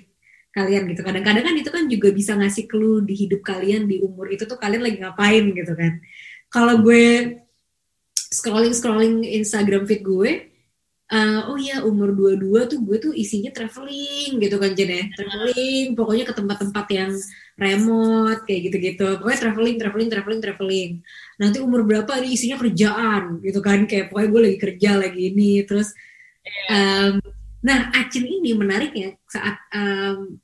kalian 0.53 0.85
gitu. 0.93 1.01
Kadang-kadang 1.01 1.43
kan 1.43 1.55
itu 1.57 1.69
kan 1.73 1.83
juga 1.89 2.09
bisa 2.13 2.37
ngasih 2.37 2.69
clue 2.69 3.01
di 3.01 3.17
hidup 3.17 3.41
kalian 3.41 3.89
di 3.89 3.99
umur 4.05 4.29
itu 4.29 4.45
tuh 4.45 4.61
kalian 4.61 4.85
lagi 4.85 4.97
ngapain 5.01 5.43
gitu 5.49 5.73
kan. 5.73 5.97
Kalau 6.53 6.85
gue 6.85 7.37
scrolling 8.13 8.73
scrolling 8.73 9.25
Instagram 9.25 9.89
feed 9.89 10.05
gue, 10.05 10.52
eh, 11.13 11.39
oh 11.45 11.57
iya 11.61 11.85
umur 11.85 12.09
22 12.17 12.71
tuh 12.71 12.79
gue 12.81 12.97
tuh 12.97 13.13
isinya 13.13 13.53
traveling 13.53 14.41
gitu 14.41 14.55
kan 14.57 14.71
Jen 14.73 14.89
ya. 14.89 15.03
Traveling, 15.13 15.87
pokoknya 15.93 16.23
ke 16.25 16.33
tempat-tempat 16.33 16.85
yang 16.89 17.11
remote 17.55 18.41
kayak 18.49 18.61
gitu-gitu. 18.69 19.07
Pokoknya 19.21 19.39
traveling, 19.39 19.75
traveling, 19.77 20.09
traveling, 20.09 20.41
traveling. 20.41 20.91
Nanti 21.37 21.57
umur 21.61 21.85
berapa 21.85 22.11
ini 22.19 22.33
isinya 22.33 22.57
kerjaan 22.57 23.23
gitu 23.45 23.59
kan. 23.61 23.85
Kayak 23.85 24.09
pokoknya 24.09 24.29
gue 24.33 24.41
lagi 24.41 24.57
kerja 24.57 24.89
lagi 24.97 25.21
ini 25.29 25.51
terus 25.69 25.93
em, 26.69 27.21
Nah, 27.63 27.95
Acin 27.95 28.27
ini 28.27 28.51
menariknya 28.51 29.15
saat 29.31 29.55
em, 29.71 30.35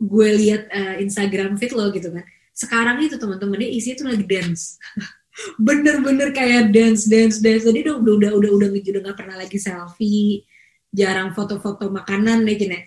gue 0.00 0.28
lihat 0.40 0.72
eh, 0.72 0.96
Instagram 1.04 1.60
feed 1.60 1.76
lo 1.76 1.92
gitu 1.92 2.08
kan. 2.08 2.24
Sekarang 2.56 2.96
itu 3.04 3.20
teman-teman 3.20 3.60
dia 3.60 3.70
isinya 3.70 3.96
tuh 4.00 4.06
lagi 4.08 4.24
dance. 4.24 4.80
Bener-bener 5.58 6.34
kayak 6.34 6.74
dance, 6.74 7.06
dance, 7.06 7.38
dance. 7.38 7.62
Jadi 7.62 7.86
udah 7.86 7.96
udah 7.98 8.14
udah 8.16 8.30
udah 8.34 8.50
udah, 8.58 8.68
udah 8.74 9.00
nggak 9.06 9.18
pernah 9.18 9.36
lagi 9.38 9.58
selfie, 9.58 10.42
jarang 10.90 11.36
foto-foto 11.36 11.90
makanan 11.92 12.42
deh 12.42 12.56
Cin 12.58 12.74
ya. 12.74 12.82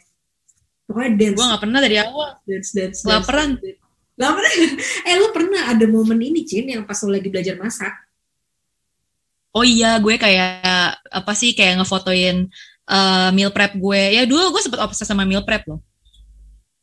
Pokoknya 0.87 1.11
dance, 1.15 1.37
Gue 1.39 1.47
gak 1.47 1.63
pernah 1.63 1.79
dari 1.79 1.97
awal. 2.01 2.29
dance, 2.43 2.69
dance, 2.75 2.99
dance. 2.99 3.07
Laparan. 3.07 3.49
Laparan. 4.19 4.51
eh 5.07 5.15
lu 5.15 5.27
pernah 5.31 5.71
ada 5.71 5.85
momen 5.87 6.19
ini 6.19 6.43
Cin 6.43 6.67
yang 6.67 6.83
pas 6.83 6.99
lo 7.05 7.15
lagi 7.15 7.31
belajar 7.31 7.55
masak? 7.55 7.93
Oh 9.51 9.63
iya, 9.63 9.99
gue 9.99 10.15
kayak 10.15 10.95
apa 11.11 11.31
sih 11.35 11.55
kayak 11.55 11.79
ngefotoin 11.79 12.51
eh, 12.87 13.29
meal 13.31 13.51
prep 13.55 13.79
gue. 13.79 14.01
Ya 14.19 14.27
dulu 14.27 14.59
gue 14.59 14.61
sempet 14.63 14.83
obses 14.83 15.07
sama 15.07 15.23
meal 15.23 15.47
prep 15.47 15.63
loh. 15.71 15.79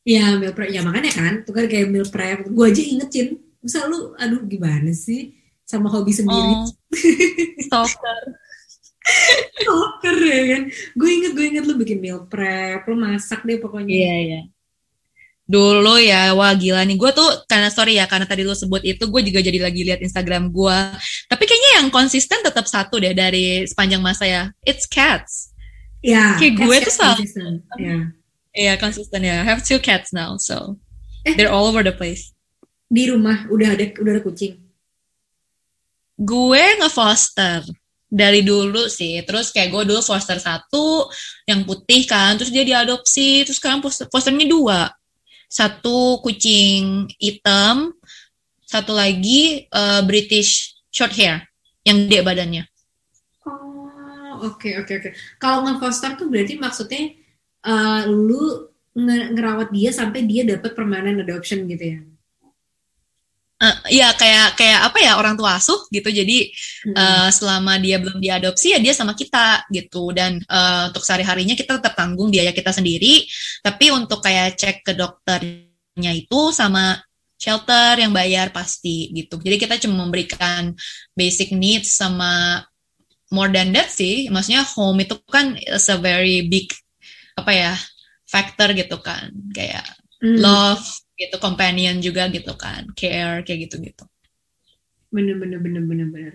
Ya 0.08 0.40
meal 0.40 0.56
prep, 0.56 0.72
ya 0.72 0.80
makanya 0.80 1.12
kan, 1.12 1.34
tuh 1.44 1.52
kan 1.52 1.68
kayak 1.68 1.92
meal 1.92 2.08
prep. 2.08 2.48
Gue 2.48 2.72
aja 2.72 2.80
ingetin, 2.80 3.36
masa 3.60 3.84
lu, 3.84 4.16
aduh 4.16 4.40
gimana 4.48 4.88
sih 4.96 5.36
sama 5.68 5.92
hobi 5.92 6.16
sendiri? 6.16 6.52
Oh, 6.56 6.64
stalker. 7.60 8.18
Stalker 9.58 10.16
ya 10.20 10.40
kan? 10.56 10.62
Gue 10.96 11.10
inget, 11.12 11.32
gue 11.32 11.44
inget 11.48 11.64
lu 11.64 11.74
bikin 11.76 11.98
meal 12.00 12.24
prep, 12.24 12.84
lu 12.84 12.96
masak 12.96 13.44
deh 13.44 13.56
pokoknya. 13.56 13.88
Iya 13.88 14.16
iya. 14.20 14.40
Dulu 15.48 15.96
ya, 15.96 16.36
wah 16.36 16.52
gila 16.52 16.84
nih. 16.84 16.96
Gue 17.00 17.08
tuh 17.12 17.24
karena 17.48 17.72
sorry 17.72 17.96
ya, 17.96 18.04
karena 18.04 18.28
tadi 18.28 18.44
lu 18.44 18.52
sebut 18.52 18.84
itu, 18.84 19.00
gue 19.08 19.22
juga 19.24 19.40
jadi 19.40 19.56
lagi 19.64 19.80
lihat 19.80 20.04
Instagram 20.04 20.52
gue. 20.52 20.78
Tapi 21.24 21.44
kayaknya 21.44 21.70
yang 21.80 21.88
konsisten 21.88 22.44
tetap 22.44 22.68
satu 22.68 23.00
deh 23.00 23.16
dari 23.16 23.64
sepanjang 23.64 24.04
masa 24.04 24.28
ya. 24.28 24.42
It's 24.64 24.84
cats. 24.84 25.56
Ya, 26.04 26.36
Kayak 26.36 26.52
gue 26.62 26.68
yes, 26.68 26.84
tuh 26.84 26.84
yes, 26.84 26.96
selalu- 27.00 27.16
konsisten. 27.16 27.52
Ya. 27.80 27.96
Iya 28.52 28.72
konsisten 28.76 29.20
ya. 29.24 29.36
I 29.40 29.46
have 29.48 29.64
two 29.64 29.80
cats 29.80 30.12
now, 30.12 30.36
so 30.36 30.76
Eh. 31.24 31.32
they're 31.32 31.48
all 31.52 31.64
over 31.64 31.80
the 31.80 31.96
place. 31.96 32.36
Di 32.92 33.08
rumah 33.08 33.48
udah 33.48 33.72
ada 33.72 33.88
udah 33.96 34.12
ada 34.16 34.22
kucing. 34.22 34.67
Gue 36.18 36.64
nge-foster 36.82 37.62
dari 38.10 38.42
dulu 38.42 38.88
sih. 38.90 39.20
Terus 39.22 39.54
kayak 39.54 39.70
gue 39.70 39.82
dulu 39.94 40.00
foster 40.02 40.40
satu 40.40 41.06
yang 41.46 41.62
putih 41.62 42.02
kan, 42.08 42.34
terus 42.34 42.50
dia 42.50 42.66
diadopsi, 42.66 43.46
terus 43.46 43.62
sekarang 43.62 43.84
foster, 43.84 44.10
fosternya 44.10 44.48
dua. 44.50 44.90
Satu 45.48 46.18
kucing 46.20 47.08
hitam, 47.16 47.94
satu 48.66 48.92
lagi 48.92 49.64
eh, 49.64 50.02
British 50.04 50.76
short 50.92 51.14
hair 51.14 51.46
yang 51.86 52.04
gede 52.04 52.20
badannya. 52.20 52.64
Oh, 53.48 54.44
oke 54.44 54.68
oke 54.84 54.92
oke. 54.98 55.10
Kalau 55.40 55.64
nge-foster 55.64 56.18
tuh 56.18 56.26
berarti 56.28 56.58
maksudnya 56.58 57.14
eh, 57.64 58.02
lu 58.08 58.68
nge- 58.98 59.28
ngerawat 59.38 59.68
dia 59.70 59.94
sampai 59.94 60.26
dia 60.26 60.42
dapat 60.44 60.74
permanent 60.74 61.22
adoption 61.22 61.64
gitu 61.70 61.84
ya? 61.96 62.00
Eh, 63.58 63.98
ya 63.98 64.14
kayak 64.14 64.54
kayak 64.54 64.80
apa 64.86 64.98
ya 65.02 65.18
orang 65.18 65.34
tua 65.34 65.58
asuh 65.58 65.90
gitu. 65.90 66.06
Jadi 66.14 66.46
Hmm. 66.86 66.94
eh, 66.94 67.28
selama 67.34 67.74
dia 67.82 67.98
belum 67.98 68.22
diadopsi 68.22 68.70
ya 68.70 68.78
dia 68.78 68.94
sama 68.94 69.18
kita 69.18 69.66
gitu 69.74 70.14
dan 70.14 70.38
eh, 70.38 70.82
untuk 70.94 71.02
sehari-harinya 71.02 71.58
kita 71.58 71.82
tetap 71.82 71.98
tanggung 71.98 72.30
biaya 72.30 72.54
kita 72.54 72.70
sendiri 72.70 73.26
tapi 73.66 73.90
untuk 73.90 74.22
kayak 74.22 74.54
cek 74.54 74.76
ke 74.86 74.92
dokternya 74.94 76.12
itu 76.14 76.54
sama 76.54 77.02
shelter 77.34 77.98
yang 77.98 78.14
bayar 78.14 78.54
pasti 78.54 79.10
gitu 79.10 79.38
jadi 79.42 79.58
kita 79.58 79.74
cuma 79.82 80.06
memberikan 80.06 80.70
basic 81.18 81.50
needs 81.50 81.94
sama 81.98 82.62
more 83.34 83.50
than 83.50 83.74
that 83.74 83.90
sih 83.90 84.30
maksudnya 84.30 84.62
home 84.74 85.02
itu 85.02 85.18
kan 85.26 85.58
is 85.58 85.86
a 85.90 85.98
very 85.98 86.46
big 86.46 86.70
apa 87.34 87.50
ya 87.52 87.72
factor 88.26 88.70
gitu 88.74 88.98
kan 89.02 89.30
kayak 89.50 89.82
Hmm. 90.18 90.34
love 90.42 90.82
gitu 91.18 91.36
companion 91.42 91.98
juga 91.98 92.30
gitu 92.30 92.54
kan 92.54 92.86
care 92.94 93.42
kayak 93.42 93.66
gitu 93.66 93.82
gitu 93.82 94.04
bener 95.08 95.36
bener 95.40 95.58
bener 95.60 95.82
bener 95.84 96.06
bener. 96.12 96.34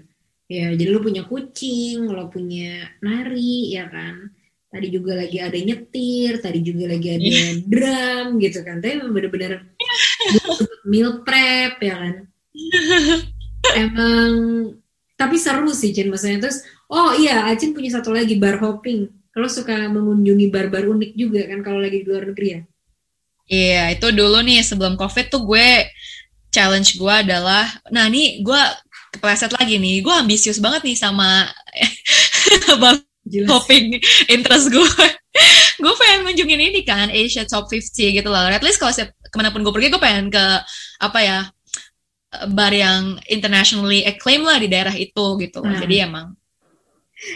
Ya 0.52 0.70
jadi 0.76 0.92
lu 0.92 1.00
punya 1.02 1.24
kucing 1.26 2.10
lo 2.10 2.30
punya 2.30 2.90
nari 3.02 3.74
ya 3.74 3.88
kan. 3.90 4.34
Tadi 4.74 4.90
juga 4.90 5.14
lagi 5.14 5.38
ada 5.38 5.54
nyetir 5.54 6.42
tadi 6.42 6.60
juga 6.66 6.90
lagi 6.90 7.08
ada 7.14 7.30
drum 7.70 8.42
gitu 8.42 8.60
kan. 8.66 8.82
Tapi 8.82 9.06
bener-bener 9.06 9.70
meal 10.90 11.22
prep 11.22 11.78
ya 11.80 11.96
kan. 11.96 12.16
Emang 13.78 14.32
tapi 15.14 15.38
seru 15.38 15.72
sih 15.72 15.94
Cin. 15.94 16.10
Maksudnya 16.10 16.50
terus 16.50 16.66
oh 16.90 17.14
iya 17.14 17.46
Acin 17.50 17.72
punya 17.72 17.94
satu 17.94 18.12
lagi 18.12 18.36
bar 18.42 18.58
hopping. 18.58 19.10
Kalau 19.34 19.50
suka 19.50 19.90
mengunjungi 19.90 20.54
bar-bar 20.54 20.86
unik 20.86 21.12
juga 21.18 21.42
kan 21.50 21.66
kalau 21.66 21.82
lagi 21.82 22.06
di 22.06 22.08
luar 22.10 22.30
negeri 22.30 22.48
ya 22.54 22.62
Iya, 23.48 23.92
itu 24.00 24.08
dulu 24.16 24.40
nih 24.40 24.64
sebelum 24.64 24.96
COVID 24.96 25.26
tuh 25.28 25.44
gue 25.44 25.88
challenge 26.54 26.96
gue 26.96 27.14
adalah, 27.14 27.68
nah 27.92 28.08
ini 28.08 28.40
gue 28.40 28.62
kepleset 29.18 29.52
lagi 29.58 29.78
nih, 29.82 30.00
gue 30.00 30.14
ambisius 30.14 30.64
banget 30.64 30.86
nih 30.88 30.98
sama 30.98 31.50
bang 32.82 32.98
interest 34.32 34.68
gue. 34.72 35.06
gue 35.84 35.94
pengen 35.98 36.20
ngunjungin 36.24 36.62
ini 36.72 36.82
kan 36.86 37.10
Asia 37.10 37.44
Top 37.50 37.68
50 37.68 38.20
gitu 38.22 38.30
loh. 38.30 38.48
At 38.48 38.64
least 38.64 38.78
kalau 38.78 38.94
saya 38.94 39.10
ke 39.12 39.36
mana 39.36 39.50
pun 39.50 39.66
gue 39.66 39.74
pergi, 39.74 39.92
gue 39.92 40.02
pengen 40.02 40.30
ke 40.30 40.46
apa 41.02 41.20
ya 41.20 41.40
bar 42.50 42.74
yang 42.74 43.22
internationally 43.30 44.06
acclaimed 44.06 44.46
lah 44.46 44.58
di 44.58 44.68
daerah 44.70 44.94
itu 44.94 45.26
gitu. 45.42 45.60
Hmm. 45.62 45.78
Jadi 45.78 45.96
emang 46.02 46.34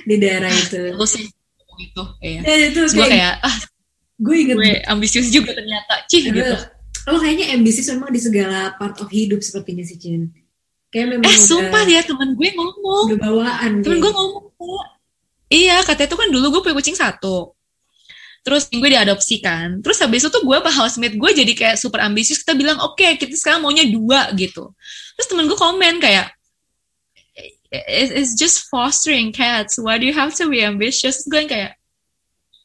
di 0.03 0.15
daerah 0.19 0.51
itu 0.51 0.93
lu 0.93 1.05
sih 1.07 1.23
gitu, 1.77 2.03
iya. 2.25 2.41
Eh, 2.41 2.73
itu 2.73 2.89
gue 2.89 3.05
kayak 3.05 3.13
kayak 3.13 3.33
ah 3.45 3.55
gue 4.17 4.35
inget 4.35 4.57
gue 4.57 4.73
ambisius 4.89 5.29
juga 5.29 5.53
ternyata, 5.53 5.93
cih 6.09 6.25
gitu. 6.25 6.53
Lo 7.07 7.21
kayaknya 7.21 7.53
ambisius 7.53 7.87
memang 7.93 8.09
di 8.11 8.19
segala 8.19 8.73
part 8.75 8.97
of 8.99 9.07
hidup 9.07 9.39
sepertinya 9.39 9.85
sih 9.85 9.95
Cin. 9.95 10.33
Kayak 10.89 11.15
memang 11.15 11.29
eh 11.29 11.37
udah, 11.37 11.45
sumpah 11.45 11.83
ya 11.85 12.01
temen 12.01 12.33
gue 12.33 12.49
ngomong. 12.51 13.05
udah 13.13 13.19
bawaan. 13.21 13.71
temen 13.85 13.99
gue 14.01 14.11
ngomong 14.11 14.43
"Kak, 14.57 14.87
iya 15.53 15.79
katanya 15.85 16.09
tuh 16.11 16.19
kan 16.19 16.29
dulu 16.33 16.45
gue 16.57 16.61
punya 16.65 16.75
kucing 16.75 16.97
satu. 16.97 17.53
Terus 18.41 18.67
gue 18.73 18.89
diadopsi 18.89 19.37
kan. 19.43 19.79
Terus 19.85 20.01
habis 20.01 20.25
itu 20.25 20.31
tuh 20.33 20.41
gue 20.41 20.57
sama 20.57 20.71
housemate 20.73 21.15
gue 21.15 21.31
jadi 21.37 21.53
kayak 21.53 21.75
super 21.77 22.01
ambisius. 22.01 22.41
Kita 22.41 22.57
bilang 22.57 22.81
oke 22.81 23.05
kita 23.19 23.35
sekarang 23.37 23.61
maunya 23.61 23.85
dua 23.85 24.33
gitu. 24.33 24.73
Terus 25.19 25.27
temen 25.29 25.45
gue 25.45 25.55
komen 25.59 26.01
kayak 26.01 26.33
"It- 27.69 28.15
it's 28.17 28.33
just 28.33 28.65
fostering 28.71 29.29
cats. 29.29 29.77
Why 29.77 30.01
do 30.01 30.07
you 30.09 30.15
have 30.15 30.33
to 30.41 30.47
be 30.49 30.63
ambitious? 30.63 31.23
Gue 31.27 31.45
yang 31.45 31.51
kayak 31.51 31.76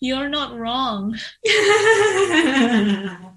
you're 0.02 0.26
not 0.26 0.50
wrong 0.58 1.14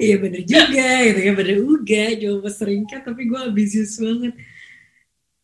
Iya 0.00 0.16
bener 0.20 0.42
juga 0.48 0.88
gitu 1.04 1.20
kan 1.20 1.34
bener 1.36 1.56
juga 1.60 2.02
coba 2.16 2.48
seringkat 2.48 3.00
tapi 3.04 3.22
gue 3.28 3.40
ambisius 3.44 4.00
banget. 4.00 4.34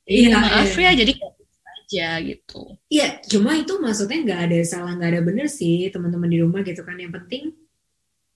iya 0.09 0.33
Iya, 0.33 0.37
maaf 0.41 0.73
iya. 0.73 0.91
ya 0.91 0.93
jadi 1.05 1.13
gitu 1.21 1.29
aja 1.69 2.09
gitu 2.25 2.61
Iya, 2.89 3.07
cuma 3.29 3.51
itu 3.61 3.75
maksudnya 3.79 4.19
nggak 4.25 4.41
ada 4.51 4.59
salah 4.65 4.93
nggak 4.97 5.11
ada 5.13 5.23
bener 5.23 5.47
sih 5.53 5.93
teman-teman 5.93 6.31
di 6.33 6.39
rumah 6.41 6.65
gitu 6.65 6.83
kan. 6.83 6.97
Yang 6.97 7.13
penting 7.23 7.43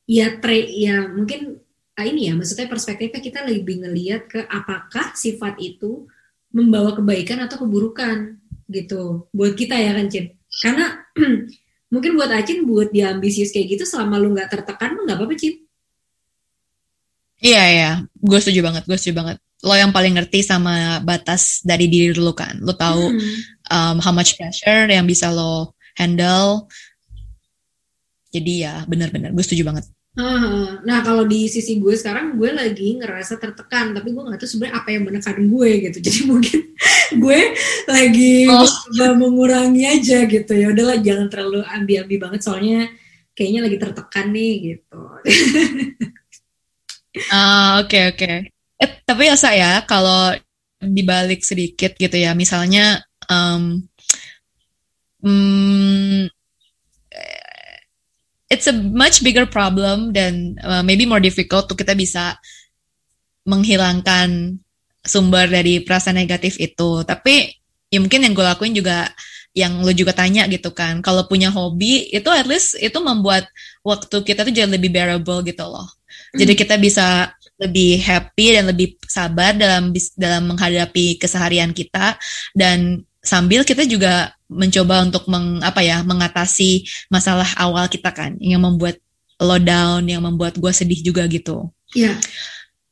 ya 0.04 0.36
tre 0.36 0.68
ya 0.68 1.08
mungkin 1.08 1.64
ah, 1.96 2.04
ini 2.04 2.28
ya 2.28 2.32
maksudnya 2.36 2.68
perspektifnya 2.68 3.20
kita 3.24 3.40
lebih 3.46 3.82
ngelihat 3.88 4.22
ke 4.28 4.40
apakah 4.44 5.16
sifat 5.16 5.56
itu 5.58 6.04
membawa 6.52 6.92
kebaikan 6.94 7.40
atau 7.42 7.64
keburukan 7.64 8.36
gitu 8.68 9.26
buat 9.32 9.56
kita 9.56 9.74
ya 9.74 9.96
kan 9.96 10.06
Cin. 10.12 10.26
Karena 10.62 10.86
mungkin 11.92 12.12
buat 12.18 12.30
Acin 12.30 12.66
buat 12.66 12.90
dia 12.90 13.14
ambisius 13.14 13.50
kayak 13.54 13.78
gitu 13.78 13.84
selama 13.86 14.18
lu 14.18 14.34
nggak 14.34 14.50
tertekan 14.50 14.94
mah 14.98 15.02
nggak 15.06 15.18
apa-apa 15.18 15.34
Cin. 15.38 15.54
Iya 17.44 17.62
iya, 17.68 17.90
gue 18.24 18.38
setuju 18.40 18.64
banget, 18.64 18.82
gue 18.88 18.96
setuju 18.96 19.14
banget. 19.20 19.36
Lo 19.64 19.74
yang 19.76 19.92
paling 19.92 20.16
ngerti 20.16 20.40
sama 20.40 21.00
batas 21.04 21.60
dari 21.60 21.88
diri 21.92 22.16
lo 22.16 22.32
kan. 22.32 22.56
Lo 22.62 22.72
tahu 22.72 23.12
Hmm. 23.12 23.36
um, 23.68 23.96
how 24.00 24.12
much 24.14 24.36
pressure 24.38 24.88
yang 24.88 25.04
bisa 25.04 25.28
lo 25.28 25.76
handle. 25.98 26.70
Jadi 28.32 28.64
ya 28.64 28.82
benar-benar 28.88 29.30
gue 29.30 29.44
setuju 29.44 29.62
banget. 29.66 29.84
Ah, 30.14 30.78
Nah 30.86 31.02
kalau 31.02 31.26
di 31.26 31.50
sisi 31.50 31.82
gue 31.82 31.94
sekarang 31.98 32.38
gue 32.38 32.50
lagi 32.54 32.94
ngerasa 33.02 33.34
tertekan 33.42 33.90
tapi 33.90 34.14
gue 34.14 34.22
nggak 34.22 34.38
tahu 34.38 34.46
sebenarnya 34.46 34.74
apa 34.78 34.88
yang 34.94 35.02
menekan 35.10 35.38
gue 35.50 35.70
gitu 35.90 35.98
jadi 35.98 36.20
mungkin 36.30 36.58
gue 37.18 37.40
lagi 37.90 38.34
Oh. 38.46 38.62
coba 38.62 39.06
mengurangi 39.18 39.82
aja 39.90 40.22
gitu 40.30 40.52
ya 40.54 40.70
udahlah 40.70 41.02
jangan 41.02 41.26
terlalu 41.26 41.66
ambi-ambi 41.66 42.16
banget 42.22 42.40
soalnya 42.46 42.86
kayaknya 43.34 43.60
lagi 43.66 43.76
tertekan 43.82 44.26
nih 44.30 44.52
gitu 44.78 45.00
Ah 47.30 47.78
oke 47.82 47.98
oke. 48.14 48.26
Eh 48.82 48.90
tapi 49.06 49.22
ya 49.30 49.36
saya 49.38 49.70
kalau 49.86 50.34
dibalik 50.82 51.40
sedikit 51.46 51.94
gitu 51.96 52.16
ya, 52.18 52.34
misalnya 52.34 53.00
um, 53.30 53.86
mm, 55.22 56.33
it's 58.54 58.70
a 58.70 58.74
much 58.74 59.26
bigger 59.26 59.44
problem 59.44 60.14
dan 60.14 60.54
uh, 60.62 60.86
maybe 60.86 61.02
more 61.02 61.18
difficult 61.18 61.66
tuh 61.66 61.74
kita 61.74 61.98
bisa 61.98 62.38
menghilangkan 63.42 64.56
sumber 65.02 65.50
dari 65.50 65.82
perasaan 65.82 66.16
negatif 66.16 66.56
itu. 66.62 67.02
Tapi 67.02 67.50
ya 67.90 67.98
mungkin 67.98 68.22
yang 68.22 68.32
gue 68.32 68.46
lakuin 68.46 68.74
juga 68.78 69.10
yang 69.54 69.82
lo 69.82 69.90
juga 69.90 70.14
tanya 70.14 70.46
gitu 70.46 70.70
kan. 70.70 71.02
Kalau 71.02 71.26
punya 71.26 71.50
hobi 71.50 72.10
itu 72.10 72.30
at 72.30 72.46
least 72.46 72.78
itu 72.78 72.98
membuat 73.02 73.50
waktu 73.82 74.22
kita 74.22 74.46
tuh 74.46 74.54
jadi 74.54 74.70
lebih 74.70 74.94
bearable 74.94 75.42
gitu 75.42 75.66
loh. 75.66 75.86
Jadi 76.34 76.54
kita 76.58 76.78
bisa 76.78 77.30
lebih 77.54 78.02
happy 78.02 78.58
dan 78.58 78.64
lebih 78.66 78.98
sabar 79.06 79.54
dalam 79.54 79.94
dalam 80.18 80.50
menghadapi 80.50 81.22
keseharian 81.22 81.70
kita 81.70 82.18
dan 82.50 83.06
sambil 83.24 83.64
kita 83.64 83.88
juga 83.88 84.36
mencoba 84.52 85.02
untuk 85.02 85.24
meng, 85.26 85.58
apa 85.64 85.80
ya 85.80 86.04
mengatasi 86.04 86.84
masalah 87.08 87.48
awal 87.56 87.88
kita 87.88 88.12
kan 88.12 88.36
yang 88.38 88.60
membuat 88.60 89.00
lo 89.40 89.58
down, 89.58 90.06
yang 90.06 90.22
membuat 90.22 90.54
gue 90.60 90.70
sedih 90.70 91.00
juga 91.02 91.26
gitu. 91.26 91.72
ya 91.96 92.14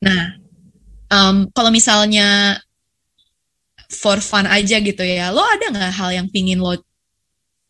Nah, 0.03 0.35
um, 1.15 1.47
kalau 1.55 1.71
misalnya 1.71 2.59
for 3.87 4.19
fun 4.19 4.51
aja 4.51 4.83
gitu 4.83 5.05
ya, 5.07 5.31
lo 5.31 5.45
ada 5.45 5.71
nggak 5.71 5.95
hal 5.95 6.11
yang 6.11 6.27
pingin 6.27 6.59
lo 6.59 6.75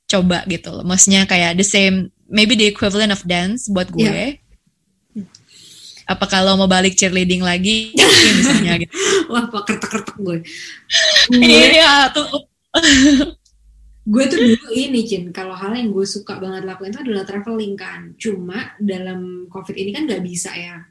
coba 0.08 0.48
gitu 0.48 0.72
loh? 0.72 0.84
Maksudnya 0.86 1.28
kayak 1.28 1.60
the 1.60 1.66
same, 1.66 2.08
maybe 2.32 2.56
the 2.56 2.72
equivalent 2.72 3.12
of 3.12 3.20
dance 3.28 3.68
buat 3.68 3.92
gue. 3.92 4.40
Apa 6.08 6.24
kalau 6.26 6.56
mau 6.56 6.66
balik 6.66 6.96
cheerleading 6.96 7.44
lagi, 7.44 7.92
misalnya 8.40 8.80
gitu. 8.80 8.92
wah 9.28 9.44
kertek-kertek 9.48 10.16
gue 10.18 10.38
gue 11.30 11.46
Iya, 11.46 12.08
tuh. 12.16 12.51
Gue 14.02 14.24
tuh 14.26 14.38
dulu 14.40 14.68
ini 14.74 15.06
Cin 15.06 15.30
kalau 15.30 15.54
hal 15.54 15.78
yang 15.78 15.94
gue 15.94 16.02
suka 16.02 16.42
banget 16.42 16.66
lakuin 16.66 16.90
itu 16.90 17.00
adalah 17.04 17.24
traveling 17.28 17.74
kan. 17.78 18.00
Cuma 18.18 18.74
dalam 18.80 19.46
covid 19.46 19.76
ini 19.78 19.90
kan 19.94 20.08
nggak 20.08 20.24
bisa 20.24 20.50
ya. 20.56 20.82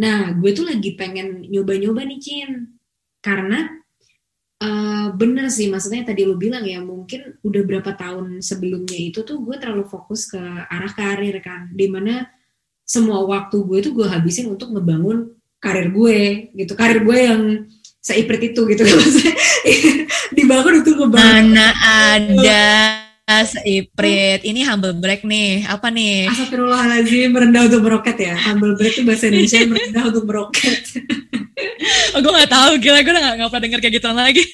Nah 0.00 0.32
gue 0.36 0.50
tuh 0.56 0.64
lagi 0.64 0.96
pengen 0.96 1.44
nyoba-nyoba 1.50 2.06
nih 2.06 2.20
Cin. 2.22 2.50
Karena 3.20 3.66
eh, 4.62 5.06
bener 5.12 5.52
sih 5.52 5.68
maksudnya 5.68 6.06
tadi 6.06 6.24
lu 6.24 6.40
bilang 6.40 6.64
ya 6.64 6.80
mungkin 6.80 7.36
udah 7.44 7.62
berapa 7.66 7.92
tahun 7.92 8.40
sebelumnya 8.40 8.96
itu 8.96 9.20
tuh 9.26 9.42
gue 9.42 9.56
terlalu 9.60 9.84
fokus 9.84 10.30
ke 10.32 10.40
arah 10.40 10.92
karir 10.96 11.36
kan. 11.44 11.68
Di 11.74 11.90
mana 11.92 12.24
semua 12.86 13.20
waktu 13.26 13.66
gue 13.66 13.78
tuh 13.84 13.92
gue 13.92 14.06
habisin 14.08 14.48
untuk 14.48 14.72
ngebangun 14.72 15.34
karir 15.60 15.92
gue 15.92 16.54
gitu. 16.56 16.72
Karir 16.72 17.04
gue 17.04 17.18
yang 17.20 17.42
seiprit 18.00 18.54
itu 18.54 18.64
gitu. 18.64 18.80
Maksudnya 18.88 19.34
dibangun 20.32 20.82
untuk 20.82 20.94
ngebangun 21.04 21.54
Mana 21.54 21.68
ada 21.78 22.64
seiprit. 23.42 24.46
Ini 24.46 24.60
humble 24.66 24.94
break 24.98 25.26
nih. 25.26 25.66
Apa 25.66 25.90
nih? 25.90 26.30
Astagfirullahaladzim, 26.30 27.34
merendah 27.34 27.66
untuk 27.66 27.82
meroket 27.82 28.16
ya. 28.22 28.34
Humble 28.38 28.78
break 28.78 28.94
itu 28.98 29.02
bahasa 29.02 29.26
Indonesia 29.28 29.58
merendah 29.66 30.04
untuk 30.10 30.24
meroket. 30.26 30.82
Oh, 32.12 32.20
gue 32.20 32.28
gak 32.28 32.52
tahu. 32.52 32.76
Gila, 32.80 33.00
gue 33.00 33.12
udah 33.16 33.22
gak, 33.32 33.34
gak 33.40 33.48
pernah 33.48 33.64
denger 33.64 33.80
kayak 33.80 33.94
gitu 33.96 34.08
lagi. 34.12 34.44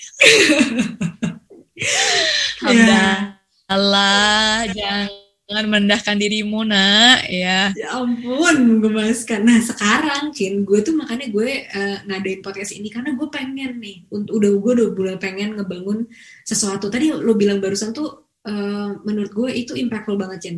Ya. 2.62 3.34
Allah, 3.66 4.70
jangan 4.70 5.21
merendahkan 5.68 6.16
dirimu, 6.16 6.64
nak. 6.64 7.28
Ya. 7.28 7.70
Ya 7.76 7.88
ampun, 7.92 8.56
menggemaskan. 8.64 9.44
Nah 9.44 9.60
sekarang, 9.60 10.32
Cin, 10.32 10.64
gue 10.64 10.80
tuh 10.80 10.96
makanya 10.96 11.28
gue 11.28 11.68
eh, 11.68 11.96
ngadain 12.08 12.40
podcast 12.40 12.72
ini 12.72 12.88
karena 12.88 13.12
gue 13.12 13.28
pengen 13.28 13.78
nih, 13.78 14.08
udah 14.08 14.50
gue 14.56 14.72
udah 14.72 14.88
mulai 14.96 15.16
pengen 15.20 15.60
ngebangun 15.60 16.08
sesuatu. 16.42 16.88
Tadi 16.88 17.12
lo 17.12 17.36
bilang 17.36 17.60
barusan 17.60 17.92
tuh, 17.92 18.32
eh, 18.48 18.90
menurut 19.04 19.32
gue 19.36 19.50
itu 19.52 19.76
impactful 19.76 20.16
banget, 20.16 20.38
Cin. 20.40 20.56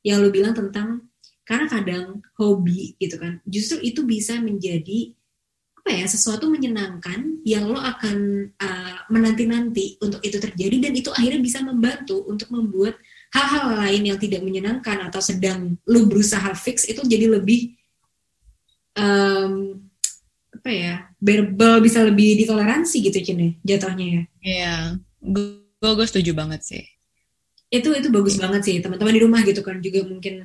Yang 0.00 0.18
lo 0.24 0.28
bilang 0.32 0.54
tentang 0.56 0.88
karena 1.44 1.66
kadang 1.66 2.04
hobi 2.38 2.94
gitu 2.96 3.18
kan, 3.18 3.42
justru 3.42 3.82
itu 3.82 4.06
bisa 4.06 4.38
menjadi 4.38 5.12
apa 5.80 5.96
ya 5.96 6.04
sesuatu 6.04 6.52
menyenangkan 6.52 7.40
yang 7.42 7.72
lo 7.72 7.80
akan 7.80 8.46
uh, 8.52 8.96
menanti-nanti 9.08 9.96
untuk 10.04 10.20
itu 10.20 10.36
terjadi 10.36 10.76
dan 10.76 10.92
itu 10.92 11.08
akhirnya 11.08 11.40
bisa 11.40 11.64
membantu 11.64 12.20
untuk 12.28 12.52
membuat 12.52 13.00
hal-hal 13.30 13.78
lain 13.78 14.02
yang 14.10 14.18
tidak 14.18 14.42
menyenangkan 14.42 15.06
atau 15.06 15.22
sedang 15.22 15.78
lo 15.86 16.06
berusaha 16.10 16.50
fix 16.58 16.86
itu 16.90 16.98
jadi 17.06 17.30
lebih 17.30 17.78
um, 18.98 19.78
apa 20.50 20.70
ya 20.70 20.94
bearable 21.22 21.78
bisa 21.80 22.02
lebih 22.02 22.36
ditoleransi 22.42 22.96
gitu 23.06 23.18
Cine 23.22 23.62
jatuhnya 23.62 24.06
ya. 24.06 24.22
Iya. 24.42 24.76
Gue, 25.22 25.92
gue 25.94 26.06
setuju 26.06 26.34
banget 26.34 26.62
sih. 26.66 26.84
itu 27.70 27.86
itu 27.94 28.10
bagus 28.10 28.34
banget 28.34 28.66
sih 28.66 28.76
teman-teman 28.82 29.14
di 29.14 29.22
rumah 29.22 29.40
gitu 29.46 29.62
kan 29.62 29.78
juga 29.78 30.02
mungkin 30.02 30.42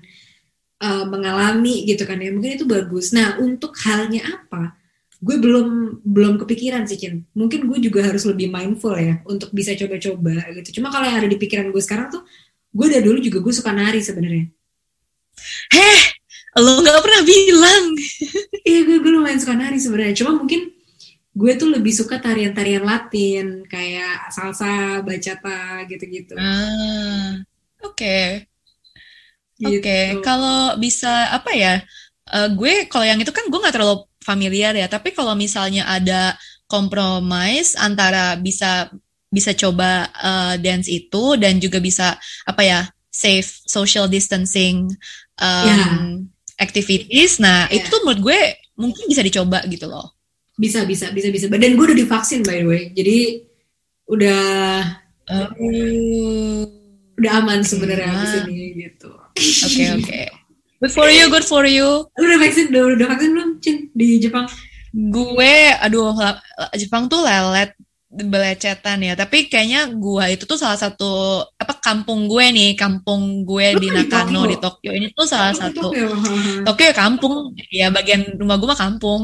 uh, 0.78 1.06
mengalami 1.10 1.82
gitu 1.90 2.06
kan 2.06 2.22
ya 2.22 2.30
mungkin 2.30 2.54
itu 2.54 2.70
bagus. 2.70 3.12
Nah 3.18 3.42
untuk 3.42 3.74
halnya 3.82 4.22
apa? 4.30 4.78
Gue 5.26 5.42
belum 5.42 6.00
belum 6.06 6.38
kepikiran 6.46 6.86
sih 6.86 7.02
Cin. 7.02 7.26
Mungkin 7.34 7.66
gue 7.66 7.82
juga 7.82 8.06
harus 8.06 8.30
lebih 8.30 8.54
mindful 8.54 8.94
ya 8.94 9.26
untuk 9.26 9.50
bisa 9.58 9.74
coba-coba 9.74 10.54
gitu. 10.54 10.78
Cuma 10.80 10.94
kalau 10.94 11.10
yang 11.10 11.18
ada 11.26 11.26
di 11.26 11.38
pikiran 11.42 11.74
gue 11.74 11.82
sekarang 11.82 12.14
tuh 12.14 12.22
gue 12.76 12.88
dari 12.92 13.04
dulu 13.04 13.18
juga 13.24 13.40
gue 13.40 13.54
suka 13.56 13.72
nari 13.72 14.04
sebenarnya 14.04 14.46
Heh, 15.72 16.00
lo 16.58 16.80
gak 16.80 17.04
pernah 17.04 17.22
bilang. 17.28 17.84
iya 18.70 18.80
gue 18.88 18.98
gue 19.04 19.12
lumayan 19.12 19.40
suka 19.40 19.56
nari 19.56 19.78
sebenarnya 19.78 20.16
cuma 20.24 20.32
mungkin 20.40 20.72
gue 21.36 21.52
tuh 21.60 21.68
lebih 21.68 21.92
suka 21.92 22.16
tarian-tarian 22.24 22.84
Latin 22.88 23.68
kayak 23.68 24.32
salsa 24.32 25.04
bachata 25.04 25.84
gitu-gitu 25.92 26.36
Ah, 26.40 27.44
oke. 27.84 28.48
Gitu. 29.56 29.80
Oke, 29.80 30.00
kalau 30.20 30.76
bisa 30.80 31.32
apa 31.32 31.52
ya? 31.56 31.74
eh, 32.26 32.50
gue 32.52 32.88
kalau 32.92 33.06
yang 33.08 33.20
itu 33.22 33.32
kan 33.32 33.48
gue 33.48 33.60
nggak 33.60 33.76
terlalu 33.76 34.04
familiar 34.24 34.74
ya. 34.76 34.88
Tapi 34.92 35.12
kalau 35.16 35.36
misalnya 35.36 35.88
ada 35.88 36.36
compromise 36.68 37.76
antara 37.78 38.36
bisa 38.40 38.90
bisa 39.36 39.52
coba 39.52 40.08
eh, 40.16 40.56
dance 40.64 40.88
itu 40.88 41.36
dan 41.36 41.60
juga 41.60 41.84
bisa 41.84 42.16
apa 42.48 42.62
ya 42.64 42.80
safe 43.12 43.60
social 43.68 44.08
distancing 44.08 44.88
um, 45.38 45.68
Ya. 45.68 45.76
activities. 46.58 47.38
Nah 47.38 47.68
Ya. 47.68 47.80
itu 47.80 47.92
tuh 47.92 48.08
menurut 48.08 48.32
gue 48.32 48.40
mungkin 48.76 49.04
bisa 49.08 49.20
dicoba 49.20 49.60
gitu 49.68 49.92
loh. 49.92 50.16
Bisa, 50.56 50.88
bisa, 50.88 51.12
bisa, 51.12 51.28
bisa. 51.28 51.52
Dan 51.52 51.76
gue 51.76 51.84
udah 51.84 52.00
divaksin 52.00 52.40
by 52.40 52.64
the 52.64 52.68
way. 52.68 52.84
Jadi 52.96 53.44
udah 54.08 54.44
Oh. 55.26 56.64
udah 57.16 57.32
aman 57.40 57.60
sebenarnya 57.64 58.08
Ah. 58.08 58.20
di 58.22 58.28
sini 58.30 58.56
gitu. 58.78 59.12
Oke 59.36 59.84
oke. 60.00 60.22
Good 60.76 60.92
for 60.94 61.08
you, 61.10 61.26
good 61.32 61.48
for 61.48 61.64
you. 61.64 62.04
Lu 62.14 62.24
udah 62.24 62.40
vaksin, 62.40 62.70
udah, 62.70 62.84
udah 62.94 63.08
vaksin 63.10 63.30
belum, 63.32 63.50
Cin, 63.64 63.76
di 63.96 64.20
Jepang? 64.20 64.46
Gue, 64.92 65.56
aduh, 65.76 66.12
Jepang 66.76 67.08
tuh 67.08 67.24
lelet 67.24 67.72
belecetan 68.10 69.02
ya. 69.02 69.14
Tapi 69.18 69.50
kayaknya 69.50 69.90
gua 69.98 70.30
itu 70.30 70.46
tuh 70.46 70.56
salah 70.56 70.78
satu 70.78 71.44
apa 71.58 71.78
kampung 71.82 72.30
gue 72.30 72.46
nih, 72.54 72.72
kampung 72.74 73.46
gue 73.46 73.76
Lu 73.76 73.82
di 73.82 73.90
kan 73.90 73.96
di 73.96 74.08
Nakano 74.10 74.42
Tokyo. 74.46 74.52
di 74.52 74.58
Tokyo. 74.62 74.92
Ini 74.94 75.08
tuh 75.14 75.28
salah 75.28 75.52
Oh, 75.52 75.58
satu 75.58 75.82
Tokyo. 75.92 76.86
Ya 76.86 76.94
kampung, 76.94 77.36
ya 77.70 77.88
bagian 77.90 78.22
rumah 78.38 78.58
gue 78.58 78.68
mah 78.70 78.80
kampung. 78.80 79.22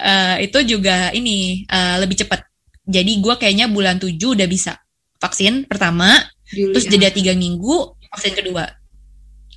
Eh, 0.00 0.48
itu 0.48 0.58
juga 0.76 1.12
ini 1.12 1.64
eh, 1.64 1.96
lebih 2.00 2.16
cepat. 2.18 2.44
Jadi 2.82 3.22
gue 3.22 3.34
kayaknya 3.38 3.70
bulan 3.70 4.02
7 4.02 4.18
udah 4.18 4.48
bisa 4.50 4.74
vaksin 5.22 5.70
pertama, 5.70 6.18
Juli, 6.50 6.74
terus 6.74 6.86
ah. 6.86 6.90
jeda 6.90 7.08
tiga 7.14 7.32
minggu 7.38 7.94
vaksin 8.10 8.34
kedua. 8.34 8.66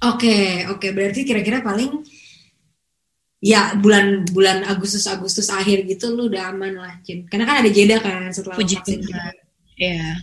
Oke, 0.05 0.69
oke. 0.69 0.93
Berarti 0.93 1.26
kira-kira 1.26 1.65
paling 1.65 2.05
ya 3.45 3.77
bulan 3.77 4.25
bulan 4.33 4.65
Agustus 4.65 5.05
Agustus 5.05 5.53
akhir 5.53 5.85
gitu 5.85 6.09
lu 6.17 6.33
udah 6.33 6.49
aman 6.49 6.73
lah, 6.81 6.97
Cin. 7.05 7.29
Karena 7.29 7.45
kan 7.45 7.61
ada 7.61 7.69
jeda 7.69 8.01
kan 8.01 8.33
setelah 8.33 8.57
Puji 8.57 8.81
vaksin 8.81 9.05
Tuhan. 9.05 9.33
Ya, 9.75 10.15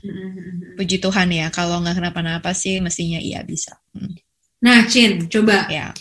puji 0.80 0.96
Tuhan 0.96 1.28
ya. 1.28 1.46
Kalau 1.52 1.84
nggak 1.84 2.00
kenapa-napa 2.00 2.56
sih 2.56 2.80
mestinya 2.80 3.20
iya 3.20 3.44
bisa. 3.44 3.76
Hmm, 3.92 4.16
Nah, 4.64 4.86
Cin, 4.88 5.26
coba 5.28 5.66
Ya. 5.68 5.92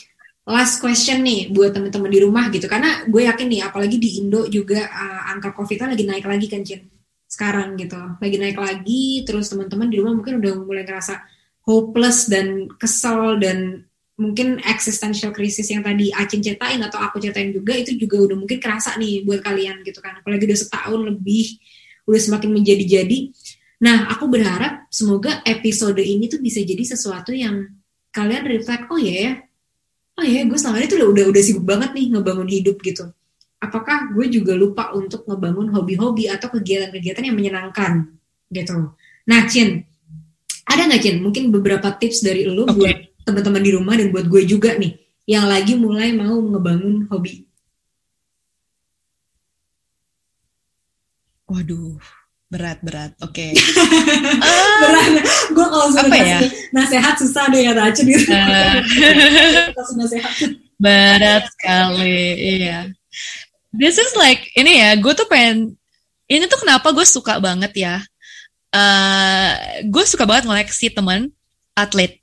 last 0.47 0.79
question 0.79 1.21
nih 1.21 1.51
buat 1.51 1.75
teman-teman 1.75 2.09
di 2.09 2.19
rumah 2.23 2.47
gitu. 2.47 2.65
Karena 2.71 3.03
gue 3.05 3.27
yakin 3.27 3.47
nih, 3.51 3.61
apalagi 3.67 3.97
di 3.99 4.23
Indo 4.23 4.47
juga 4.47 4.87
uh, 4.87 5.35
angka 5.35 5.51
COVID-nya 5.57 5.93
lagi 5.93 6.05
naik 6.07 6.25
lagi 6.25 6.47
kan, 6.47 6.63
Cin. 6.63 6.87
Sekarang 7.27 7.75
gitu. 7.75 7.99
Lagi 8.23 8.37
naik 8.39 8.55
lagi, 8.55 9.27
terus 9.27 9.51
teman-teman 9.51 9.91
di 9.91 9.99
rumah 9.99 10.13
mungkin 10.15 10.39
udah 10.39 10.53
mulai 10.63 10.85
ngerasa 10.87 11.19
hopeless 11.67 12.31
dan 12.31 12.71
kesel 12.79 13.35
dan 13.41 13.83
mungkin 14.21 14.61
existential 14.61 15.33
crisis 15.33 15.65
yang 15.73 15.81
tadi 15.81 16.13
Acin 16.13 16.45
ceritain 16.45 16.77
atau 16.77 17.01
aku 17.01 17.17
ceritain 17.17 17.49
juga 17.49 17.73
itu 17.73 17.97
juga 17.97 18.29
udah 18.29 18.37
mungkin 18.37 18.61
kerasa 18.61 18.93
nih 19.01 19.25
buat 19.25 19.41
kalian 19.41 19.81
gitu 19.81 19.97
kan. 19.97 20.21
Apalagi 20.21 20.45
udah 20.45 20.59
setahun 20.61 21.01
lebih, 21.01 21.57
udah 22.05 22.21
semakin 22.21 22.49
menjadi-jadi. 22.53 23.19
Nah, 23.81 24.13
aku 24.13 24.29
berharap 24.29 24.85
semoga 24.93 25.41
episode 25.41 25.97
ini 25.97 26.29
tuh 26.29 26.37
bisa 26.37 26.61
jadi 26.61 26.85
sesuatu 26.85 27.33
yang 27.33 27.65
kalian 28.13 28.45
reflect, 28.45 28.85
oh 28.93 29.01
ya 29.01 29.13
ya, 29.25 29.33
oh 30.21 30.25
ya 30.25 30.45
gue 30.45 30.57
selama 30.59 30.85
ini 30.85 30.87
tuh 30.91 30.97
udah, 31.01 31.09
udah 31.09 31.25
udah 31.33 31.41
sibuk 31.41 31.65
banget 31.65 31.89
nih 31.97 32.05
ngebangun 32.13 32.49
hidup 32.51 32.77
gitu. 32.85 33.09
Apakah 33.57 34.13
gue 34.13 34.25
juga 34.29 34.53
lupa 34.53 34.93
untuk 34.93 35.25
ngebangun 35.25 35.73
hobi-hobi 35.73 36.29
atau 36.29 36.53
kegiatan-kegiatan 36.53 37.25
yang 37.25 37.33
menyenangkan 37.33 38.13
gitu. 38.53 38.93
Nah, 39.25 39.41
Cin, 39.49 39.81
ada 40.69 40.81
nggak 40.85 41.01
Cin? 41.01 41.17
Mungkin 41.25 41.49
beberapa 41.49 41.89
tips 41.97 42.21
dari 42.21 42.45
lu 42.45 42.69
Oke. 42.69 42.77
buat 42.77 43.10
teman-teman 43.31 43.63
di 43.63 43.71
rumah 43.71 43.95
dan 43.95 44.11
buat 44.11 44.27
gue 44.27 44.43
juga 44.43 44.75
nih 44.75 44.99
yang 45.23 45.47
lagi 45.47 45.79
mulai 45.79 46.11
mau 46.11 46.35
ngebangun 46.35 47.07
hobi. 47.07 47.47
Waduh, 51.47 51.99
berat-berat. 52.47 53.11
Oke. 53.19 53.51
Beneran, 54.81 55.11
gue 55.51 55.65
kalau 55.67 55.87
sudah 55.91 56.07
Apa 56.07 56.15
ya? 56.17 56.39
nasehat 56.71 57.15
susah 57.19 57.51
deh 57.51 57.61
kata. 57.67 57.91
Eh, 57.91 58.79
Kasih 59.75 59.95
nasehat. 59.99 60.33
berat 60.81 61.43
sekali, 61.53 62.23
iya. 62.57 62.87
This 63.71 63.99
is 63.99 64.15
like 64.15 64.47
ini 64.55 64.79
ya, 64.79 64.95
gue 64.95 65.11
tuh 65.13 65.27
pengen 65.27 65.75
ini 66.25 66.47
tuh 66.47 66.59
kenapa 66.63 66.91
gue 66.91 67.03
suka 67.03 67.39
banget 67.39 67.71
ya. 67.75 67.95
eh 68.71 69.51
gue 69.83 70.03
suka 70.07 70.23
banget 70.23 70.47
ngoleksi 70.47 70.87
temen 70.87 71.27
atlet, 71.75 72.20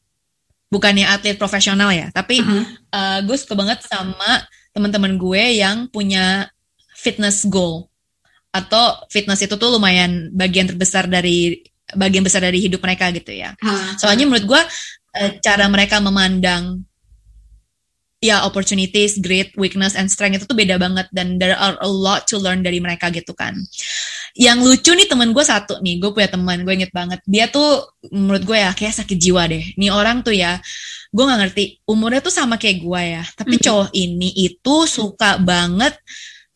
bukannya 0.69 1.09
atlet 1.09 1.41
profesional 1.41 1.89
ya, 1.93 2.13
tapi 2.13 2.41
Aha. 2.45 2.61
eh, 2.93 3.19
gue 3.25 3.37
suka 3.37 3.57
banget 3.57 3.85
sama 3.89 4.45
teman-teman 4.73 5.17
gue 5.17 5.59
yang 5.59 5.89
punya 5.89 6.49
fitness 6.95 7.49
goal 7.49 7.89
atau 8.53 9.05
fitness 9.13 9.45
itu 9.45 9.55
tuh 9.57 9.71
lumayan 9.71 10.33
bagian 10.33 10.69
terbesar 10.69 11.05
dari 11.09 11.61
bagian 11.97 12.25
besar 12.25 12.45
dari 12.45 12.61
hidup 12.61 12.85
mereka 12.85 13.09
gitu 13.13 13.33
ya. 13.33 13.57
Ha. 13.57 13.97
Soalnya 13.97 14.29
menurut 14.29 14.45
gue 14.45 14.63
eh, 15.17 15.41
cara 15.41 15.65
mereka 15.73 16.01
memandang 16.05 16.85
ya 18.19 18.43
opportunities, 18.43 19.23
great, 19.23 19.55
weakness, 19.55 19.95
and 19.95 20.11
strength 20.11 20.43
itu 20.43 20.47
tuh 20.47 20.59
beda 20.59 20.75
banget 20.75 21.07
dan 21.15 21.39
there 21.39 21.55
are 21.55 21.79
a 21.79 21.87
lot 21.87 22.27
to 22.27 22.35
learn 22.35 22.67
dari 22.67 22.83
mereka 22.83 23.15
gitu 23.15 23.31
kan. 23.31 23.55
Yang 24.35 24.59
lucu 24.67 24.91
nih 24.95 25.07
temen 25.07 25.31
gue 25.31 25.43
satu 25.43 25.79
nih, 25.79 26.03
gue 26.03 26.11
punya 26.11 26.31
teman, 26.31 26.63
gue 26.63 26.75
inget 26.75 26.91
banget. 26.91 27.23
Dia 27.27 27.47
tuh 27.47 27.87
menurut 28.11 28.43
gue 28.43 28.59
ya 28.59 28.75
kayak 28.75 28.95
sakit 29.03 29.19
jiwa 29.19 29.47
deh. 29.47 29.65
Nih 29.79 29.91
orang 29.91 30.23
tuh 30.23 30.35
ya, 30.35 30.59
gue 31.11 31.25
nggak 31.25 31.41
ngerti 31.47 31.65
umurnya 31.87 32.19
tuh 32.23 32.35
sama 32.35 32.59
kayak 32.59 32.83
gue 32.83 33.03
ya. 33.19 33.23
Tapi 33.35 33.55
Mhm. 33.59 33.63
cowok 33.63 33.89
ini 33.95 34.31
itu 34.35 34.77
suka 34.87 35.39
banget 35.39 35.95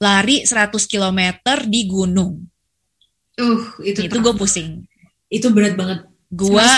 lari 0.03 0.43
100 0.43 0.87
km 0.87 1.21
di 1.67 1.87
gunung. 1.87 2.43
Uh, 3.39 3.63
itu 3.81 4.07
Itu 4.11 4.19
gue 4.19 4.35
pusing. 4.35 4.83
itu 5.33 5.47
berat 5.49 5.73
banget. 5.75 6.05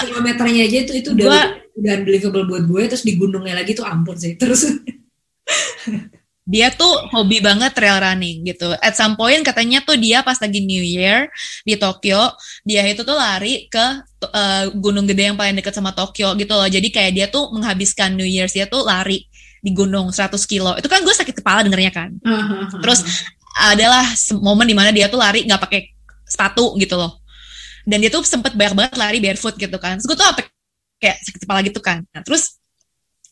100 0.05 0.11
kilometernya 0.11 0.63
aja 0.67 0.79
itu 0.83 0.93
itu 0.99 1.09
udah 1.15 1.27
Gua- 1.31 1.53
udah 1.75 1.93
unbelievable 1.99 2.45
buat 2.47 2.65
gue 2.67 2.83
terus 2.91 3.03
di 3.03 3.15
gunungnya 3.15 3.55
lagi 3.59 3.75
tuh 3.75 3.87
ampun 3.87 4.15
sih. 4.19 4.35
Terus 4.35 4.67
dia 6.45 6.69
tuh 6.69 7.09
hobi 7.09 7.41
banget 7.41 7.73
trail 7.73 7.97
running 7.97 8.45
gitu. 8.45 8.77
At 8.85 8.93
some 8.95 9.17
point 9.17 9.41
katanya 9.41 9.81
tuh 9.81 9.97
dia 9.97 10.21
pas 10.21 10.37
lagi 10.37 10.61
New 10.61 10.85
Year 10.85 11.33
di 11.65 11.73
Tokyo, 11.81 12.37
dia 12.69 12.85
itu 12.85 13.01
tuh 13.01 13.17
lari 13.17 13.65
ke 13.73 13.85
uh, 14.29 14.69
gunung 14.77 15.09
gede 15.09 15.33
yang 15.33 15.39
paling 15.41 15.57
dekat 15.57 15.73
sama 15.73 15.97
Tokyo 15.97 16.37
gitu 16.37 16.53
loh. 16.53 16.69
Jadi 16.69 16.93
kayak 16.93 17.13
dia 17.17 17.27
tuh 17.33 17.49
menghabiskan 17.49 18.13
New 18.13 18.29
Year's 18.29 18.53
dia 18.53 18.69
tuh 18.69 18.85
lari 18.85 19.25
di 19.65 19.73
gunung 19.73 20.13
100 20.13 20.37
kilo. 20.45 20.77
Itu 20.77 20.93
kan 20.93 21.01
gue 21.01 21.15
sakit 21.17 21.41
kepala 21.41 21.65
dengernya 21.65 21.93
kan. 21.97 22.13
Terus 22.85 23.01
adalah 23.57 24.05
momen 24.37 24.69
di 24.69 24.77
mana 24.77 24.93
dia 24.93 25.09
tuh 25.09 25.17
lari 25.17 25.49
nggak 25.49 25.63
pakai 25.65 25.81
sepatu 26.29 26.77
gitu 26.77 27.01
loh. 27.01 27.24
Dan 27.85 28.01
dia 28.01 28.09
tuh 28.09 28.25
sempet 28.25 28.57
banyak 28.57 28.75
banget 28.75 28.97
lari 28.97 29.21
barefoot 29.21 29.55
gitu 29.61 29.77
kan. 29.77 30.01
Terus 30.01 30.09
gue 30.09 30.17
tuh 30.17 30.27
apa 30.27 30.41
kayak 30.97 31.17
sakit 31.21 31.41
kepala 31.45 31.61
gitu 31.61 31.81
kan. 31.85 32.01
Nah, 32.17 32.25
terus 32.25 32.57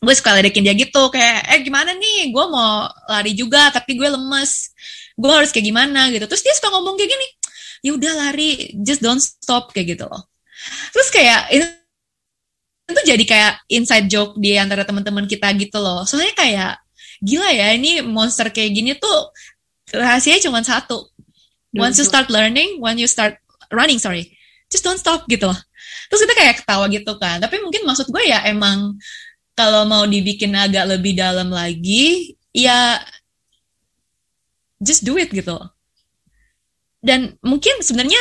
gue 0.03 0.15
suka 0.19 0.35
ledekin 0.37 0.67
dia 0.67 0.77
gitu 0.77 1.09
kayak 1.09 1.49
eh 1.57 1.61
gimana 1.65 1.97
nih? 1.97 2.29
Gue 2.29 2.45
mau 2.53 2.85
lari 3.09 3.33
juga 3.33 3.73
tapi 3.73 3.97
gue 3.97 4.09
lemes. 4.13 4.77
Gue 5.17 5.33
harus 5.33 5.49
kayak 5.51 5.67
gimana? 5.73 6.13
Gitu. 6.13 6.29
Terus 6.29 6.43
dia 6.45 6.53
suka 6.53 6.69
ngomong 6.69 7.01
kayak 7.01 7.11
gini 7.11 7.27
ya 7.83 7.97
udah 7.97 8.13
lari. 8.29 8.77
Just 8.85 9.01
don't 9.01 9.25
stop. 9.25 9.73
Kayak 9.73 9.97
gitu 9.97 10.05
loh. 10.05 10.29
Terus 10.93 11.09
kayak 11.09 11.41
itu, 11.51 11.67
jadi 13.09 13.25
kayak 13.25 13.53
inside 13.73 14.07
joke 14.07 14.37
di 14.37 14.55
antara 14.61 14.85
teman-teman 14.85 15.25
kita 15.25 15.49
gitu 15.57 15.81
loh. 15.81 16.05
Soalnya 16.05 16.37
kayak 16.37 16.73
gila 17.25 17.49
ya 17.49 17.73
ini 17.73 18.05
monster 18.05 18.53
kayak 18.53 18.71
gini 18.77 18.93
tuh 19.01 19.33
rahasianya 19.97 20.45
cuma 20.45 20.61
satu. 20.61 21.09
Once 21.73 21.97
you 21.97 22.05
start 22.05 22.29
learning 22.29 22.85
when 22.85 23.01
you 23.01 23.09
start 23.09 23.41
running 23.73 23.97
sorry 23.97 24.37
just 24.73 24.81
don't 24.83 24.97
stop 24.97 25.29
gitu 25.29 25.45
loh 25.45 25.59
terus 26.09 26.25
kita 26.25 26.35
kayak 26.35 26.57
ketawa 26.65 26.89
gitu 26.89 27.13
kan 27.21 27.37
tapi 27.39 27.61
mungkin 27.61 27.85
maksud 27.85 28.09
gue 28.09 28.25
ya 28.25 28.41
emang 28.49 28.97
kalau 29.53 29.85
mau 29.85 30.09
dibikin 30.09 30.57
agak 30.57 30.89
lebih 30.89 31.13
dalam 31.13 31.53
lagi 31.53 32.33
ya 32.57 32.97
just 34.81 35.05
do 35.05 35.15
it 35.21 35.29
gitu 35.29 35.53
loh. 35.53 35.69
dan 37.05 37.37
mungkin 37.45 37.85
sebenarnya 37.85 38.21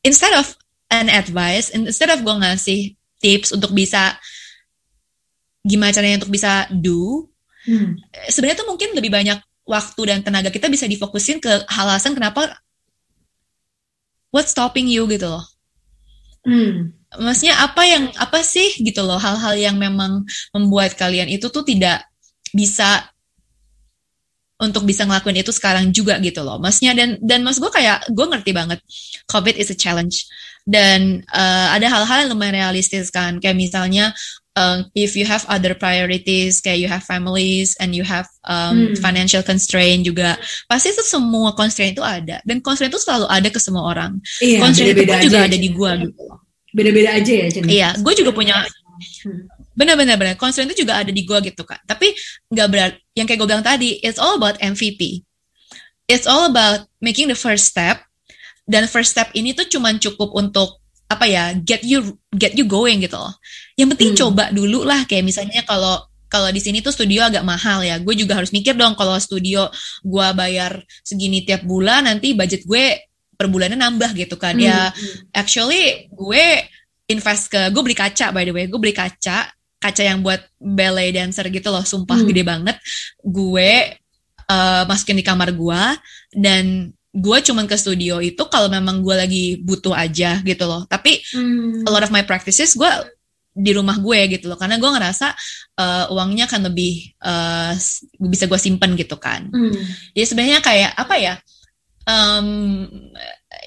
instead 0.00 0.32
of 0.32 0.56
an 0.88 1.12
advice 1.12 1.68
instead 1.70 2.08
of 2.08 2.24
gue 2.24 2.36
ngasih 2.40 2.96
tips 3.20 3.52
untuk 3.52 3.76
bisa 3.76 4.16
gimana 5.60 5.92
caranya 5.92 6.24
untuk 6.24 6.32
bisa 6.32 6.64
do 6.72 7.28
Hmm. 7.60 7.92
sebenarnya 8.32 8.64
tuh 8.64 8.68
mungkin 8.72 8.96
lebih 8.96 9.12
banyak 9.12 9.36
waktu 9.68 10.00
dan 10.08 10.24
tenaga 10.24 10.48
kita 10.48 10.72
bisa 10.72 10.88
difokusin 10.88 11.44
ke 11.44 11.68
alasan 11.68 12.16
kenapa 12.16 12.56
what's 14.34 14.54
stopping 14.54 14.86
you 14.90 15.06
gitu 15.06 15.28
loh. 15.30 15.44
Hmm. 16.40 16.96
maksudnya 17.20 17.52
apa 17.60 17.84
yang 17.84 18.08
apa 18.16 18.40
sih 18.40 18.80
gitu 18.80 19.04
loh 19.04 19.20
hal-hal 19.20 19.52
yang 19.60 19.76
memang 19.76 20.24
membuat 20.56 20.96
kalian 20.96 21.28
itu 21.28 21.52
tuh 21.52 21.60
tidak 21.60 22.08
bisa 22.56 23.12
untuk 24.60 24.84
bisa 24.84 25.08
ngelakuin 25.08 25.40
itu 25.40 25.50
sekarang 25.56 25.88
juga 25.88 26.20
gitu 26.20 26.44
loh. 26.44 26.60
Maksudnya 26.60 26.92
dan 26.92 27.16
dan 27.24 27.40
mas 27.40 27.56
gue 27.56 27.72
kayak 27.72 28.12
gue 28.12 28.26
ngerti 28.28 28.52
banget 28.52 28.78
covid 29.26 29.56
is 29.56 29.72
a 29.72 29.76
challenge. 29.76 30.28
Dan 30.68 31.24
eh, 31.24 31.68
ada 31.72 31.88
hal-hal 31.88 32.28
yang 32.28 32.30
lumayan 32.36 32.60
realistis 32.60 33.08
kan. 33.08 33.40
Kayak 33.40 33.56
misalnya 33.56 34.12
um, 34.54 34.86
if 34.94 35.14
you 35.14 35.22
have 35.22 35.42
other 35.46 35.74
priorities 35.74 36.58
kayak 36.58 36.78
you 36.78 36.88
have 36.88 37.02
families 37.02 37.74
and 37.78 37.92
you 37.92 38.02
have 38.02 38.26
um, 38.44 38.90
Hmm. 38.90 38.94
financial 38.98 39.42
constraint 39.42 40.02
juga 40.02 40.38
pasti 40.66 40.90
itu 40.90 41.02
semua 41.02 41.52
constraint 41.52 41.94
itu 41.94 42.02
ada 42.02 42.38
dan 42.42 42.58
constraint 42.58 42.90
itu 42.90 43.00
selalu 43.00 43.26
ada 43.26 43.48
ke 43.48 43.58
semua 43.58 43.84
orang 43.86 44.18
Iya, 44.38 44.58
constraint 44.58 44.90
itu 44.90 45.02
beda-beda 45.02 45.12
pun 45.12 45.18
aja. 45.18 45.26
juga 45.26 45.38
ya, 45.38 45.44
ada 45.44 45.56
di 45.56 45.68
Cin. 45.68 45.76
gua 45.76 45.90
gitu. 45.98 46.22
Beda-beda 46.70 47.08
aja 47.12 47.32
ya, 47.34 47.46
Cin. 47.50 47.64
Iya, 47.66 47.88
gue 47.98 48.14
juga 48.14 48.30
punya 48.30 48.56
Hmm. 49.24 49.48
benar-benar 49.72 50.16
benar. 50.16 50.34
Constraint 50.36 50.68
itu 50.70 50.84
juga 50.84 51.00
ada 51.00 51.08
di 51.08 51.24
gue 51.24 51.38
gitu 51.42 51.64
kan. 51.64 51.80
Tapi 51.82 52.12
nggak 52.46 52.68
berat. 52.68 52.92
Yang 53.12 53.26
kayak 53.26 53.38
gue 53.40 53.48
bilang 53.48 53.64
tadi, 53.64 53.96
it's 54.00 54.20
all 54.20 54.36
about 54.36 54.60
MVP. 54.60 55.24
it's 56.06 56.26
all 56.26 56.50
about 56.50 56.90
making 56.98 57.30
the 57.30 57.38
first 57.38 57.70
step 57.70 58.02
dan 58.66 58.82
first 58.86 59.14
step 59.14 59.30
ini 59.30 59.54
tuh 59.54 59.62
cuman 59.64 59.94
cukup 59.96 60.34
untuk 60.34 60.79
apa 61.10 61.26
ya 61.26 61.58
get 61.58 61.82
you 61.82 62.14
get 62.30 62.54
you 62.54 62.62
going 62.62 63.02
gitu 63.02 63.18
loh. 63.18 63.34
Yang 63.74 63.98
penting 63.98 64.10
hmm. 64.14 64.20
coba 64.22 64.44
dulu 64.54 64.86
lah 64.86 65.02
kayak 65.10 65.26
misalnya 65.26 65.66
kalau 65.66 65.98
kalau 66.30 66.46
di 66.54 66.62
sini 66.62 66.78
tuh 66.78 66.94
studio 66.94 67.26
agak 67.26 67.42
mahal 67.42 67.82
ya. 67.82 67.98
Gue 67.98 68.14
juga 68.14 68.38
harus 68.38 68.54
mikir 68.54 68.78
dong 68.78 68.94
kalau 68.94 69.18
studio 69.18 69.66
gue 70.06 70.26
bayar 70.38 70.78
segini 71.02 71.42
tiap 71.42 71.66
bulan 71.66 72.06
nanti 72.06 72.38
budget 72.38 72.62
gue 72.62 73.10
per 73.34 73.50
bulannya 73.50 73.74
nambah 73.74 74.14
gitu 74.14 74.38
kan. 74.38 74.54
Hmm. 74.54 74.62
Ya 74.62 74.78
hmm. 74.94 75.34
actually 75.34 76.06
gue 76.14 76.44
invest 77.10 77.50
ke 77.50 77.74
gue 77.74 77.82
beli 77.82 77.98
kaca 77.98 78.30
by 78.30 78.46
the 78.46 78.54
way. 78.54 78.70
Gue 78.70 78.78
beli 78.78 78.94
kaca 78.94 79.50
kaca 79.82 80.02
yang 80.06 80.22
buat 80.22 80.38
ballet 80.62 81.10
dancer 81.10 81.50
gitu 81.50 81.74
loh. 81.74 81.82
Sumpah 81.82 82.22
hmm. 82.22 82.28
gede 82.30 82.42
banget. 82.46 82.76
Gue 83.18 83.98
uh, 84.46 84.82
masukin 84.86 85.18
di 85.18 85.26
kamar 85.26 85.50
gue 85.50 85.82
dan 86.38 86.94
gue 87.10 87.38
cuman 87.42 87.66
ke 87.66 87.74
studio 87.74 88.22
itu 88.22 88.38
kalau 88.46 88.70
memang 88.70 89.02
gue 89.02 89.14
lagi 89.18 89.44
butuh 89.58 89.90
aja 89.90 90.38
gitu 90.46 90.64
loh 90.66 90.86
tapi 90.86 91.18
hmm. 91.34 91.82
a 91.82 91.90
lot 91.90 92.06
of 92.06 92.14
my 92.14 92.22
practices 92.22 92.78
gue 92.78 92.90
di 93.50 93.74
rumah 93.74 93.98
gue 93.98 94.38
gitu 94.38 94.46
loh 94.46 94.54
karena 94.54 94.78
gue 94.78 94.86
ngerasa 94.86 95.34
uh, 95.74 96.04
uangnya 96.14 96.46
kan 96.46 96.62
lebih 96.62 97.10
uh, 97.18 97.74
bisa 98.30 98.46
gue 98.46 98.60
simpen 98.62 98.94
gitu 98.94 99.18
kan 99.18 99.50
hmm. 99.50 100.14
jadi 100.14 100.26
sebenarnya 100.26 100.60
kayak 100.62 100.92
apa 100.94 101.14
ya 101.18 101.34
um, 102.06 102.86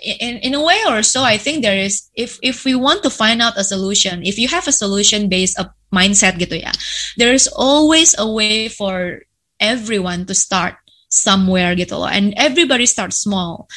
in 0.04 0.40
in 0.40 0.54
a 0.56 0.64
way 0.64 0.80
or 0.88 1.04
so 1.04 1.24
I 1.24 1.36
think 1.36 1.68
there 1.68 1.76
is 1.76 2.08
if 2.16 2.40
if 2.40 2.64
we 2.64 2.80
want 2.80 3.04
to 3.04 3.12
find 3.12 3.44
out 3.44 3.60
a 3.60 3.68
solution 3.68 4.24
if 4.24 4.40
you 4.40 4.48
have 4.48 4.72
a 4.72 4.76
solution 4.76 5.28
based 5.28 5.60
a 5.60 5.68
mindset 5.92 6.40
gitu 6.40 6.64
ya 6.64 6.72
there 7.20 7.36
is 7.36 7.52
always 7.52 8.16
a 8.16 8.26
way 8.26 8.72
for 8.72 9.28
everyone 9.60 10.24
to 10.32 10.34
start 10.36 10.80
somewhere 11.14 11.78
gitu 11.78 11.94
loh 11.94 12.10
and 12.10 12.34
everybody 12.34 12.90
start 12.90 13.14
small 13.14 13.70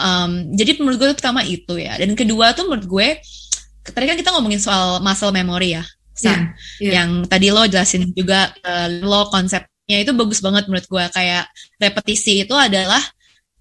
um, 0.00 0.48
jadi 0.56 0.80
menurut 0.80 0.96
gue 0.96 1.08
pertama 1.12 1.44
itu 1.44 1.76
ya 1.76 2.00
dan 2.00 2.16
kedua 2.16 2.56
tuh 2.56 2.64
menurut 2.64 2.88
gue 2.88 3.08
tadi 3.84 4.04
kan 4.08 4.16
kita 4.16 4.32
ngomongin 4.32 4.60
soal 4.60 5.04
muscle 5.04 5.32
memory 5.32 5.76
ya 5.76 5.84
Sam, 6.18 6.34
yeah, 6.34 6.42
yeah. 6.82 6.92
yang 6.98 7.10
tadi 7.30 7.54
lo 7.54 7.62
jelasin 7.70 8.10
juga 8.10 8.50
uh, 8.66 8.90
lo 9.06 9.30
konsepnya 9.30 10.02
itu 10.02 10.10
bagus 10.18 10.42
banget 10.42 10.66
menurut 10.66 10.90
gue 10.90 11.04
kayak 11.14 11.46
repetisi 11.78 12.42
itu 12.42 12.58
adalah 12.58 12.98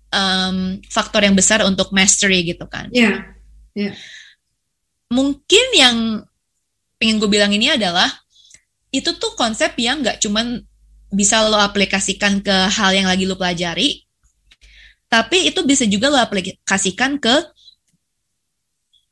um, 0.09 0.81
faktor 0.89 1.21
yang 1.21 1.37
besar 1.37 1.61
untuk 1.61 1.93
mastery 1.93 2.41
gitu 2.41 2.65
kan. 2.65 2.89
Yeah, 2.89 3.29
yeah. 3.77 3.93
Mungkin 5.13 5.65
yang 5.77 6.25
pengen 6.97 7.21
gue 7.21 7.29
bilang 7.29 7.53
ini 7.53 7.77
adalah 7.77 8.09
itu 8.89 9.13
tuh 9.21 9.37
konsep 9.37 9.77
yang 9.77 10.01
nggak 10.01 10.17
cuman 10.17 10.57
bisa 11.11 11.43
lo 11.47 11.59
aplikasikan 11.59 12.43
ke 12.43 12.55
hal 12.71 12.91
yang 12.91 13.07
lagi 13.07 13.23
lo 13.23 13.39
pelajari, 13.39 14.03
tapi 15.07 15.47
itu 15.47 15.63
bisa 15.63 15.87
juga 15.87 16.11
lo 16.11 16.19
aplikasikan 16.19 17.15
ke 17.17 17.35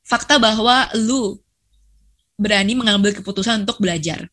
fakta 0.04 0.38
bahwa 0.38 0.92
lo 1.00 1.40
berani 2.36 2.76
mengambil 2.76 3.16
keputusan 3.16 3.64
untuk 3.64 3.80
belajar. 3.80 4.28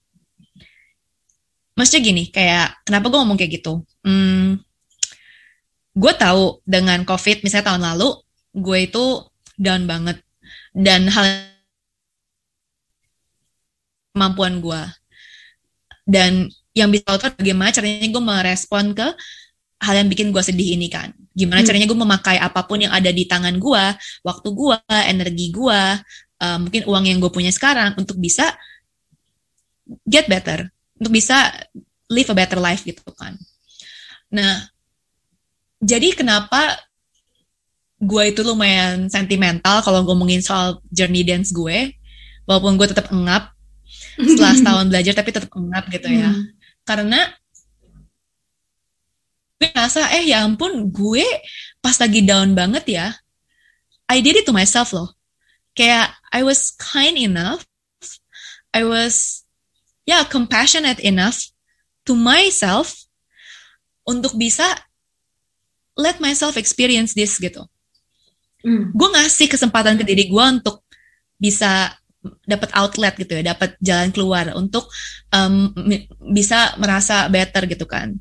Maksudnya 1.72 2.02
gini, 2.04 2.24
kayak 2.28 2.84
kenapa 2.84 3.08
gue 3.08 3.18
ngomong 3.22 3.38
kayak 3.38 3.62
gitu? 3.62 3.80
Hmm, 4.04 4.60
gue 5.96 6.12
tahu 6.18 6.60
dengan 6.68 7.06
COVID 7.06 7.46
misalnya 7.46 7.72
tahun 7.72 7.84
lalu, 7.94 8.08
gue 8.52 8.78
itu 8.84 9.04
down 9.56 9.88
banget 9.88 10.20
dan 10.76 11.08
hal 11.08 11.48
kemampuan 14.12 14.60
gue 14.60 14.82
dan 16.04 16.52
yang 16.72 16.88
bisa 16.88 17.04
tahu 17.04 17.16
tuh 17.20 17.32
bagaimana 17.36 17.68
caranya 17.68 18.08
gue 18.08 18.22
merespon 18.22 18.84
ke 18.96 19.08
hal 19.82 19.94
yang 19.98 20.08
bikin 20.08 20.30
gue 20.30 20.42
sedih 20.42 20.78
ini 20.78 20.88
kan. 20.88 21.12
Gimana 21.34 21.60
hmm. 21.60 21.68
caranya 21.68 21.86
gue 21.90 21.98
memakai 21.98 22.36
apa 22.38 22.64
pun 22.64 22.80
yang 22.80 22.94
ada 22.94 23.10
di 23.10 23.26
tangan 23.26 23.58
gue, 23.58 23.84
waktu 24.22 24.48
gue, 24.54 24.76
energi 25.10 25.46
gue, 25.50 25.82
uh, 26.38 26.58
mungkin 26.62 26.82
uang 26.86 27.04
yang 27.10 27.18
gue 27.18 27.32
punya 27.34 27.50
sekarang 27.50 27.98
untuk 27.98 28.16
bisa 28.16 28.54
get 30.06 30.30
better, 30.30 30.70
untuk 30.96 31.12
bisa 31.12 31.50
live 32.08 32.30
a 32.30 32.36
better 32.36 32.62
life 32.62 32.86
gitu 32.86 33.02
kan. 33.18 33.34
Nah, 34.30 34.70
jadi 35.82 36.14
kenapa 36.14 36.78
gue 37.98 38.22
itu 38.30 38.40
lumayan 38.46 39.10
sentimental 39.10 39.82
kalau 39.82 40.06
ngomongin 40.06 40.40
soal 40.40 40.78
journey 40.94 41.26
dance 41.26 41.50
gue, 41.50 41.90
walaupun 42.46 42.78
gue 42.78 42.86
tetap 42.86 43.10
engap 43.10 43.50
setelah 44.30 44.54
setahun 44.54 44.86
belajar 44.88 45.12
tapi 45.18 45.30
tetap 45.34 45.50
engap 45.58 45.90
gitu 45.90 46.06
ya. 46.06 46.30
Hmm 46.30 46.61
karena 46.82 47.30
gue 49.62 49.70
ngerasa 49.70 50.10
eh 50.18 50.34
ya 50.34 50.42
ampun 50.42 50.90
gue 50.90 51.22
pas 51.78 51.94
lagi 52.02 52.26
down 52.26 52.58
banget 52.58 52.84
ya 52.98 53.06
I 54.10 54.18
did 54.18 54.42
it 54.42 54.46
to 54.50 54.54
myself 54.54 54.90
loh 54.90 55.14
kayak 55.78 56.10
I 56.34 56.42
was 56.42 56.74
kind 56.74 57.14
enough 57.14 57.62
I 58.74 58.82
was 58.82 59.46
ya 60.02 60.18
yeah, 60.18 60.22
compassionate 60.26 60.98
enough 60.98 61.54
to 62.10 62.18
myself 62.18 63.06
untuk 64.02 64.34
bisa 64.34 64.66
let 65.94 66.18
myself 66.18 66.58
experience 66.58 67.14
this 67.14 67.38
gitu 67.38 67.62
mm. 68.66 68.90
gue 68.90 69.08
ngasih 69.14 69.46
kesempatan 69.46 69.94
ke 69.94 70.02
diri 70.02 70.26
gue 70.26 70.44
untuk 70.58 70.82
bisa 71.38 71.94
dapat 72.46 72.70
outlet 72.78 73.14
gitu 73.18 73.34
ya, 73.38 73.54
dapat 73.54 73.74
jalan 73.82 74.14
keluar 74.14 74.54
untuk 74.54 74.86
um, 75.34 75.74
bisa 76.30 76.74
merasa 76.78 77.26
better 77.26 77.66
gitu 77.66 77.86
kan. 77.86 78.14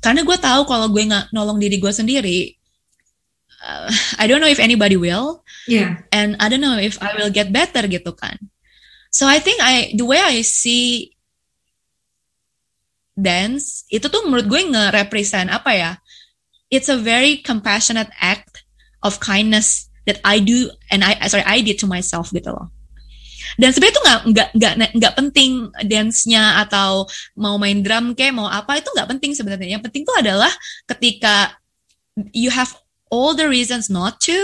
Karena 0.00 0.24
gue 0.24 0.36
tahu 0.36 0.64
kalau 0.68 0.88
gue 0.92 1.04
nggak 1.08 1.32
nolong 1.32 1.60
diri 1.60 1.80
gue 1.80 1.92
sendiri, 1.92 2.52
uh, 3.64 3.88
I 4.20 4.28
don't 4.28 4.40
know 4.44 4.48
if 4.48 4.60
anybody 4.60 4.96
will, 4.96 5.44
yeah. 5.64 6.04
and 6.12 6.36
I 6.40 6.52
don't 6.52 6.64
know 6.64 6.76
if 6.76 7.00
I 7.00 7.16
will 7.16 7.32
get 7.32 7.52
better 7.52 7.84
gitu 7.88 8.12
kan. 8.12 8.36
So 9.10 9.26
I 9.26 9.40
think 9.40 9.58
I 9.60 9.92
the 9.96 10.06
way 10.06 10.20
I 10.20 10.44
see 10.44 11.16
dance 13.16 13.84
itu 13.90 14.06
tuh 14.06 14.24
menurut 14.28 14.46
gue 14.48 14.60
nge-represent 14.68 15.48
apa 15.52 15.72
ya? 15.76 15.92
It's 16.70 16.86
a 16.86 17.00
very 17.00 17.42
compassionate 17.42 18.12
act 18.22 18.62
of 19.02 19.18
kindness 19.18 19.90
that 20.06 20.22
I 20.22 20.38
do 20.38 20.70
and 20.92 21.02
I 21.02 21.18
sorry 21.26 21.44
I 21.44 21.60
did 21.60 21.82
to 21.82 21.90
myself 21.90 22.30
gitu 22.30 22.54
loh 22.54 22.70
dan 23.56 23.70
sebenarnya 23.72 23.94
itu 23.94 24.02
nggak 24.02 24.20
nggak 24.30 24.48
nggak 24.56 24.74
nggak 24.96 25.14
penting 25.16 25.50
dance-nya 25.86 26.62
atau 26.66 27.06
mau 27.36 27.56
main 27.56 27.80
drum 27.80 28.12
kayak 28.14 28.36
mau 28.36 28.48
apa 28.48 28.80
itu 28.80 28.88
nggak 28.92 29.08
penting 29.16 29.32
sebenarnya. 29.36 29.78
Yang 29.78 29.82
penting 29.90 30.02
itu 30.04 30.14
adalah 30.16 30.52
ketika 30.88 31.56
you 32.34 32.52
have 32.52 32.74
all 33.08 33.32
the 33.32 33.46
reasons 33.46 33.88
not 33.88 34.18
to 34.22 34.36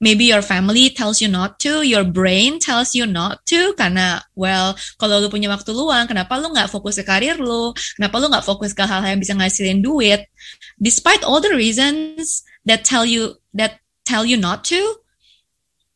maybe 0.00 0.28
your 0.28 0.42
family 0.42 0.90
tells 0.90 1.22
you 1.22 1.28
not 1.28 1.58
to, 1.60 1.80
your 1.82 2.04
brain 2.04 2.58
tells 2.58 2.92
you 2.94 3.06
not 3.08 3.40
to, 3.48 3.72
karena 3.80 4.20
well 4.36 4.76
kalau 5.00 5.20
lu 5.24 5.28
punya 5.32 5.48
waktu 5.48 5.72
luang, 5.72 6.04
kenapa 6.04 6.36
lu 6.36 6.52
nggak 6.52 6.68
fokus 6.68 7.00
ke 7.00 7.04
karir 7.04 7.40
lu, 7.40 7.72
kenapa 7.96 8.20
lu 8.20 8.26
nggak 8.28 8.44
fokus 8.44 8.76
ke 8.76 8.84
hal-hal 8.84 9.16
yang 9.16 9.22
bisa 9.22 9.32
ngasilin 9.32 9.80
duit, 9.80 10.28
despite 10.76 11.24
all 11.24 11.40
the 11.40 11.52
reasons 11.52 12.44
that 12.68 12.84
tell 12.84 13.08
you 13.08 13.40
that 13.56 13.80
tell 14.04 14.28
you 14.28 14.36
not 14.36 14.64
to, 14.68 15.00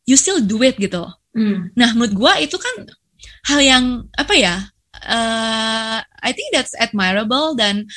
you 0.08 0.16
still 0.16 0.40
do 0.40 0.64
it 0.64 0.80
gitu. 0.80 1.04
Hmm. 1.36 1.70
Nah, 1.78 1.94
menurut 1.94 2.14
gue 2.14 2.32
itu 2.50 2.56
kan 2.58 2.74
hal 3.46 3.60
yang 3.62 3.84
apa 4.18 4.34
ya? 4.34 4.56
Uh, 5.00 6.02
I 6.02 6.30
think 6.36 6.52
that's 6.52 6.76
admirable 6.76 7.56
dan 7.56 7.88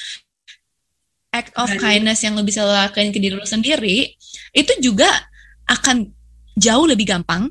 act 1.33 1.51
of 1.57 1.67
kindness 1.81 2.21
yang 2.21 2.37
lo 2.37 2.45
bisa 2.45 2.61
lakukan 2.61 3.09
ke 3.09 3.17
diri 3.17 3.33
lo 3.33 3.43
sendiri 3.43 4.13
itu 4.53 4.73
juga 4.79 5.09
akan 5.65 6.13
jauh 6.53 6.85
lebih 6.85 7.09
gampang 7.09 7.49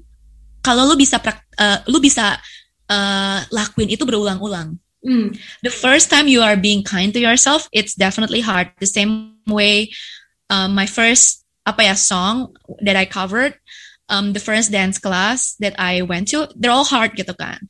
kalau 0.63 0.87
lo 0.87 0.95
bisa 0.95 1.19
uh, 1.59 1.79
lo 1.91 1.99
bisa 1.99 2.39
uh, 2.87 3.39
lakuin 3.51 3.91
itu 3.91 4.07
berulang-ulang. 4.07 4.79
Mm. 5.03 5.35
The 5.67 5.75
first 5.75 6.07
time 6.15 6.31
you 6.31 6.47
are 6.47 6.55
being 6.55 6.87
kind 6.87 7.11
to 7.11 7.19
yourself, 7.19 7.67
it's 7.75 7.99
definitely 7.99 8.39
hard. 8.39 8.71
The 8.79 8.87
same 8.87 9.43
way, 9.51 9.91
uh, 10.47 10.71
my 10.71 10.87
first 10.87 11.43
apa 11.67 11.91
ya 11.91 11.95
song 11.99 12.55
that 12.87 12.95
I 12.95 13.07
covered, 13.07 13.59
um, 14.13 14.37
the 14.37 14.45
first 14.45 14.69
dance 14.69 15.01
class 15.01 15.57
that 15.65 15.73
I 15.81 16.05
went 16.05 16.29
to, 16.37 16.53
they're 16.53 16.71
all 16.71 16.85
hard 16.85 17.17
gitu 17.17 17.33
kan. 17.33 17.65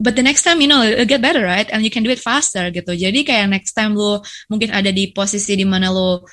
But 0.00 0.16
the 0.16 0.24
next 0.24 0.46
time, 0.48 0.64
you 0.64 0.70
know, 0.70 0.80
it'll 0.80 1.10
get 1.10 1.20
better, 1.20 1.44
right? 1.44 1.68
And 1.68 1.84
you 1.84 1.92
can 1.92 2.02
do 2.06 2.10
it 2.10 2.22
faster 2.22 2.72
gitu. 2.72 2.96
Jadi 2.96 3.28
kayak 3.28 3.52
next 3.52 3.76
time 3.76 3.92
lu 3.92 4.24
mungkin 4.48 4.72
ada 4.72 4.88
di 4.88 5.12
posisi 5.12 5.58
di 5.58 5.68
mana 5.68 5.92
lu 5.92 6.24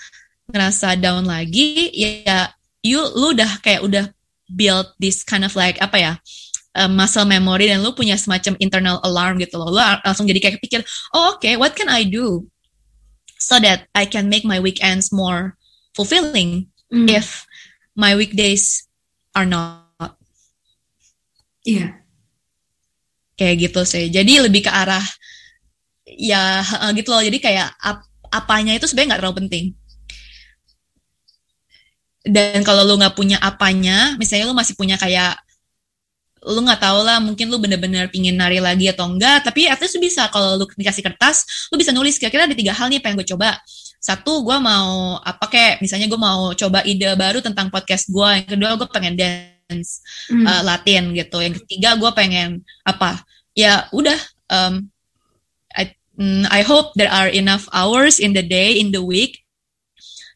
ngerasa 0.54 0.96
down 1.02 1.28
lagi, 1.28 1.92
ya 1.92 2.48
you 2.86 3.02
lu 3.18 3.34
udah 3.34 3.60
kayak 3.66 3.82
udah 3.84 4.06
build 4.54 4.94
this 5.02 5.26
kind 5.26 5.44
of 5.44 5.52
like 5.58 5.82
apa 5.84 5.98
ya? 5.98 6.14
Uh, 6.76 6.92
muscle 6.92 7.26
memory 7.26 7.72
dan 7.72 7.82
lu 7.82 7.96
punya 7.96 8.20
semacam 8.20 8.54
internal 8.62 9.02
alarm 9.02 9.42
gitu 9.42 9.58
loh. 9.58 9.74
Lu 9.74 9.82
langsung 9.82 10.30
jadi 10.30 10.40
kayak 10.40 10.62
pikir, 10.62 10.86
oh 11.18 11.36
oke, 11.36 11.42
okay, 11.42 11.58
what 11.58 11.74
can 11.74 11.90
I 11.90 12.06
do 12.06 12.46
so 13.42 13.58
that 13.58 13.90
I 13.98 14.06
can 14.06 14.30
make 14.30 14.46
my 14.46 14.62
weekends 14.62 15.10
more 15.10 15.58
fulfilling 15.98 16.70
mm. 16.94 17.10
if 17.10 17.50
my 17.98 18.14
weekdays 18.14 18.86
are 19.36 19.48
not. 19.48 20.16
Iya. 21.68 21.78
Yeah. 21.78 21.90
Kayak 23.36 23.56
gitu 23.70 23.82
sih. 23.84 24.08
Jadi 24.08 24.40
lebih 24.40 24.64
ke 24.64 24.72
arah 24.72 25.04
ya 26.08 26.64
gitu 26.96 27.12
loh. 27.12 27.20
Jadi 27.20 27.38
kayak 27.44 27.76
ap 27.84 28.02
apanya 28.32 28.74
itu 28.74 28.88
sebenarnya 28.88 29.16
nggak 29.16 29.22
terlalu 29.22 29.40
penting. 29.46 29.66
dan 32.26 32.66
kalau 32.66 32.82
lu 32.82 32.98
nggak 32.98 33.14
punya 33.14 33.38
apanya 33.38 34.18
misalnya 34.18 34.50
lu 34.50 34.58
masih 34.58 34.74
punya 34.74 34.98
kayak 34.98 35.38
lu 36.46 36.62
nggak 36.62 36.82
tahu 36.82 37.00
lah 37.06 37.22
mungkin 37.22 37.50
lu 37.50 37.58
bener-bener 37.62 38.10
pingin 38.10 38.38
nari 38.38 38.58
lagi 38.58 38.90
atau 38.90 39.06
enggak 39.06 39.46
tapi 39.46 39.70
at 39.70 39.78
least 39.78 39.98
lu 39.98 40.02
bisa 40.02 40.26
kalau 40.34 40.58
lu 40.58 40.66
dikasih 40.66 41.06
kertas 41.06 41.70
lu 41.70 41.78
bisa 41.78 41.94
nulis 41.94 42.18
kira-kira 42.18 42.50
ada 42.50 42.58
tiga 42.58 42.74
hal 42.74 42.90
nih 42.90 43.02
pengen 43.02 43.22
gue 43.22 43.30
coba 43.30 43.62
satu 44.06 44.46
gue 44.46 44.58
mau 44.62 45.18
apa 45.26 45.50
kayak 45.50 45.82
misalnya 45.82 46.06
gue 46.06 46.22
mau 46.22 46.54
coba 46.54 46.86
ide 46.86 47.10
baru 47.18 47.42
tentang 47.42 47.74
podcast 47.74 48.06
gue 48.14 48.30
yang 48.38 48.46
kedua 48.46 48.78
gue 48.78 48.88
pengen 48.94 49.18
dance 49.18 50.06
hmm. 50.30 50.46
uh, 50.46 50.62
Latin 50.62 51.10
gitu 51.18 51.42
yang 51.42 51.58
ketiga 51.58 51.98
gue 51.98 52.12
pengen 52.14 52.62
apa 52.86 53.26
ya 53.58 53.90
udah 53.90 54.20
um, 54.54 54.86
I, 55.74 55.90
mm, 56.22 56.46
I 56.54 56.62
hope 56.62 56.94
there 56.94 57.10
are 57.10 57.34
enough 57.34 57.66
hours 57.74 58.22
in 58.22 58.38
the 58.38 58.46
day 58.46 58.78
in 58.78 58.94
the 58.94 59.02
week 59.02 59.42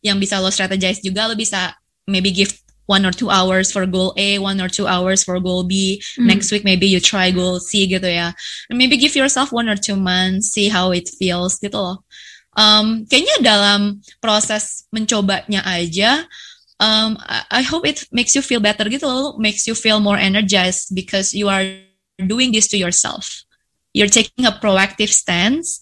yang 0.02 0.18
bisa 0.18 0.42
lo 0.42 0.50
strategize 0.50 1.06
juga 1.06 1.30
lo 1.30 1.38
bisa 1.38 1.78
maybe 2.10 2.34
give 2.34 2.50
one 2.90 3.06
or 3.06 3.14
two 3.14 3.30
hours 3.30 3.70
for 3.70 3.86
goal 3.86 4.18
A, 4.18 4.42
one 4.42 4.58
or 4.58 4.66
two 4.66 4.90
hours 4.90 5.22
for 5.22 5.38
goal 5.38 5.62
B. 5.62 6.02
Mm. 6.18 6.26
Next 6.26 6.50
week 6.50 6.66
maybe 6.66 6.90
you 6.90 6.98
try 6.98 7.30
goal 7.30 7.62
C 7.62 7.86
gitu 7.86 8.10
ya. 8.10 8.34
And 8.66 8.82
maybe 8.82 8.98
give 8.98 9.14
yourself 9.14 9.54
one 9.54 9.70
or 9.70 9.78
two 9.78 9.94
months, 9.94 10.50
see 10.50 10.74
how 10.74 10.90
it 10.90 11.06
feels 11.06 11.62
gitu 11.62 11.78
loh. 11.78 12.02
Um, 12.58 13.06
kayaknya 13.06 13.38
dalam 13.46 14.02
proses 14.20 14.90
mencobanya 14.90 15.62
aja, 15.64 16.26
um, 16.82 17.20
I 17.52 17.62
hope 17.62 17.86
it 17.86 18.08
makes 18.12 18.34
you 18.34 18.42
feel 18.42 18.60
better 18.60 18.88
gitu 18.90 19.06
loh, 19.06 19.38
makes 19.38 19.68
you 19.68 19.76
feel 19.76 20.00
more 20.00 20.18
energized 20.18 20.96
because 20.96 21.36
you 21.36 21.48
are 21.48 21.64
doing 22.18 22.52
this 22.52 22.68
to 22.74 22.78
yourself. 22.78 23.46
You're 23.94 24.12
taking 24.12 24.46
a 24.46 24.56
proactive 24.56 25.10
stance 25.10 25.80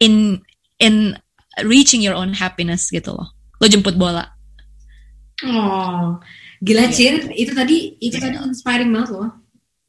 in 0.00 0.42
in 0.80 1.18
reaching 1.62 2.02
your 2.02 2.14
own 2.14 2.34
happiness 2.34 2.90
gitu 2.90 3.14
loh. 3.14 3.30
Lo 3.62 3.66
jemput 3.70 3.96
bola. 3.96 4.34
Oh, 5.44 6.18
gila 6.62 6.88
yeah. 6.88 6.94
Cir, 6.94 7.14
itu 7.34 7.52
tadi 7.52 7.98
itu 7.98 8.16
yeah. 8.16 8.24
tadi 8.30 8.36
inspiring 8.42 8.90
banget 8.94 9.10
loh. 9.12 9.30